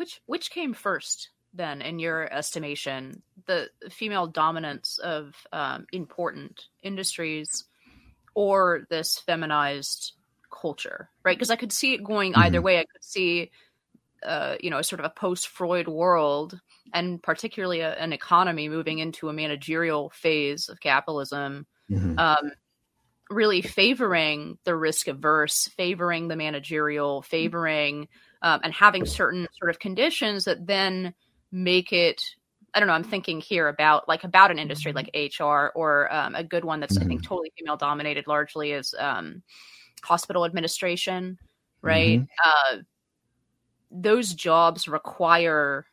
Which 0.00 0.22
which 0.24 0.50
came 0.50 0.72
first 0.72 1.28
then, 1.52 1.82
in 1.82 1.98
your 1.98 2.32
estimation, 2.32 3.20
the 3.44 3.68
female 3.90 4.26
dominance 4.26 4.96
of 4.96 5.34
um, 5.52 5.84
important 5.92 6.68
industries, 6.82 7.64
or 8.34 8.86
this 8.88 9.18
feminized 9.18 10.12
culture, 10.50 11.10
right? 11.22 11.36
Because 11.36 11.50
I 11.50 11.56
could 11.56 11.70
see 11.70 11.92
it 11.92 12.02
going 12.02 12.34
either 12.34 12.60
mm-hmm. 12.60 12.64
way. 12.64 12.78
I 12.78 12.86
could 12.90 13.04
see 13.04 13.50
uh, 14.22 14.56
you 14.58 14.70
know, 14.70 14.80
sort 14.80 15.00
of 15.00 15.04
a 15.04 15.10
post-Freud 15.10 15.86
world, 15.86 16.58
and 16.94 17.22
particularly 17.22 17.80
a, 17.80 17.92
an 17.96 18.14
economy 18.14 18.70
moving 18.70 19.00
into 19.00 19.28
a 19.28 19.34
managerial 19.34 20.08
phase 20.14 20.70
of 20.70 20.80
capitalism, 20.80 21.66
mm-hmm. 21.90 22.18
um, 22.18 22.52
really 23.30 23.62
favoring 23.62 24.58
the 24.64 24.74
risk 24.74 25.08
averse, 25.08 25.68
favoring 25.76 26.28
the 26.28 26.36
managerial, 26.36 27.22
favoring 27.22 28.08
um, 28.42 28.60
and 28.64 28.74
having 28.74 29.06
certain 29.06 29.46
sort 29.58 29.70
of 29.70 29.78
conditions 29.78 30.44
that 30.44 30.66
then 30.66 31.14
make 31.52 31.92
it. 31.92 32.22
I 32.74 32.78
don't 32.78 32.86
know. 32.86 32.94
I'm 32.94 33.04
thinking 33.04 33.40
here 33.40 33.68
about 33.68 34.08
like 34.08 34.24
about 34.24 34.50
an 34.50 34.58
industry 34.58 34.92
like 34.92 35.10
HR 35.14 35.72
or 35.74 36.12
um, 36.12 36.34
a 36.34 36.44
good 36.44 36.64
one 36.64 36.80
that's 36.80 36.94
mm-hmm. 36.94 37.04
I 37.04 37.08
think 37.08 37.20
mm-hmm. 37.22 37.28
totally 37.28 37.52
female 37.58 37.76
dominated 37.76 38.26
largely 38.26 38.72
is 38.72 38.94
um, 38.98 39.42
hospital 40.02 40.44
administration, 40.44 41.38
right? 41.82 42.20
Mm-hmm. 42.20 42.76
Uh, 42.76 42.82
those 43.90 44.34
jobs 44.34 44.86
require 44.86 45.86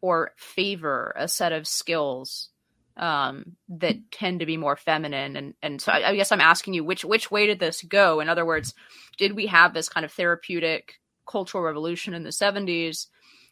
or 0.00 0.32
favor 0.36 1.12
a 1.16 1.28
set 1.28 1.52
of 1.52 1.66
skills 1.66 2.50
um, 2.98 3.56
that 3.68 3.96
tend 4.10 4.40
to 4.40 4.46
be 4.46 4.56
more 4.56 4.76
feminine. 4.76 5.36
And 5.36 5.54
and 5.62 5.80
so 5.80 5.92
I, 5.92 6.10
I, 6.10 6.16
guess 6.16 6.32
I'm 6.32 6.40
asking 6.40 6.74
you 6.74 6.84
which 6.84 7.04
which 7.04 7.30
way 7.30 7.46
did 7.46 7.60
this 7.60 7.82
go? 7.82 8.20
In 8.20 8.28
other 8.28 8.44
words, 8.44 8.74
did 9.16 9.34
we 9.34 9.46
have 9.46 9.74
this 9.74 9.88
kind 9.88 10.04
of 10.04 10.12
therapeutic 10.12 10.94
cultural 11.26 11.62
revolution 11.62 12.14
in 12.14 12.24
the 12.24 12.30
70s 12.30 13.06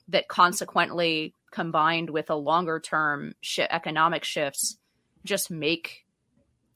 that 0.09 0.29
consequently 0.29 1.35
combined 1.51 2.11
with 2.11 2.31
a 2.31 2.35
longer 2.35 2.81
term 2.81 3.35
sh- 3.41 3.61
economic 3.71 4.25
shifts 4.25 4.79
just 5.25 5.51
make 5.51 6.05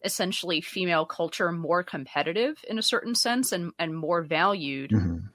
essentially 0.05 0.61
female 0.61 1.05
culture 1.05 1.53
more 1.53 1.83
competitive 1.83 2.63
in 2.69 2.79
a 2.79 2.83
certain 2.83 3.15
sense 3.15 3.53
and 3.53 3.73
and 3.79 3.95
more 3.95 4.23
valued 4.23 4.91
mm-hmm 4.91 5.27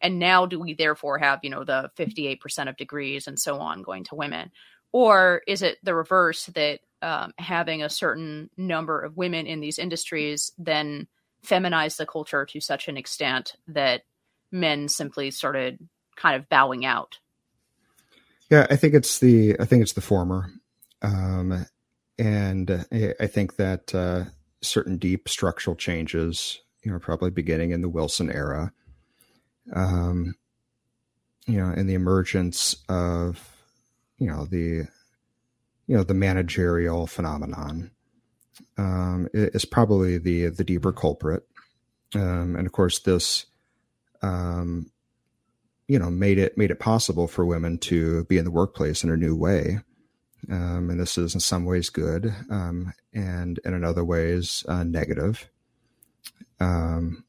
and 0.00 0.18
now 0.18 0.46
do 0.46 0.58
we 0.58 0.74
therefore 0.74 1.18
have 1.18 1.40
you 1.42 1.50
know 1.50 1.64
the 1.64 1.90
58% 1.98 2.68
of 2.68 2.76
degrees 2.76 3.26
and 3.26 3.38
so 3.38 3.58
on 3.58 3.82
going 3.82 4.04
to 4.04 4.14
women 4.14 4.50
or 4.92 5.42
is 5.46 5.62
it 5.62 5.78
the 5.82 5.94
reverse 5.94 6.46
that 6.46 6.80
um, 7.02 7.32
having 7.38 7.82
a 7.82 7.88
certain 7.88 8.50
number 8.56 9.00
of 9.00 9.16
women 9.16 9.46
in 9.46 9.60
these 9.60 9.78
industries 9.78 10.52
then 10.58 11.06
feminized 11.42 11.98
the 11.98 12.06
culture 12.06 12.44
to 12.44 12.60
such 12.60 12.88
an 12.88 12.96
extent 12.96 13.54
that 13.68 14.02
men 14.52 14.88
simply 14.88 15.30
started 15.30 15.78
kind 16.16 16.36
of 16.36 16.48
bowing 16.48 16.84
out? 16.84 17.18
Yeah 18.50 18.66
i 18.70 18.76
think 18.76 18.94
it's 18.94 19.18
the 19.20 19.56
i 19.60 19.64
think 19.64 19.82
it's 19.82 19.94
the 19.94 20.00
former. 20.00 20.50
Um, 21.02 21.66
and 22.18 22.84
i 22.92 23.26
think 23.26 23.56
that 23.56 23.94
uh, 23.94 24.24
certain 24.60 24.98
deep 24.98 25.28
structural 25.28 25.74
changes 25.74 26.60
you 26.82 26.92
know 26.92 26.98
probably 26.98 27.30
beginning 27.30 27.70
in 27.70 27.80
the 27.80 27.88
wilson 27.88 28.30
era. 28.30 28.72
Um, 29.72 30.34
you 31.46 31.58
know, 31.58 31.72
and 31.74 31.88
the 31.88 31.94
emergence 31.94 32.76
of, 32.88 33.56
you 34.20 34.28
know, 34.28 34.44
the, 34.44 34.86
you 35.88 35.96
know, 35.96 36.04
the 36.04 36.14
managerial 36.14 37.08
phenomenon 37.08 37.90
um, 38.78 39.28
is 39.34 39.64
probably 39.64 40.18
the 40.18 40.46
the 40.46 40.62
deeper 40.64 40.92
culprit. 40.92 41.42
Um, 42.14 42.54
and 42.56 42.66
of 42.66 42.72
course, 42.72 43.00
this 43.00 43.46
um, 44.22 44.90
you 45.88 45.98
know, 45.98 46.08
made 46.08 46.38
it 46.38 46.56
made 46.56 46.70
it 46.70 46.78
possible 46.78 47.26
for 47.26 47.44
women 47.44 47.76
to 47.78 48.24
be 48.26 48.38
in 48.38 48.44
the 48.44 48.50
workplace 48.52 49.02
in 49.02 49.10
a 49.10 49.16
new 49.16 49.34
way. 49.34 49.80
Um, 50.48 50.88
and 50.88 51.00
this 51.00 51.18
is 51.18 51.34
in 51.34 51.40
some 51.40 51.64
ways 51.64 51.90
good, 51.90 52.32
um, 52.48 52.92
and, 53.12 53.58
and 53.64 53.74
in 53.74 53.84
other 53.84 54.04
ways 54.04 54.64
uh, 54.68 54.84
negative. 54.84 55.50
Um, 56.60 57.24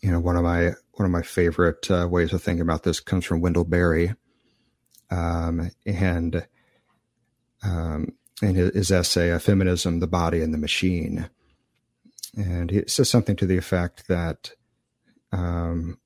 you 0.00 0.10
know, 0.12 0.20
one 0.20 0.36
of 0.36 0.44
my 0.44 0.74
one 0.92 1.04
of 1.04 1.10
my 1.10 1.22
favorite 1.22 1.90
uh, 1.90 2.06
ways 2.08 2.32
of 2.32 2.42
thinking 2.42 2.62
about 2.62 2.84
this 2.84 3.00
comes 3.00 3.24
from 3.24 3.40
Wendell 3.40 3.64
Berry, 3.64 4.14
um, 5.10 5.70
and 5.84 6.46
um, 7.62 8.12
in 8.42 8.54
his 8.54 8.90
essay 8.90 9.36
"Feminism: 9.38 10.00
The 10.00 10.06
Body 10.06 10.42
and 10.42 10.52
the 10.52 10.58
Machine," 10.58 11.30
and 12.36 12.70
he 12.70 12.84
says 12.86 13.08
something 13.08 13.36
to 13.36 13.46
the 13.46 13.56
effect 13.56 14.08
that 14.08 14.52
um, 15.32 15.98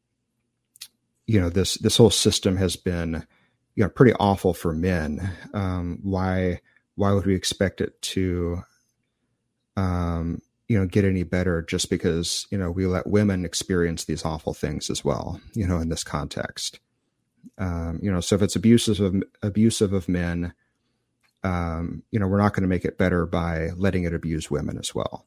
you 1.26 1.40
know 1.40 1.50
this 1.50 1.74
this 1.78 1.96
whole 1.96 2.10
system 2.10 2.56
has 2.56 2.76
been 2.76 3.26
you 3.74 3.84
know 3.84 3.90
pretty 3.90 4.14
awful 4.14 4.54
for 4.54 4.72
men. 4.72 5.32
Um, 5.54 5.98
why 6.02 6.60
why 6.96 7.12
would 7.12 7.26
we 7.26 7.34
expect 7.34 7.80
it 7.80 8.00
to 8.02 8.62
um, 9.76 10.40
you 10.68 10.78
know 10.78 10.86
get 10.86 11.04
any 11.04 11.22
better 11.22 11.62
just 11.62 11.90
because 11.90 12.46
you 12.50 12.58
know 12.58 12.70
we 12.70 12.86
let 12.86 13.06
women 13.06 13.44
experience 13.44 14.04
these 14.04 14.24
awful 14.24 14.54
things 14.54 14.90
as 14.90 15.04
well? 15.04 15.40
You 15.54 15.66
know 15.66 15.78
in 15.78 15.88
this 15.88 16.04
context. 16.04 16.80
Um, 17.58 18.00
you 18.02 18.10
know, 18.10 18.20
so 18.20 18.36
if 18.36 18.42
it's 18.42 18.56
abusive 18.56 19.00
of 19.00 19.22
abusive 19.42 19.92
of 19.92 20.08
men, 20.08 20.54
um, 21.42 22.02
you 22.10 22.18
know, 22.18 22.26
we're 22.26 22.40
not 22.40 22.52
going 22.52 22.62
to 22.62 22.68
make 22.68 22.84
it 22.84 22.98
better 22.98 23.26
by 23.26 23.70
letting 23.76 24.04
it 24.04 24.14
abuse 24.14 24.50
women 24.50 24.78
as 24.78 24.94
well. 24.94 25.26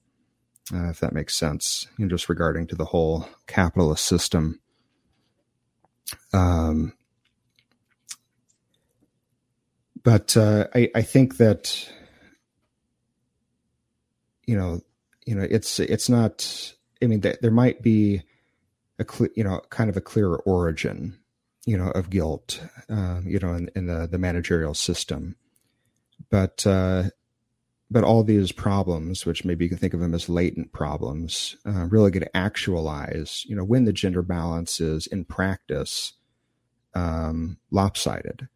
Uh, 0.74 0.90
if 0.90 1.00
that 1.00 1.14
makes 1.14 1.36
sense, 1.36 1.88
you 1.98 2.06
know, 2.06 2.10
just 2.10 2.30
regarding 2.30 2.68
to 2.68 2.76
the 2.76 2.86
whole 2.86 3.28
capitalist 3.48 4.06
system. 4.06 4.60
Um, 6.32 6.94
but 10.04 10.38
uh, 10.38 10.68
I, 10.74 10.90
I 10.96 11.02
think 11.02 11.38
that 11.38 11.90
you 14.46 14.58
know, 14.58 14.82
you 15.26 15.36
know, 15.36 15.48
it's 15.50 15.80
it's 15.80 16.10
not. 16.10 16.74
I 17.02 17.08
mean, 17.08 17.22
th- 17.22 17.40
there 17.42 17.52
might 17.52 17.82
be 17.82 18.22
a 19.00 19.06
cl- 19.10 19.32
you 19.36 19.44
know, 19.44 19.62
kind 19.70 19.90
of 19.90 19.98
a 19.98 20.02
clearer 20.02 20.38
origin, 20.40 21.18
you 21.66 21.78
know, 21.78 21.90
of 21.92 22.10
guilt, 22.10 22.62
um, 22.90 23.24
you 23.26 23.40
know, 23.40 23.54
in, 23.54 23.70
in, 23.76 23.88
the 23.88 24.08
the 24.08 24.18
managerial 24.18 24.74
system, 24.74 25.36
but 26.30 26.66
uh, 26.68 27.04
but 27.94 28.04
all 28.04 28.24
these 28.24 28.52
problems, 28.52 29.26
which 29.26 29.46
maybe 29.46 29.66
you 29.66 29.70
can 29.70 29.78
think 29.78 29.94
of 29.94 30.00
them 30.00 30.16
as 30.16 30.28
latent 30.28 30.74
problems, 30.74 31.56
uh, 31.66 31.88
really 31.90 32.10
get 32.10 32.30
actualized, 32.34 33.46
you 33.46 33.56
know, 33.56 33.64
when 33.64 33.86
the 33.86 33.94
gender 33.94 34.24
balance 34.24 34.82
is 34.82 35.06
in 35.06 35.26
practice 35.26 36.14
um, 36.96 37.58
lopsided. 37.72 38.48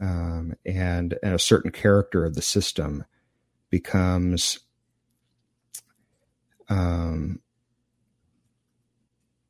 Um, 0.00 0.54
and, 0.66 1.16
and 1.22 1.34
a 1.34 1.38
certain 1.38 1.70
character 1.70 2.24
of 2.24 2.34
the 2.34 2.42
system 2.42 3.04
becomes 3.70 4.58
um, 6.68 7.40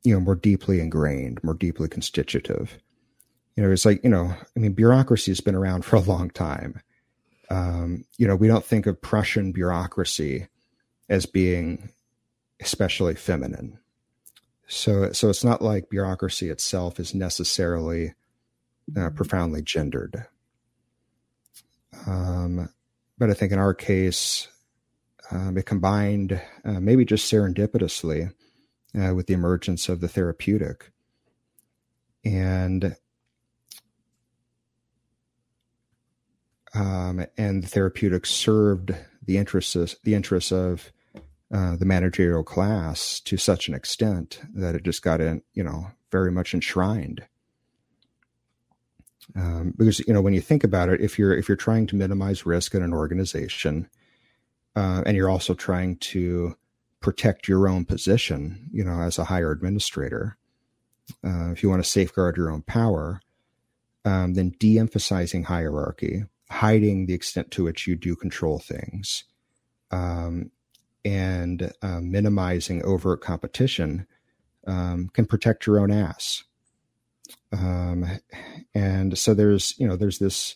you 0.03 0.13
know 0.13 0.19
more 0.19 0.35
deeply 0.35 0.79
ingrained 0.79 1.43
more 1.43 1.53
deeply 1.53 1.87
constitutive 1.87 2.77
you 3.55 3.63
know 3.63 3.71
it's 3.71 3.85
like 3.85 4.03
you 4.03 4.09
know 4.09 4.33
i 4.55 4.59
mean 4.59 4.73
bureaucracy 4.73 5.31
has 5.31 5.41
been 5.41 5.55
around 5.55 5.83
for 5.85 5.95
a 5.97 6.01
long 6.01 6.29
time 6.29 6.81
um, 7.53 8.05
you 8.17 8.27
know, 8.27 8.35
we 8.35 8.47
don't 8.47 8.65
think 8.65 8.87
of 8.87 9.01
Prussian 9.01 9.51
bureaucracy 9.51 10.47
as 11.07 11.25
being 11.27 11.89
especially 12.59 13.13
feminine. 13.13 13.77
So, 14.67 15.11
so 15.11 15.29
it's 15.29 15.43
not 15.43 15.61
like 15.61 15.89
bureaucracy 15.89 16.49
itself 16.49 16.99
is 16.99 17.13
necessarily 17.13 18.15
uh, 18.97 19.11
profoundly 19.11 19.61
gendered. 19.61 20.25
Um, 22.07 22.69
but 23.19 23.29
I 23.29 23.33
think 23.33 23.51
in 23.51 23.59
our 23.59 23.73
case, 23.73 24.47
um, 25.29 25.57
it 25.57 25.67
combined 25.67 26.41
uh, 26.65 26.79
maybe 26.79 27.05
just 27.05 27.31
serendipitously 27.31 28.33
uh, 28.99 29.13
with 29.13 29.27
the 29.27 29.33
emergence 29.33 29.89
of 29.89 29.99
the 29.99 30.07
therapeutic. 30.07 30.91
And 32.25 32.95
um, 36.73 37.25
and 37.37 37.63
the 37.63 37.67
therapeutic 37.67 38.25
served 38.25 38.95
the 39.25 39.37
interests 39.37 39.95
the 40.03 40.15
interests 40.15 40.51
of 40.51 40.91
uh, 41.53 41.75
the 41.75 41.85
managerial 41.85 42.43
class 42.43 43.19
to 43.19 43.37
such 43.37 43.67
an 43.67 43.75
extent 43.75 44.41
that 44.55 44.73
it 44.73 44.83
just 44.83 45.03
got 45.03 45.21
in, 45.21 45.43
you 45.53 45.63
know, 45.63 45.91
very 46.11 46.31
much 46.31 46.53
enshrined. 46.53 47.23
Um, 49.35 49.73
because 49.77 49.99
you 50.07 50.13
know, 50.13 50.21
when 50.21 50.33
you 50.33 50.41
think 50.41 50.63
about 50.63 50.89
it, 50.89 51.01
if 51.01 51.19
you're 51.19 51.35
if 51.35 51.47
you're 51.47 51.55
trying 51.55 51.87
to 51.87 51.95
minimize 51.95 52.45
risk 52.45 52.73
in 52.73 52.81
an 52.81 52.93
organization, 52.93 53.87
uh, 54.75 55.03
and 55.05 55.15
you're 55.15 55.29
also 55.29 55.53
trying 55.53 55.97
to 55.97 56.55
protect 57.03 57.47
your 57.47 57.67
own 57.67 57.85
position, 57.85 58.69
you 58.71 58.83
know, 58.83 59.01
as 59.01 59.19
a 59.19 59.25
higher 59.25 59.51
administrator, 59.51 60.37
uh, 61.23 61.51
if 61.51 61.61
you 61.61 61.69
want 61.69 61.83
to 61.83 61.89
safeguard 61.89 62.37
your 62.37 62.49
own 62.49 62.63
power, 62.63 63.21
um, 64.05 64.33
then 64.33 64.55
de-emphasizing 64.59 65.43
hierarchy 65.43 66.23
hiding 66.49 67.07
the 67.07 67.13
extent 67.13 67.49
to 67.49 67.63
which 67.63 67.87
you 67.87 67.95
do 67.95 68.15
control 68.15 68.59
things, 68.59 69.23
um, 69.91 70.51
and 71.03 71.73
uh, 71.81 71.99
minimizing 71.99 72.83
overt 72.83 73.21
competition 73.21 74.05
um, 74.67 75.09
can 75.13 75.25
protect 75.25 75.65
your 75.65 75.79
own 75.79 75.91
ass. 75.91 76.43
Um, 77.51 78.05
and 78.73 79.17
so 79.17 79.33
there's 79.33 79.73
you 79.79 79.87
know 79.87 79.95
there's 79.95 80.19
this 80.19 80.55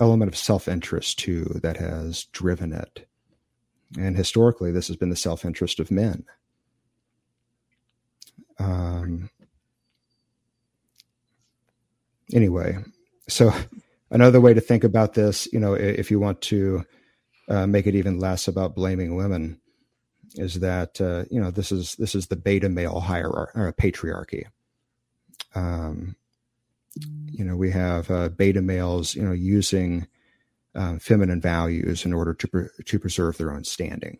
element 0.00 0.30
of 0.30 0.36
self-interest 0.36 1.18
too 1.18 1.44
that 1.62 1.76
has 1.76 2.24
driven 2.32 2.72
it, 2.72 3.07
and 3.96 4.16
historically 4.16 4.70
this 4.70 4.88
has 4.88 4.96
been 4.96 5.10
the 5.10 5.16
self-interest 5.16 5.80
of 5.80 5.90
men. 5.90 6.24
Um, 8.58 9.30
anyway, 12.32 12.78
so 13.28 13.52
another 14.10 14.40
way 14.40 14.52
to 14.54 14.60
think 14.60 14.84
about 14.84 15.14
this, 15.14 15.48
you 15.52 15.60
know, 15.60 15.74
if 15.74 16.10
you 16.10 16.18
want 16.18 16.40
to 16.42 16.84
uh, 17.48 17.66
make 17.66 17.86
it 17.86 17.94
even 17.94 18.18
less 18.18 18.48
about 18.48 18.74
blaming 18.74 19.16
women, 19.16 19.60
is 20.34 20.60
that 20.60 21.00
uh, 21.00 21.24
you 21.30 21.40
know 21.40 21.50
this 21.50 21.72
is 21.72 21.94
this 21.96 22.14
is 22.14 22.26
the 22.26 22.36
beta 22.36 22.68
male 22.68 23.00
hierarchy 23.00 23.58
or 23.58 23.72
patriarchy. 23.72 24.44
Um, 25.54 26.16
you 27.26 27.44
know, 27.44 27.56
we 27.56 27.70
have 27.70 28.10
uh, 28.10 28.28
beta 28.28 28.60
males, 28.60 29.14
you 29.14 29.22
know, 29.22 29.32
using 29.32 30.06
uh, 30.78 30.98
feminine 30.98 31.40
values 31.40 32.04
in 32.04 32.12
order 32.12 32.32
to 32.34 32.48
pre- 32.48 32.68
to 32.84 32.98
preserve 32.98 33.36
their 33.36 33.52
own 33.52 33.64
standing. 33.64 34.18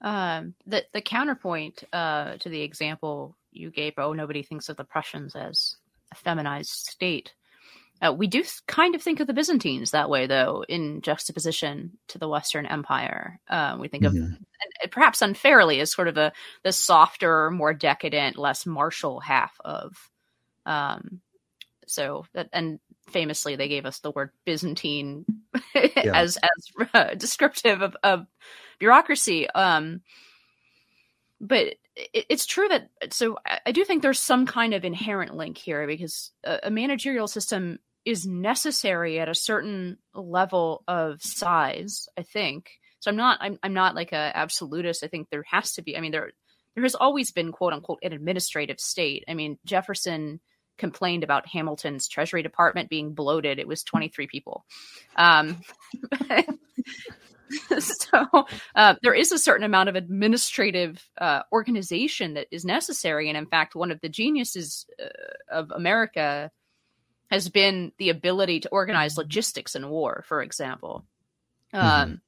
Um, 0.00 0.54
the 0.66 0.84
the 0.92 1.00
counterpoint 1.00 1.82
uh, 1.92 2.36
to 2.38 2.48
the 2.48 2.62
example 2.62 3.36
you 3.50 3.70
gave, 3.70 3.94
oh, 3.98 4.12
nobody 4.12 4.42
thinks 4.42 4.68
of 4.68 4.76
the 4.76 4.84
Prussians 4.84 5.34
as 5.34 5.76
a 6.12 6.14
feminized 6.14 6.70
state. 6.70 7.34
Uh, 8.02 8.12
we 8.12 8.26
do 8.26 8.42
kind 8.66 8.94
of 8.94 9.02
think 9.02 9.20
of 9.20 9.26
the 9.26 9.32
Byzantines 9.32 9.92
that 9.92 10.10
way, 10.10 10.26
though, 10.26 10.64
in 10.68 11.00
juxtaposition 11.00 11.92
to 12.08 12.18
the 12.18 12.28
Western 12.28 12.66
Empire. 12.66 13.40
Uh, 13.48 13.76
we 13.80 13.88
think 13.88 14.04
mm-hmm. 14.04 14.16
of, 14.16 14.22
and 14.82 14.92
perhaps 14.92 15.22
unfairly, 15.22 15.80
as 15.80 15.92
sort 15.92 16.08
of 16.08 16.16
a 16.18 16.32
the 16.64 16.72
softer, 16.72 17.50
more 17.50 17.72
decadent, 17.72 18.36
less 18.36 18.66
martial 18.66 19.20
half 19.20 19.54
of. 19.64 20.10
Um, 20.66 21.20
so 21.86 22.26
that, 22.34 22.48
and 22.52 22.80
famously, 23.08 23.56
they 23.56 23.68
gave 23.68 23.86
us 23.86 24.00
the 24.00 24.10
word 24.10 24.30
Byzantine 24.44 25.24
as 25.74 26.36
as 26.36 26.88
uh, 26.94 27.14
descriptive 27.14 27.82
of, 27.82 27.96
of 28.02 28.26
bureaucracy. 28.78 29.48
Um, 29.50 30.02
but 31.40 31.74
it, 31.96 32.26
it's 32.28 32.46
true 32.46 32.68
that 32.68 32.90
so 33.12 33.38
I 33.66 33.72
do 33.72 33.84
think 33.84 34.02
there's 34.02 34.20
some 34.20 34.46
kind 34.46 34.74
of 34.74 34.84
inherent 34.84 35.34
link 35.34 35.58
here 35.58 35.86
because 35.86 36.30
a, 36.44 36.60
a 36.64 36.70
managerial 36.70 37.28
system 37.28 37.78
is 38.04 38.26
necessary 38.26 39.18
at 39.18 39.28
a 39.28 39.34
certain 39.34 39.98
level 40.14 40.84
of 40.86 41.22
size. 41.22 42.08
I 42.18 42.22
think 42.22 42.70
so. 43.00 43.10
I'm 43.10 43.16
not. 43.16 43.38
I'm. 43.40 43.58
I'm 43.62 43.74
not 43.74 43.94
like 43.94 44.12
a 44.12 44.32
absolutist. 44.34 45.04
I 45.04 45.08
think 45.08 45.28
there 45.30 45.44
has 45.50 45.74
to 45.74 45.82
be. 45.82 45.96
I 45.96 46.00
mean, 46.00 46.12
there 46.12 46.32
there 46.74 46.84
has 46.84 46.94
always 46.94 47.32
been 47.32 47.52
quote 47.52 47.72
unquote 47.72 48.00
an 48.02 48.12
administrative 48.12 48.80
state. 48.80 49.24
I 49.28 49.34
mean, 49.34 49.58
Jefferson 49.64 50.40
complained 50.78 51.24
about 51.24 51.46
Hamilton's 51.46 52.08
Treasury 52.08 52.42
Department 52.42 52.90
being 52.90 53.14
bloated. 53.14 53.58
It 53.58 53.68
was 53.68 53.82
23 53.82 54.26
people. 54.26 54.64
Um, 55.16 55.60
so 57.78 58.46
uh, 58.74 58.94
there 59.02 59.14
is 59.14 59.32
a 59.32 59.38
certain 59.38 59.64
amount 59.64 59.88
of 59.88 59.96
administrative 59.96 61.06
uh, 61.18 61.42
organization 61.52 62.34
that 62.34 62.48
is 62.50 62.64
necessary. 62.64 63.28
And 63.28 63.38
in 63.38 63.46
fact, 63.46 63.74
one 63.74 63.90
of 63.90 64.00
the 64.00 64.08
geniuses 64.08 64.86
uh, 65.02 65.06
of 65.50 65.70
America 65.70 66.50
has 67.30 67.48
been 67.48 67.92
the 67.98 68.10
ability 68.10 68.60
to 68.60 68.68
organize 68.68 69.16
logistics 69.16 69.74
in 69.74 69.88
war, 69.88 70.24
for 70.26 70.42
example. 70.42 71.04
Mm-hmm. 71.72 71.86
Um, 71.86 72.20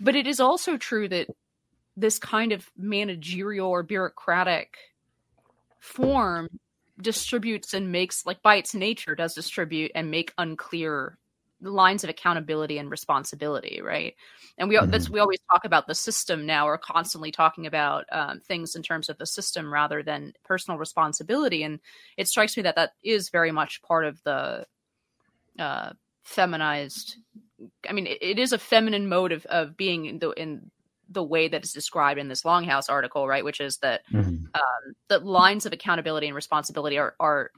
but 0.00 0.16
it 0.16 0.26
is 0.26 0.40
also 0.40 0.76
true 0.76 1.08
that 1.08 1.28
this 1.96 2.18
kind 2.18 2.52
of 2.52 2.68
managerial 2.76 3.68
or 3.68 3.82
bureaucratic 3.82 4.76
form 5.78 6.48
distributes 7.00 7.74
and 7.74 7.90
makes 7.90 8.24
like 8.24 8.42
by 8.42 8.56
its 8.56 8.74
nature 8.74 9.14
does 9.14 9.34
distribute 9.34 9.90
and 9.94 10.10
make 10.10 10.32
unclear 10.38 11.18
lines 11.60 12.04
of 12.04 12.10
accountability 12.10 12.78
and 12.78 12.90
responsibility 12.90 13.80
right 13.82 14.14
and 14.58 14.68
we 14.68 14.76
mm-hmm. 14.76 14.90
that's 14.90 15.10
we 15.10 15.18
always 15.18 15.40
talk 15.50 15.64
about 15.64 15.86
the 15.86 15.94
system 15.94 16.46
now 16.46 16.66
we're 16.66 16.78
constantly 16.78 17.32
talking 17.32 17.66
about 17.66 18.04
um, 18.12 18.40
things 18.40 18.76
in 18.76 18.82
terms 18.82 19.08
of 19.08 19.18
the 19.18 19.26
system 19.26 19.72
rather 19.72 20.02
than 20.02 20.32
personal 20.44 20.78
responsibility 20.78 21.62
and 21.62 21.80
it 22.16 22.28
strikes 22.28 22.56
me 22.56 22.62
that 22.62 22.76
that 22.76 22.92
is 23.02 23.30
very 23.30 23.50
much 23.50 23.82
part 23.82 24.04
of 24.04 24.22
the 24.24 24.64
uh, 25.58 25.90
feminized 26.24 27.16
i 27.88 27.92
mean 27.92 28.06
it, 28.06 28.18
it 28.20 28.38
is 28.38 28.52
a 28.52 28.58
feminine 28.58 29.08
mode 29.08 29.32
of, 29.32 29.44
of 29.46 29.76
being 29.76 30.06
in 30.06 30.18
the 30.18 30.30
in 30.32 30.70
the 31.14 31.22
way 31.22 31.48
that 31.48 31.64
is 31.64 31.72
described 31.72 32.20
in 32.20 32.28
this 32.28 32.42
longhouse 32.42 32.90
article 32.90 33.26
right 33.26 33.44
which 33.44 33.60
is 33.60 33.78
that 33.78 34.02
mm-hmm. 34.12 34.28
um, 34.28 34.94
the 35.08 35.18
lines 35.20 35.64
of 35.64 35.72
accountability 35.72 36.26
and 36.26 36.36
responsibility 36.36 36.98
are 36.98 37.14
are 37.18 37.50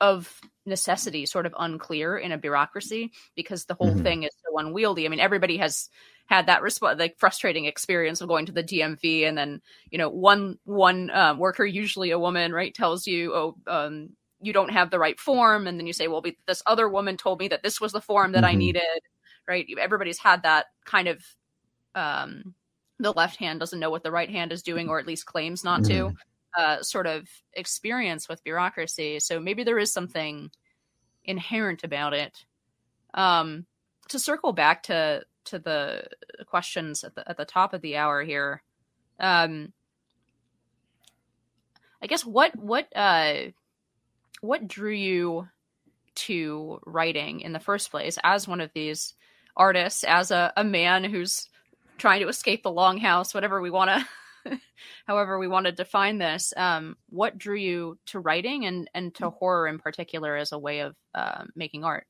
of 0.00 0.40
necessity 0.66 1.24
sort 1.26 1.46
of 1.46 1.54
unclear 1.58 2.18
in 2.18 2.32
a 2.32 2.38
bureaucracy 2.38 3.12
because 3.34 3.64
the 3.64 3.74
whole 3.74 3.92
mm-hmm. 3.92 4.02
thing 4.02 4.22
is 4.24 4.30
so 4.44 4.58
unwieldy. 4.58 5.06
I 5.06 5.08
mean, 5.08 5.20
everybody 5.20 5.56
has 5.58 5.88
had 6.26 6.46
that 6.46 6.60
resp- 6.60 6.98
like 6.98 7.18
frustrating 7.18 7.66
experience 7.66 8.20
of 8.20 8.28
going 8.28 8.46
to 8.46 8.52
the 8.52 8.64
DMV 8.64 9.26
and 9.26 9.38
then 9.38 9.62
you 9.90 9.98
know 9.98 10.10
one 10.10 10.58
one 10.64 11.10
um, 11.10 11.38
worker, 11.38 11.64
usually 11.64 12.10
a 12.10 12.18
woman, 12.18 12.52
right, 12.52 12.74
tells 12.74 13.06
you, 13.06 13.34
oh. 13.34 13.56
Um, 13.66 14.10
you 14.42 14.52
don't 14.52 14.70
have 14.70 14.90
the 14.90 14.98
right 14.98 15.18
form 15.18 15.66
and 15.66 15.80
then 15.80 15.86
you 15.86 15.94
say 15.94 16.08
well 16.08 16.22
this 16.46 16.62
other 16.66 16.90
woman 16.90 17.16
told 17.16 17.40
me 17.40 17.48
that 17.48 17.62
this 17.62 17.80
was 17.80 17.92
the 17.92 18.02
form 18.02 18.32
that 18.32 18.44
mm-hmm. 18.44 18.52
i 18.52 18.54
needed 18.54 19.00
right 19.48 19.66
everybody's 19.80 20.18
had 20.18 20.42
that 20.42 20.66
kind 20.84 21.08
of 21.08 21.24
um 21.94 22.54
the 22.98 23.12
left 23.12 23.36
hand 23.36 23.60
doesn't 23.60 23.80
know 23.80 23.90
what 23.90 24.02
the 24.02 24.10
right 24.10 24.30
hand 24.30 24.52
is 24.52 24.62
doing 24.62 24.88
or 24.88 24.98
at 24.98 25.06
least 25.06 25.26
claims 25.26 25.64
not 25.64 25.82
mm-hmm. 25.82 26.08
to 26.08 26.16
uh, 26.56 26.82
sort 26.82 27.06
of 27.06 27.28
experience 27.52 28.28
with 28.28 28.42
bureaucracy. 28.44 29.20
So 29.20 29.38
maybe 29.38 29.64
there 29.64 29.78
is 29.78 29.92
something 29.92 30.50
inherent 31.24 31.84
about 31.84 32.14
it. 32.14 32.44
Um, 33.14 33.66
to 34.08 34.18
circle 34.18 34.52
back 34.52 34.84
to 34.84 35.24
to 35.46 35.58
the 35.58 36.04
questions 36.46 37.04
at 37.04 37.14
the 37.14 37.28
at 37.28 37.36
the 37.36 37.44
top 37.44 37.74
of 37.74 37.80
the 37.80 37.96
hour 37.96 38.22
here, 38.22 38.62
um, 39.20 39.72
I 42.02 42.06
guess 42.06 42.24
what 42.24 42.56
what 42.56 42.88
uh, 42.94 43.50
what 44.40 44.68
drew 44.68 44.92
you 44.92 45.48
to 46.14 46.80
writing 46.86 47.40
in 47.40 47.52
the 47.52 47.60
first 47.60 47.90
place 47.90 48.18
as 48.24 48.48
one 48.48 48.60
of 48.60 48.72
these 48.72 49.14
artists, 49.56 50.04
as 50.04 50.30
a, 50.30 50.52
a 50.56 50.64
man 50.64 51.04
who's 51.04 51.48
trying 51.98 52.20
to 52.20 52.28
escape 52.28 52.62
the 52.62 52.72
longhouse, 52.72 53.34
whatever 53.34 53.60
we 53.60 53.70
want 53.70 53.90
to 53.90 54.06
however 55.06 55.38
we 55.38 55.48
want 55.48 55.66
to 55.66 55.72
define 55.72 56.18
this 56.18 56.52
um, 56.56 56.96
what 57.08 57.38
drew 57.38 57.56
you 57.56 57.98
to 58.06 58.20
writing 58.20 58.66
and 58.66 58.88
and 58.94 59.14
to 59.14 59.30
horror 59.30 59.66
in 59.66 59.78
particular 59.78 60.36
as 60.36 60.52
a 60.52 60.58
way 60.58 60.80
of 60.80 60.94
uh, 61.14 61.44
making 61.54 61.84
art? 61.84 62.06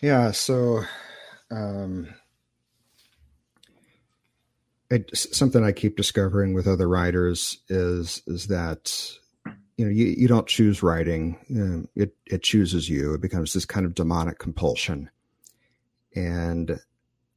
Yeah 0.00 0.32
so 0.32 0.82
um, 1.50 2.14
it, 4.90 5.10
something 5.16 5.64
i 5.64 5.72
keep 5.72 5.96
discovering 5.96 6.54
with 6.54 6.66
other 6.66 6.88
writers 6.88 7.58
is 7.68 8.22
is 8.26 8.48
that 8.48 9.12
you 9.76 9.84
know 9.84 9.90
you, 9.90 10.06
you 10.06 10.28
don't 10.28 10.46
choose 10.46 10.82
writing 10.82 11.38
you 11.48 11.64
know, 11.64 11.86
it 11.94 12.14
it 12.26 12.42
chooses 12.42 12.88
you. 12.88 13.14
It 13.14 13.20
becomes 13.20 13.52
this 13.52 13.64
kind 13.64 13.86
of 13.86 13.94
demonic 13.94 14.38
compulsion. 14.38 15.10
And 16.14 16.78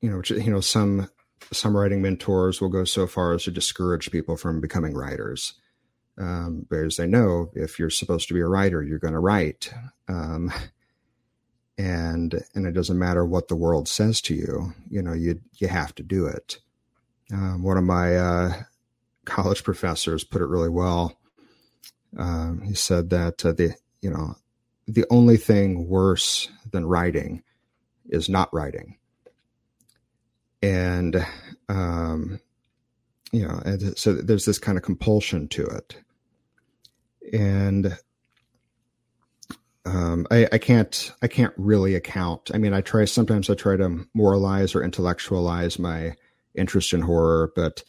you 0.05 0.11
know 0.11 0.21
you 0.35 0.51
know 0.51 0.61
some 0.61 1.09
some 1.51 1.75
writing 1.75 2.01
mentors 2.01 2.61
will 2.61 2.69
go 2.69 2.83
so 2.83 3.07
far 3.07 3.33
as 3.33 3.43
to 3.43 3.51
discourage 3.51 4.11
people 4.11 4.37
from 4.37 4.61
becoming 4.61 4.93
writers 4.93 5.53
um, 6.17 6.65
because 6.69 6.97
they 6.97 7.07
know 7.07 7.49
if 7.55 7.77
you're 7.79 7.89
supposed 7.89 8.27
to 8.27 8.33
be 8.33 8.39
a 8.39 8.47
writer, 8.47 8.83
you're 8.83 8.99
going 8.99 9.13
to 9.13 9.19
write, 9.19 9.73
um, 10.07 10.51
and 11.77 12.41
and 12.53 12.65
it 12.65 12.71
doesn't 12.71 12.99
matter 12.99 13.25
what 13.25 13.47
the 13.47 13.55
world 13.55 13.87
says 13.87 14.21
to 14.21 14.35
you. 14.35 14.73
You 14.89 15.01
know, 15.01 15.13
you 15.13 15.41
you 15.55 15.67
have 15.67 15.93
to 15.95 16.03
do 16.03 16.25
it. 16.25 16.59
Um, 17.33 17.63
one 17.63 17.77
of 17.77 17.83
my 17.83 18.15
uh, 18.15 18.53
college 19.25 19.63
professors 19.63 20.23
put 20.23 20.41
it 20.41 20.47
really 20.47 20.69
well. 20.69 21.17
Um, 22.17 22.61
he 22.61 22.75
said 22.75 23.09
that 23.09 23.43
uh, 23.43 23.51
the 23.51 23.75
you 24.01 24.09
know 24.09 24.35
the 24.87 25.05
only 25.09 25.37
thing 25.37 25.87
worse 25.89 26.47
than 26.71 26.85
writing 26.85 27.43
is 28.07 28.29
not 28.29 28.53
writing 28.53 28.97
and 30.61 31.25
um, 31.69 32.39
you 33.31 33.45
know, 33.45 33.61
and 33.65 33.97
so 33.97 34.13
there's 34.13 34.45
this 34.45 34.59
kind 34.59 34.77
of 34.77 34.83
compulsion 34.83 35.47
to 35.49 35.65
it, 35.65 35.97
and 37.33 37.97
um, 39.85 40.25
I, 40.31 40.47
I, 40.51 40.57
can't 40.57 41.11
I 41.21 41.27
can't 41.27 41.53
really 41.57 41.95
account. 41.95 42.51
I 42.53 42.57
mean, 42.57 42.73
I 42.73 42.81
try 42.81 43.05
sometimes 43.05 43.49
I 43.49 43.55
try 43.55 43.77
to 43.77 44.07
moralize 44.13 44.73
or 44.73 44.83
intellectualize 44.83 45.77
my 45.77 46.15
interest 46.55 46.93
in 46.93 47.01
horror, 47.01 47.51
but 47.55 47.83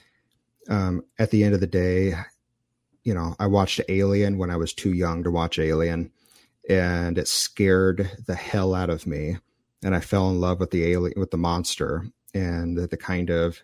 um, 0.68 1.02
at 1.18 1.30
the 1.30 1.44
end 1.44 1.54
of 1.54 1.60
the 1.60 1.66
day, 1.66 2.14
you 3.04 3.14
know, 3.14 3.36
I 3.38 3.46
watched 3.46 3.80
Alien 3.88 4.36
when 4.36 4.50
I 4.50 4.56
was 4.56 4.74
too 4.74 4.92
young 4.92 5.22
to 5.24 5.30
watch 5.30 5.58
Alien, 5.58 6.10
and 6.68 7.16
it 7.16 7.28
scared 7.28 8.10
the 8.26 8.34
hell 8.34 8.74
out 8.74 8.90
of 8.90 9.06
me, 9.06 9.38
and 9.82 9.94
I 9.94 10.00
fell 10.00 10.28
in 10.28 10.40
love 10.40 10.60
with 10.60 10.72
the 10.72 10.90
alien 10.90 11.18
with 11.18 11.30
the 11.30 11.38
monster, 11.38 12.04
and 12.36 12.76
the, 12.76 12.86
the 12.86 12.96
kind 12.96 13.30
of 13.30 13.62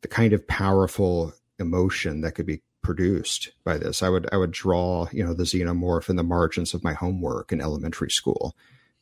the 0.00 0.08
kind 0.08 0.32
of 0.32 0.46
powerful 0.48 1.32
emotion 1.58 2.22
that 2.22 2.32
could 2.32 2.46
be 2.46 2.62
produced 2.82 3.52
by 3.64 3.78
this. 3.78 4.02
I 4.02 4.08
would 4.08 4.28
I 4.32 4.36
would 4.36 4.50
draw, 4.50 5.06
you 5.12 5.24
know, 5.24 5.34
the 5.34 5.44
xenomorph 5.44 6.08
in 6.08 6.16
the 6.16 6.24
margins 6.24 6.74
of 6.74 6.82
my 6.82 6.94
homework 6.94 7.52
in 7.52 7.60
elementary 7.60 8.10
school 8.10 8.56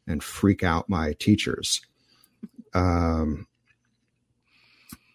and 0.07 0.23
freak 0.23 0.63
out 0.63 0.89
my 0.89 1.15
teachers. 1.15 1.81
Um 2.75 3.47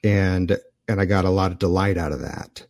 and 0.04 0.58
and 0.88 1.02
I 1.02 1.06
got 1.06 1.26
a 1.26 1.30
lot 1.30 1.52
of 1.52 1.60
delight 1.60 1.98
out 1.98 2.12
of 2.12 2.22
that. 2.22 2.66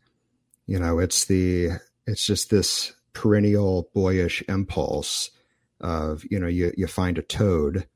You 0.68 0.80
know, 0.80 0.99
it's 0.99 1.26
the 1.26 1.72
it's 2.08 2.26
just 2.26 2.49
this 2.49 2.93
perennial 3.14 3.89
boyish 3.93 4.43
impulse 4.49 5.32
of, 5.80 6.26
you 6.30 6.39
know, 6.39 6.47
you 6.47 6.74
you 6.76 6.88
find 6.88 7.18
a 7.18 7.22
toad 7.22 7.88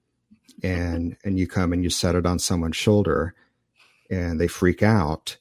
and 0.64 1.16
and 1.24 1.40
you 1.40 1.48
come 1.48 1.74
and 1.74 1.84
you 1.84 1.90
set 1.90 2.16
it 2.16 2.26
on 2.26 2.40
someone's 2.40 2.76
shoulder 2.76 3.34
and 4.10 4.40
they 4.40 4.48
freak 4.48 4.84
out. 4.84 5.38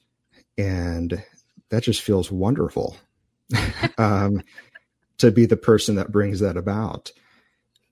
And 0.57 1.23
that 1.69 1.83
just 1.83 2.01
feels 2.01 2.31
wonderful 2.31 2.97
um, 3.97 4.43
to 5.17 5.31
be 5.31 5.45
the 5.45 5.57
person 5.57 5.95
that 5.95 6.11
brings 6.11 6.39
that 6.39 6.57
about. 6.57 7.11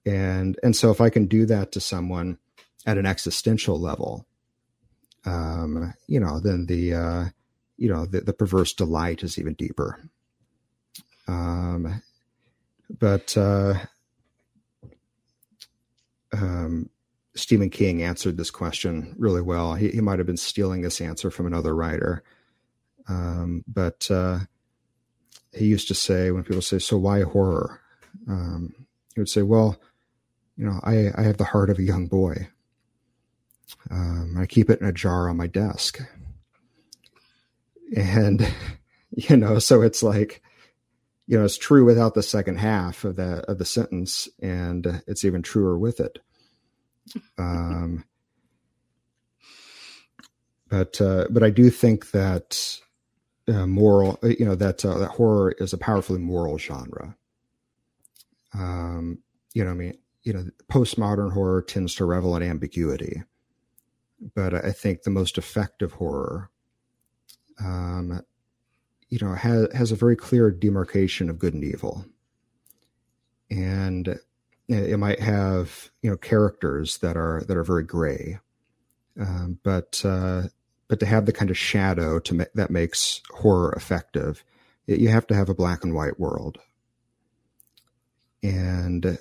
And 0.06 0.58
and 0.64 0.76
so 0.76 0.90
if 0.90 1.02
i 1.02 1.10
can 1.10 1.26
do 1.26 1.46
that 1.48 1.74
to 1.74 1.82
someone 1.82 2.38
at 2.86 2.98
an 2.98 3.06
existential 3.06 3.78
level 3.78 4.26
um, 5.28 5.94
you 6.08 6.20
know 6.20 6.40
then 6.40 6.66
the 6.68 6.94
uh, 6.94 7.26
you 7.78 7.90
know 7.90 8.06
the, 8.06 8.22
the 8.22 8.34
perverse 8.34 8.74
delight 8.74 9.24
is 9.24 9.38
even 9.38 9.54
deeper. 9.54 10.00
Um, 11.28 12.02
but 12.90 13.38
uh, 13.38 13.74
um, 16.32 16.90
Stephen 17.38 17.70
King 17.70 18.02
answered 18.02 18.38
this 18.38 18.52
question 18.52 19.16
really 19.18 19.42
well. 19.42 19.76
He, 19.76 19.90
he 19.90 20.02
might 20.02 20.20
have 20.20 20.26
been 20.26 20.38
stealing 20.38 20.82
this 20.82 21.00
answer 21.00 21.30
from 21.30 21.46
another 21.46 21.76
writer. 21.76 22.24
Um, 23.08 23.64
but 23.68 24.10
uh, 24.12 24.40
he 25.54 25.66
used 25.66 25.88
to 25.88 25.96
say, 25.96 26.32
when 26.32 26.44
people 26.44 26.62
say, 26.62 26.80
So 26.80 26.98
why 26.98 27.22
horror? 27.22 27.80
Um, 28.28 28.74
he 29.14 29.22
would 29.22 29.30
say, 29.30 29.44
Well, 29.44 29.80
you 30.58 30.66
know, 30.66 30.80
I, 30.84 31.12
I 31.16 31.24
have 31.24 31.38
the 31.38 31.46
heart 31.46 31.70
of 31.70 31.80
a 31.80 31.84
young 31.84 32.08
boy. 32.08 32.50
Um, 33.92 34.36
I 34.38 34.46
keep 34.46 34.70
it 34.70 34.82
in 34.82 34.88
a 34.88 34.92
jar 34.94 35.30
on 35.30 35.38
my 35.38 35.48
desk. 35.48 36.02
And, 37.96 38.52
you 39.12 39.38
know, 39.38 39.60
so 39.60 39.82
it's 39.82 40.04
like, 40.04 40.42
you 41.28 41.38
know, 41.38 41.46
it's 41.46 41.58
true 41.58 41.86
without 41.86 42.14
the 42.14 42.24
second 42.24 42.58
half 42.58 43.04
of 43.04 43.18
that 43.18 43.46
of 43.46 43.58
the 43.58 43.66
sentence, 43.66 44.30
and 44.42 45.04
it's 45.08 45.26
even 45.26 45.42
truer 45.42 45.78
with 45.78 46.00
it. 46.00 46.20
Um, 47.38 48.04
but 50.70 51.00
uh, 51.02 51.28
but 51.30 51.44
I 51.44 51.50
do 51.50 51.70
think 51.70 52.12
that 52.12 52.80
uh, 53.48 53.66
moral, 53.68 54.20
you 54.24 54.46
know, 54.46 54.56
that 54.56 54.84
uh, 54.84 54.98
that 54.98 55.12
horror 55.12 55.54
is 55.60 55.74
a 55.74 55.78
powerfully 55.78 56.20
moral 56.20 56.58
genre. 56.58 57.16
Um, 58.54 59.20
you 59.54 59.64
know, 59.64 59.72
I 59.72 59.74
mean, 59.74 59.98
you 60.24 60.34
know, 60.34 60.46
postmodern 60.70 61.32
horror 61.34 61.62
tends 61.62 61.96
to 61.96 62.06
revel 62.06 62.36
in 62.36 62.44
ambiguity, 62.44 63.24
but 64.36 64.54
I 64.54 64.72
think 64.72 65.04
the 65.04 65.10
most 65.10 65.38
effective 65.38 65.94
horror, 65.94 66.50
um, 67.60 68.22
you 69.10 69.20
know, 69.22 69.34
has 69.34 69.68
has 69.74 69.92
a 69.92 69.96
very 69.96 70.16
clear 70.16 70.52
demarcation 70.52 71.30
of 71.30 71.40
good 71.40 71.54
and 71.54 71.64
evil, 71.64 72.06
and 73.50 74.20
it 74.68 74.98
might 74.98 75.20
have 75.20 75.92
you 76.02 76.10
know 76.10 76.18
characters 76.18 76.98
that 76.98 77.16
are 77.16 77.44
that 77.48 77.58
are 77.58 77.64
very 77.64 77.84
gray, 77.84 78.40
um, 79.20 79.60
but 79.64 80.02
uh, 80.06 80.44
but 80.88 81.00
to 81.00 81.06
have 81.06 81.26
the 81.26 81.34
kind 81.34 81.50
of 81.50 81.58
shadow 81.58 82.20
to 82.20 82.34
ma- 82.34 82.46
that 82.56 82.70
makes 82.70 83.22
horror 83.32 83.74
effective, 83.74 84.44
it, 84.86 85.00
you 85.00 85.10
have 85.10 85.28
to 85.28 85.36
have 85.36 85.50
a 85.50 85.56
black 85.56 85.84
and 85.84 85.94
white 85.94 86.20
world. 86.20 86.60
And 88.44 89.18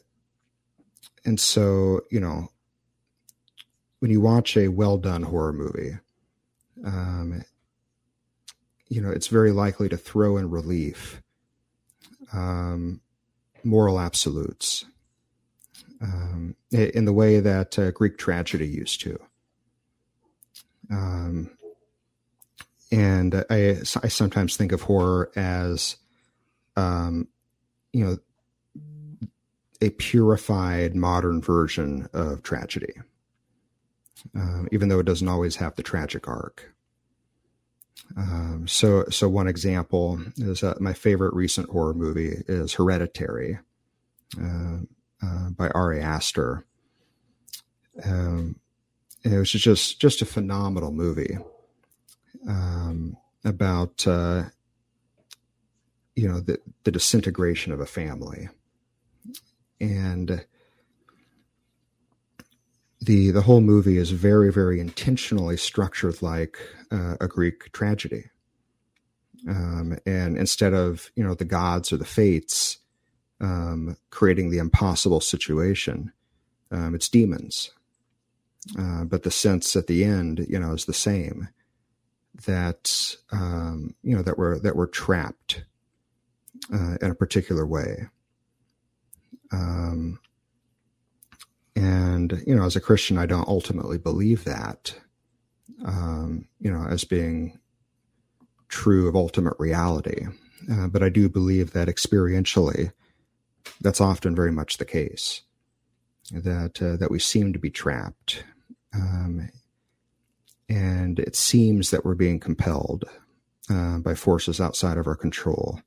and 1.25 1.39
so 1.41 2.03
you 2.11 2.21
know 2.21 2.49
when 4.01 4.11
you 4.11 4.21
watch 4.21 4.57
a 4.57 4.69
well 4.69 4.99
done 4.99 5.23
horror 5.23 5.53
movie, 5.53 5.99
um, 6.85 7.45
you 8.89 9.01
know 9.01 9.11
it's 9.11 9.29
very 9.29 9.53
likely 9.53 9.89
to 9.89 9.97
throw 9.97 10.37
in 10.37 10.51
relief 10.51 11.23
um, 12.33 13.01
moral 13.65 14.01
absolutes 14.01 14.85
um, 16.01 16.55
in 16.71 17.05
the 17.05 17.13
way 17.13 17.41
that 17.41 17.79
uh, 17.79 17.91
Greek 17.91 18.19
tragedy 18.19 18.67
used 18.67 19.01
to. 19.03 19.19
Um, 20.91 21.51
and 22.93 23.45
I, 23.51 23.79
I 24.03 24.09
sometimes 24.09 24.57
think 24.57 24.73
of 24.73 24.83
horror 24.83 25.31
as, 25.35 25.97
um, 26.77 27.29
you 27.93 28.05
know, 28.05 28.19
a 29.81 29.91
purified 29.91 30.95
modern 30.95 31.43
version 31.43 32.09
of 32.13 32.43
tragedy, 32.43 32.95
um, 34.35 34.69
even 34.73 34.89
though 34.89 35.01
it 35.01 35.07
doesn't 35.07 35.29
always 35.29 35.57
have 35.57 35.75
the 35.75 35.83
tragic 35.83 36.29
arc. 36.29 36.73
Um, 38.17 38.67
so, 38.69 39.05
so 39.11 39.29
one 39.29 39.49
example 39.49 40.21
is 40.37 40.63
uh, 40.63 40.77
my 40.81 40.93
favorite 40.93 41.35
recent 41.35 41.69
horror 41.69 41.95
movie 41.95 42.43
is 42.47 42.75
Hereditary 42.75 43.59
uh, 44.41 44.79
uh, 45.23 45.51
by 45.51 45.69
Ari 45.69 46.01
Aster. 46.01 46.65
Um, 48.05 48.57
it 49.25 49.37
was 49.37 49.51
just 49.51 50.01
just 50.01 50.23
a 50.23 50.27
phenomenal 50.27 50.93
movie 50.93 51.39
um, 52.49 53.17
about 53.45 54.07
uh, 54.07 54.45
you 56.15 56.29
know 56.29 56.41
the 56.41 56.59
the 56.85 56.91
disintegration 56.91 57.73
of 57.73 57.81
a 57.81 57.87
family 57.87 58.49
and 59.81 60.45
the 63.01 63.31
the 63.31 63.43
whole 63.43 63.61
movie 63.61 63.99
is 63.99 64.11
very 64.11 64.53
very 64.53 64.81
intentionally 64.81 65.57
structured 65.57 66.23
like 66.23 66.59
uh, 66.91 67.17
a 67.21 67.29
Greek 67.29 67.73
tragedy. 67.73 68.31
Um, 69.49 69.97
and 70.05 70.37
instead 70.37 70.73
of 70.73 71.11
you 71.15 71.23
know 71.23 71.35
the 71.35 71.45
gods 71.45 71.93
or 71.93 71.99
the 71.99 72.05
fates 72.05 72.79
um, 73.41 73.97
creating 74.11 74.51
the 74.51 74.59
impossible 74.59 75.21
situation, 75.21 76.13
um, 76.71 76.95
it's 76.95 77.09
demons. 77.09 77.71
Uh, 78.79 79.05
but 79.05 79.23
the 79.23 79.31
sense 79.31 79.77
at 79.77 79.87
the 79.87 80.05
end, 80.05 80.45
you 80.49 80.59
know, 80.59 80.73
is 80.73 80.87
the 80.87 80.93
same. 80.93 81.49
That 82.47 83.17
um, 83.33 83.95
you 84.03 84.15
know 84.15 84.23
that 84.23 84.37
we're 84.37 84.59
that 84.59 84.77
we're 84.77 84.89
trapped 84.89 85.65
uh, 86.73 86.97
in 87.01 87.11
a 87.11 87.15
particular 87.15 87.67
way. 87.67 88.09
Um, 89.53 90.19
and, 91.75 92.43
you 92.47 92.55
know, 92.55 92.65
as 92.65 92.77
a 92.77 92.81
Christian, 92.81 93.19
I 93.19 93.27
don't 93.27 93.49
ultimately 93.49 93.99
believe 93.99 94.45
that, 94.45 94.95
um, 95.85 96.49
you 96.59 96.71
know, 96.71 96.87
as 96.89 97.05
being 97.05 97.59
true 98.69 99.09
of 99.09 99.15
ultimate 99.15 99.55
reality. 99.59 100.27
Uh, 100.73 100.89
but 100.89 101.03
I 101.03 101.11
do 101.11 101.29
believe 101.29 101.73
that 101.73 101.89
experientially, 101.89 102.93
that's 103.81 104.01
often 104.01 104.35
very 104.35 104.53
much 104.53 104.79
the 104.79 104.85
case. 104.85 105.43
That 106.33 106.83
uh, 106.83 106.97
that 106.97 107.11
we 107.11 107.21
seem 107.21 107.53
to 107.53 107.59
be 107.59 107.71
trapped, 107.71 108.43
um, 108.93 109.49
and 110.69 111.21
it 111.21 111.37
seems 111.37 111.91
that 111.91 112.05
we're 112.05 112.17
being 112.17 112.41
compelled 112.41 113.05
uh, 113.71 113.99
by 113.99 114.15
forces 114.15 114.61
outside 114.61 114.99
of 114.99 115.07
our 115.07 115.15
control. 115.15 115.81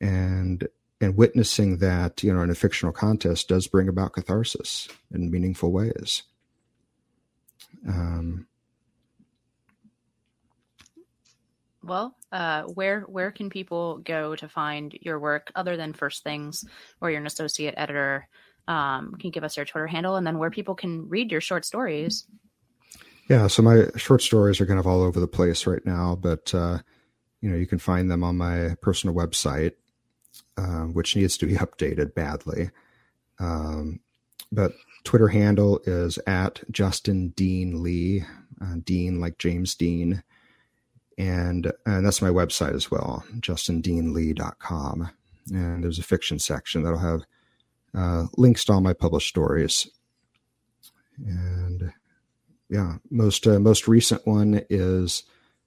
And 0.00 0.66
and 1.00 1.16
witnessing 1.16 1.78
that, 1.78 2.22
you 2.22 2.32
know, 2.32 2.42
in 2.42 2.50
a 2.50 2.54
fictional 2.54 2.92
contest 2.92 3.48
does 3.48 3.66
bring 3.66 3.88
about 3.88 4.14
catharsis 4.14 4.88
in 5.12 5.30
meaningful 5.30 5.70
ways. 5.70 6.22
Um, 7.86 8.46
well, 11.86 12.14
uh, 12.32 12.62
where 12.62 13.02
where 13.02 13.30
can 13.30 13.50
people 13.50 13.98
go 13.98 14.36
to 14.36 14.48
find 14.48 14.96
your 15.00 15.18
work 15.18 15.50
other 15.54 15.76
than 15.76 15.92
First 15.92 16.24
Things, 16.24 16.64
or 17.00 17.10
you're 17.10 17.20
an 17.20 17.26
associate 17.26 17.74
editor? 17.76 18.28
Um, 18.68 19.14
can 19.18 19.28
you 19.28 19.32
give 19.32 19.44
us 19.44 19.56
your 19.56 19.66
Twitter 19.66 19.86
handle, 19.86 20.16
and 20.16 20.26
then 20.26 20.38
where 20.38 20.50
people 20.50 20.74
can 20.74 21.08
read 21.08 21.30
your 21.30 21.40
short 21.40 21.64
stories? 21.64 22.26
Yeah, 23.28 23.48
so 23.48 23.62
my 23.62 23.86
short 23.96 24.22
stories 24.22 24.60
are 24.60 24.66
kind 24.66 24.78
of 24.78 24.86
all 24.86 25.02
over 25.02 25.18
the 25.18 25.26
place 25.26 25.66
right 25.66 25.84
now, 25.84 26.16
but 26.20 26.54
uh, 26.54 26.78
you 27.40 27.50
know 27.50 27.56
you 27.56 27.66
can 27.66 27.78
find 27.78 28.10
them 28.10 28.22
on 28.22 28.36
my 28.36 28.76
personal 28.82 29.14
website, 29.14 29.72
um, 30.56 30.94
which 30.94 31.16
needs 31.16 31.36
to 31.38 31.46
be 31.46 31.54
updated 31.56 32.14
badly. 32.14 32.70
Um, 33.38 34.00
but 34.52 34.72
Twitter 35.04 35.28
handle 35.28 35.80
is 35.84 36.18
at 36.26 36.62
Justin 36.70 37.28
Dean 37.30 37.82
Lee, 37.82 38.24
uh, 38.60 38.76
Dean 38.82 39.20
like 39.20 39.38
James 39.38 39.74
Dean. 39.74 40.22
And, 41.18 41.72
and 41.86 42.04
that's 42.04 42.20
my 42.20 42.28
website 42.28 42.74
as 42.74 42.90
well, 42.90 43.24
justindeanlee.com. 43.40 45.10
And 45.52 45.84
there's 45.84 45.98
a 45.98 46.02
fiction 46.02 46.38
section 46.38 46.82
that'll 46.82 46.98
have 46.98 47.22
uh, 47.94 48.26
links 48.36 48.64
to 48.66 48.74
all 48.74 48.80
my 48.80 48.92
published 48.92 49.28
stories. 49.28 49.88
And 51.24 51.92
yeah, 52.68 52.96
most 53.10 53.46
uh, 53.46 53.58
most 53.58 53.88
recent 53.88 54.26
one 54.26 54.62
is 54.68 55.22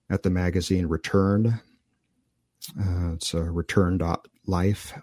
at 0.09 0.23
the 0.23 0.29
magazine 0.29 0.87
Return. 0.87 1.61
Uh, 2.79 3.13
it's 3.13 3.33
a 3.33 3.43
return.life, 3.43 4.93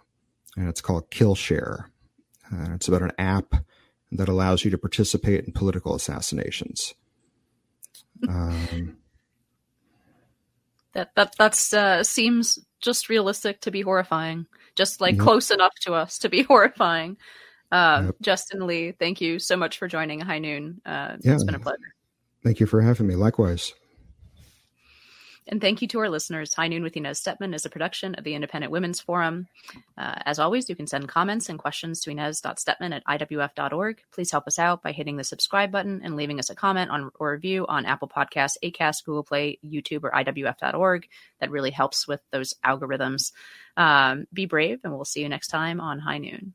and 0.56 0.68
it's 0.68 0.80
called 0.80 1.10
Killshare. 1.10 1.86
Uh, 2.52 2.74
it's 2.74 2.86
about 2.86 3.02
an 3.02 3.12
app 3.18 3.54
that 4.12 4.28
allows 4.28 4.64
you 4.64 4.70
to 4.70 4.78
participate 4.78 5.44
in 5.44 5.52
political 5.52 5.94
assassinations. 5.94 6.94
Um, 8.28 8.98
that 10.96 11.10
that 11.14 11.34
that's 11.38 11.72
uh, 11.72 12.02
seems 12.02 12.58
just 12.80 13.08
realistic 13.08 13.60
to 13.60 13.70
be 13.70 13.82
horrifying, 13.82 14.46
just 14.74 15.00
like 15.00 15.16
yep. 15.16 15.22
close 15.22 15.50
enough 15.50 15.74
to 15.82 15.92
us 15.94 16.18
to 16.18 16.28
be 16.28 16.42
horrifying. 16.50 17.16
Uh, 17.70 18.04
yep. 18.06 18.14
Justin 18.20 18.66
Lee, 18.66 18.92
thank 18.92 19.20
you 19.20 19.38
so 19.38 19.56
much 19.56 19.78
for 19.78 19.88
joining 19.88 20.20
High 20.20 20.38
Noon. 20.38 20.80
Uh, 20.86 21.16
yeah. 21.20 21.34
It's 21.34 21.44
been 21.44 21.54
a 21.54 21.60
pleasure. 21.60 21.94
Thank 22.42 22.60
you 22.60 22.66
for 22.66 22.80
having 22.80 23.06
me. 23.06 23.14
Likewise. 23.14 23.74
And 25.48 25.60
thank 25.60 25.80
you 25.80 25.86
to 25.88 26.00
our 26.00 26.08
listeners. 26.08 26.54
High 26.54 26.66
Noon 26.66 26.82
with 26.82 26.96
Inez 26.96 27.20
Stepman 27.22 27.54
is 27.54 27.64
a 27.64 27.70
production 27.70 28.16
of 28.16 28.24
the 28.24 28.34
Independent 28.34 28.72
Women's 28.72 29.00
Forum. 29.00 29.46
Uh, 29.96 30.14
as 30.24 30.40
always, 30.40 30.68
you 30.68 30.74
can 30.74 30.88
send 30.88 31.08
comments 31.08 31.48
and 31.48 31.58
questions 31.58 32.00
to 32.00 32.10
inez.stepman 32.10 32.92
at 32.92 33.04
iwf.org. 33.04 34.02
Please 34.12 34.30
help 34.32 34.48
us 34.48 34.58
out 34.58 34.82
by 34.82 34.90
hitting 34.90 35.16
the 35.16 35.24
subscribe 35.24 35.70
button 35.70 36.00
and 36.02 36.16
leaving 36.16 36.40
us 36.40 36.50
a 36.50 36.54
comment 36.54 36.90
on 36.90 37.10
or 37.20 37.30
review 37.30 37.64
on 37.68 37.86
Apple 37.86 38.08
Podcasts, 38.08 38.56
Acast, 38.64 39.04
Google 39.04 39.22
Play, 39.22 39.58
YouTube, 39.64 40.02
or 40.02 40.10
iwf.org. 40.10 41.06
That 41.40 41.50
really 41.50 41.70
helps 41.70 42.08
with 42.08 42.20
those 42.32 42.54
algorithms. 42.64 43.30
Um, 43.76 44.26
be 44.32 44.46
brave, 44.46 44.80
and 44.82 44.92
we'll 44.92 45.04
see 45.04 45.20
you 45.20 45.28
next 45.28 45.48
time 45.48 45.80
on 45.80 46.00
High 46.00 46.18
Noon. 46.18 46.54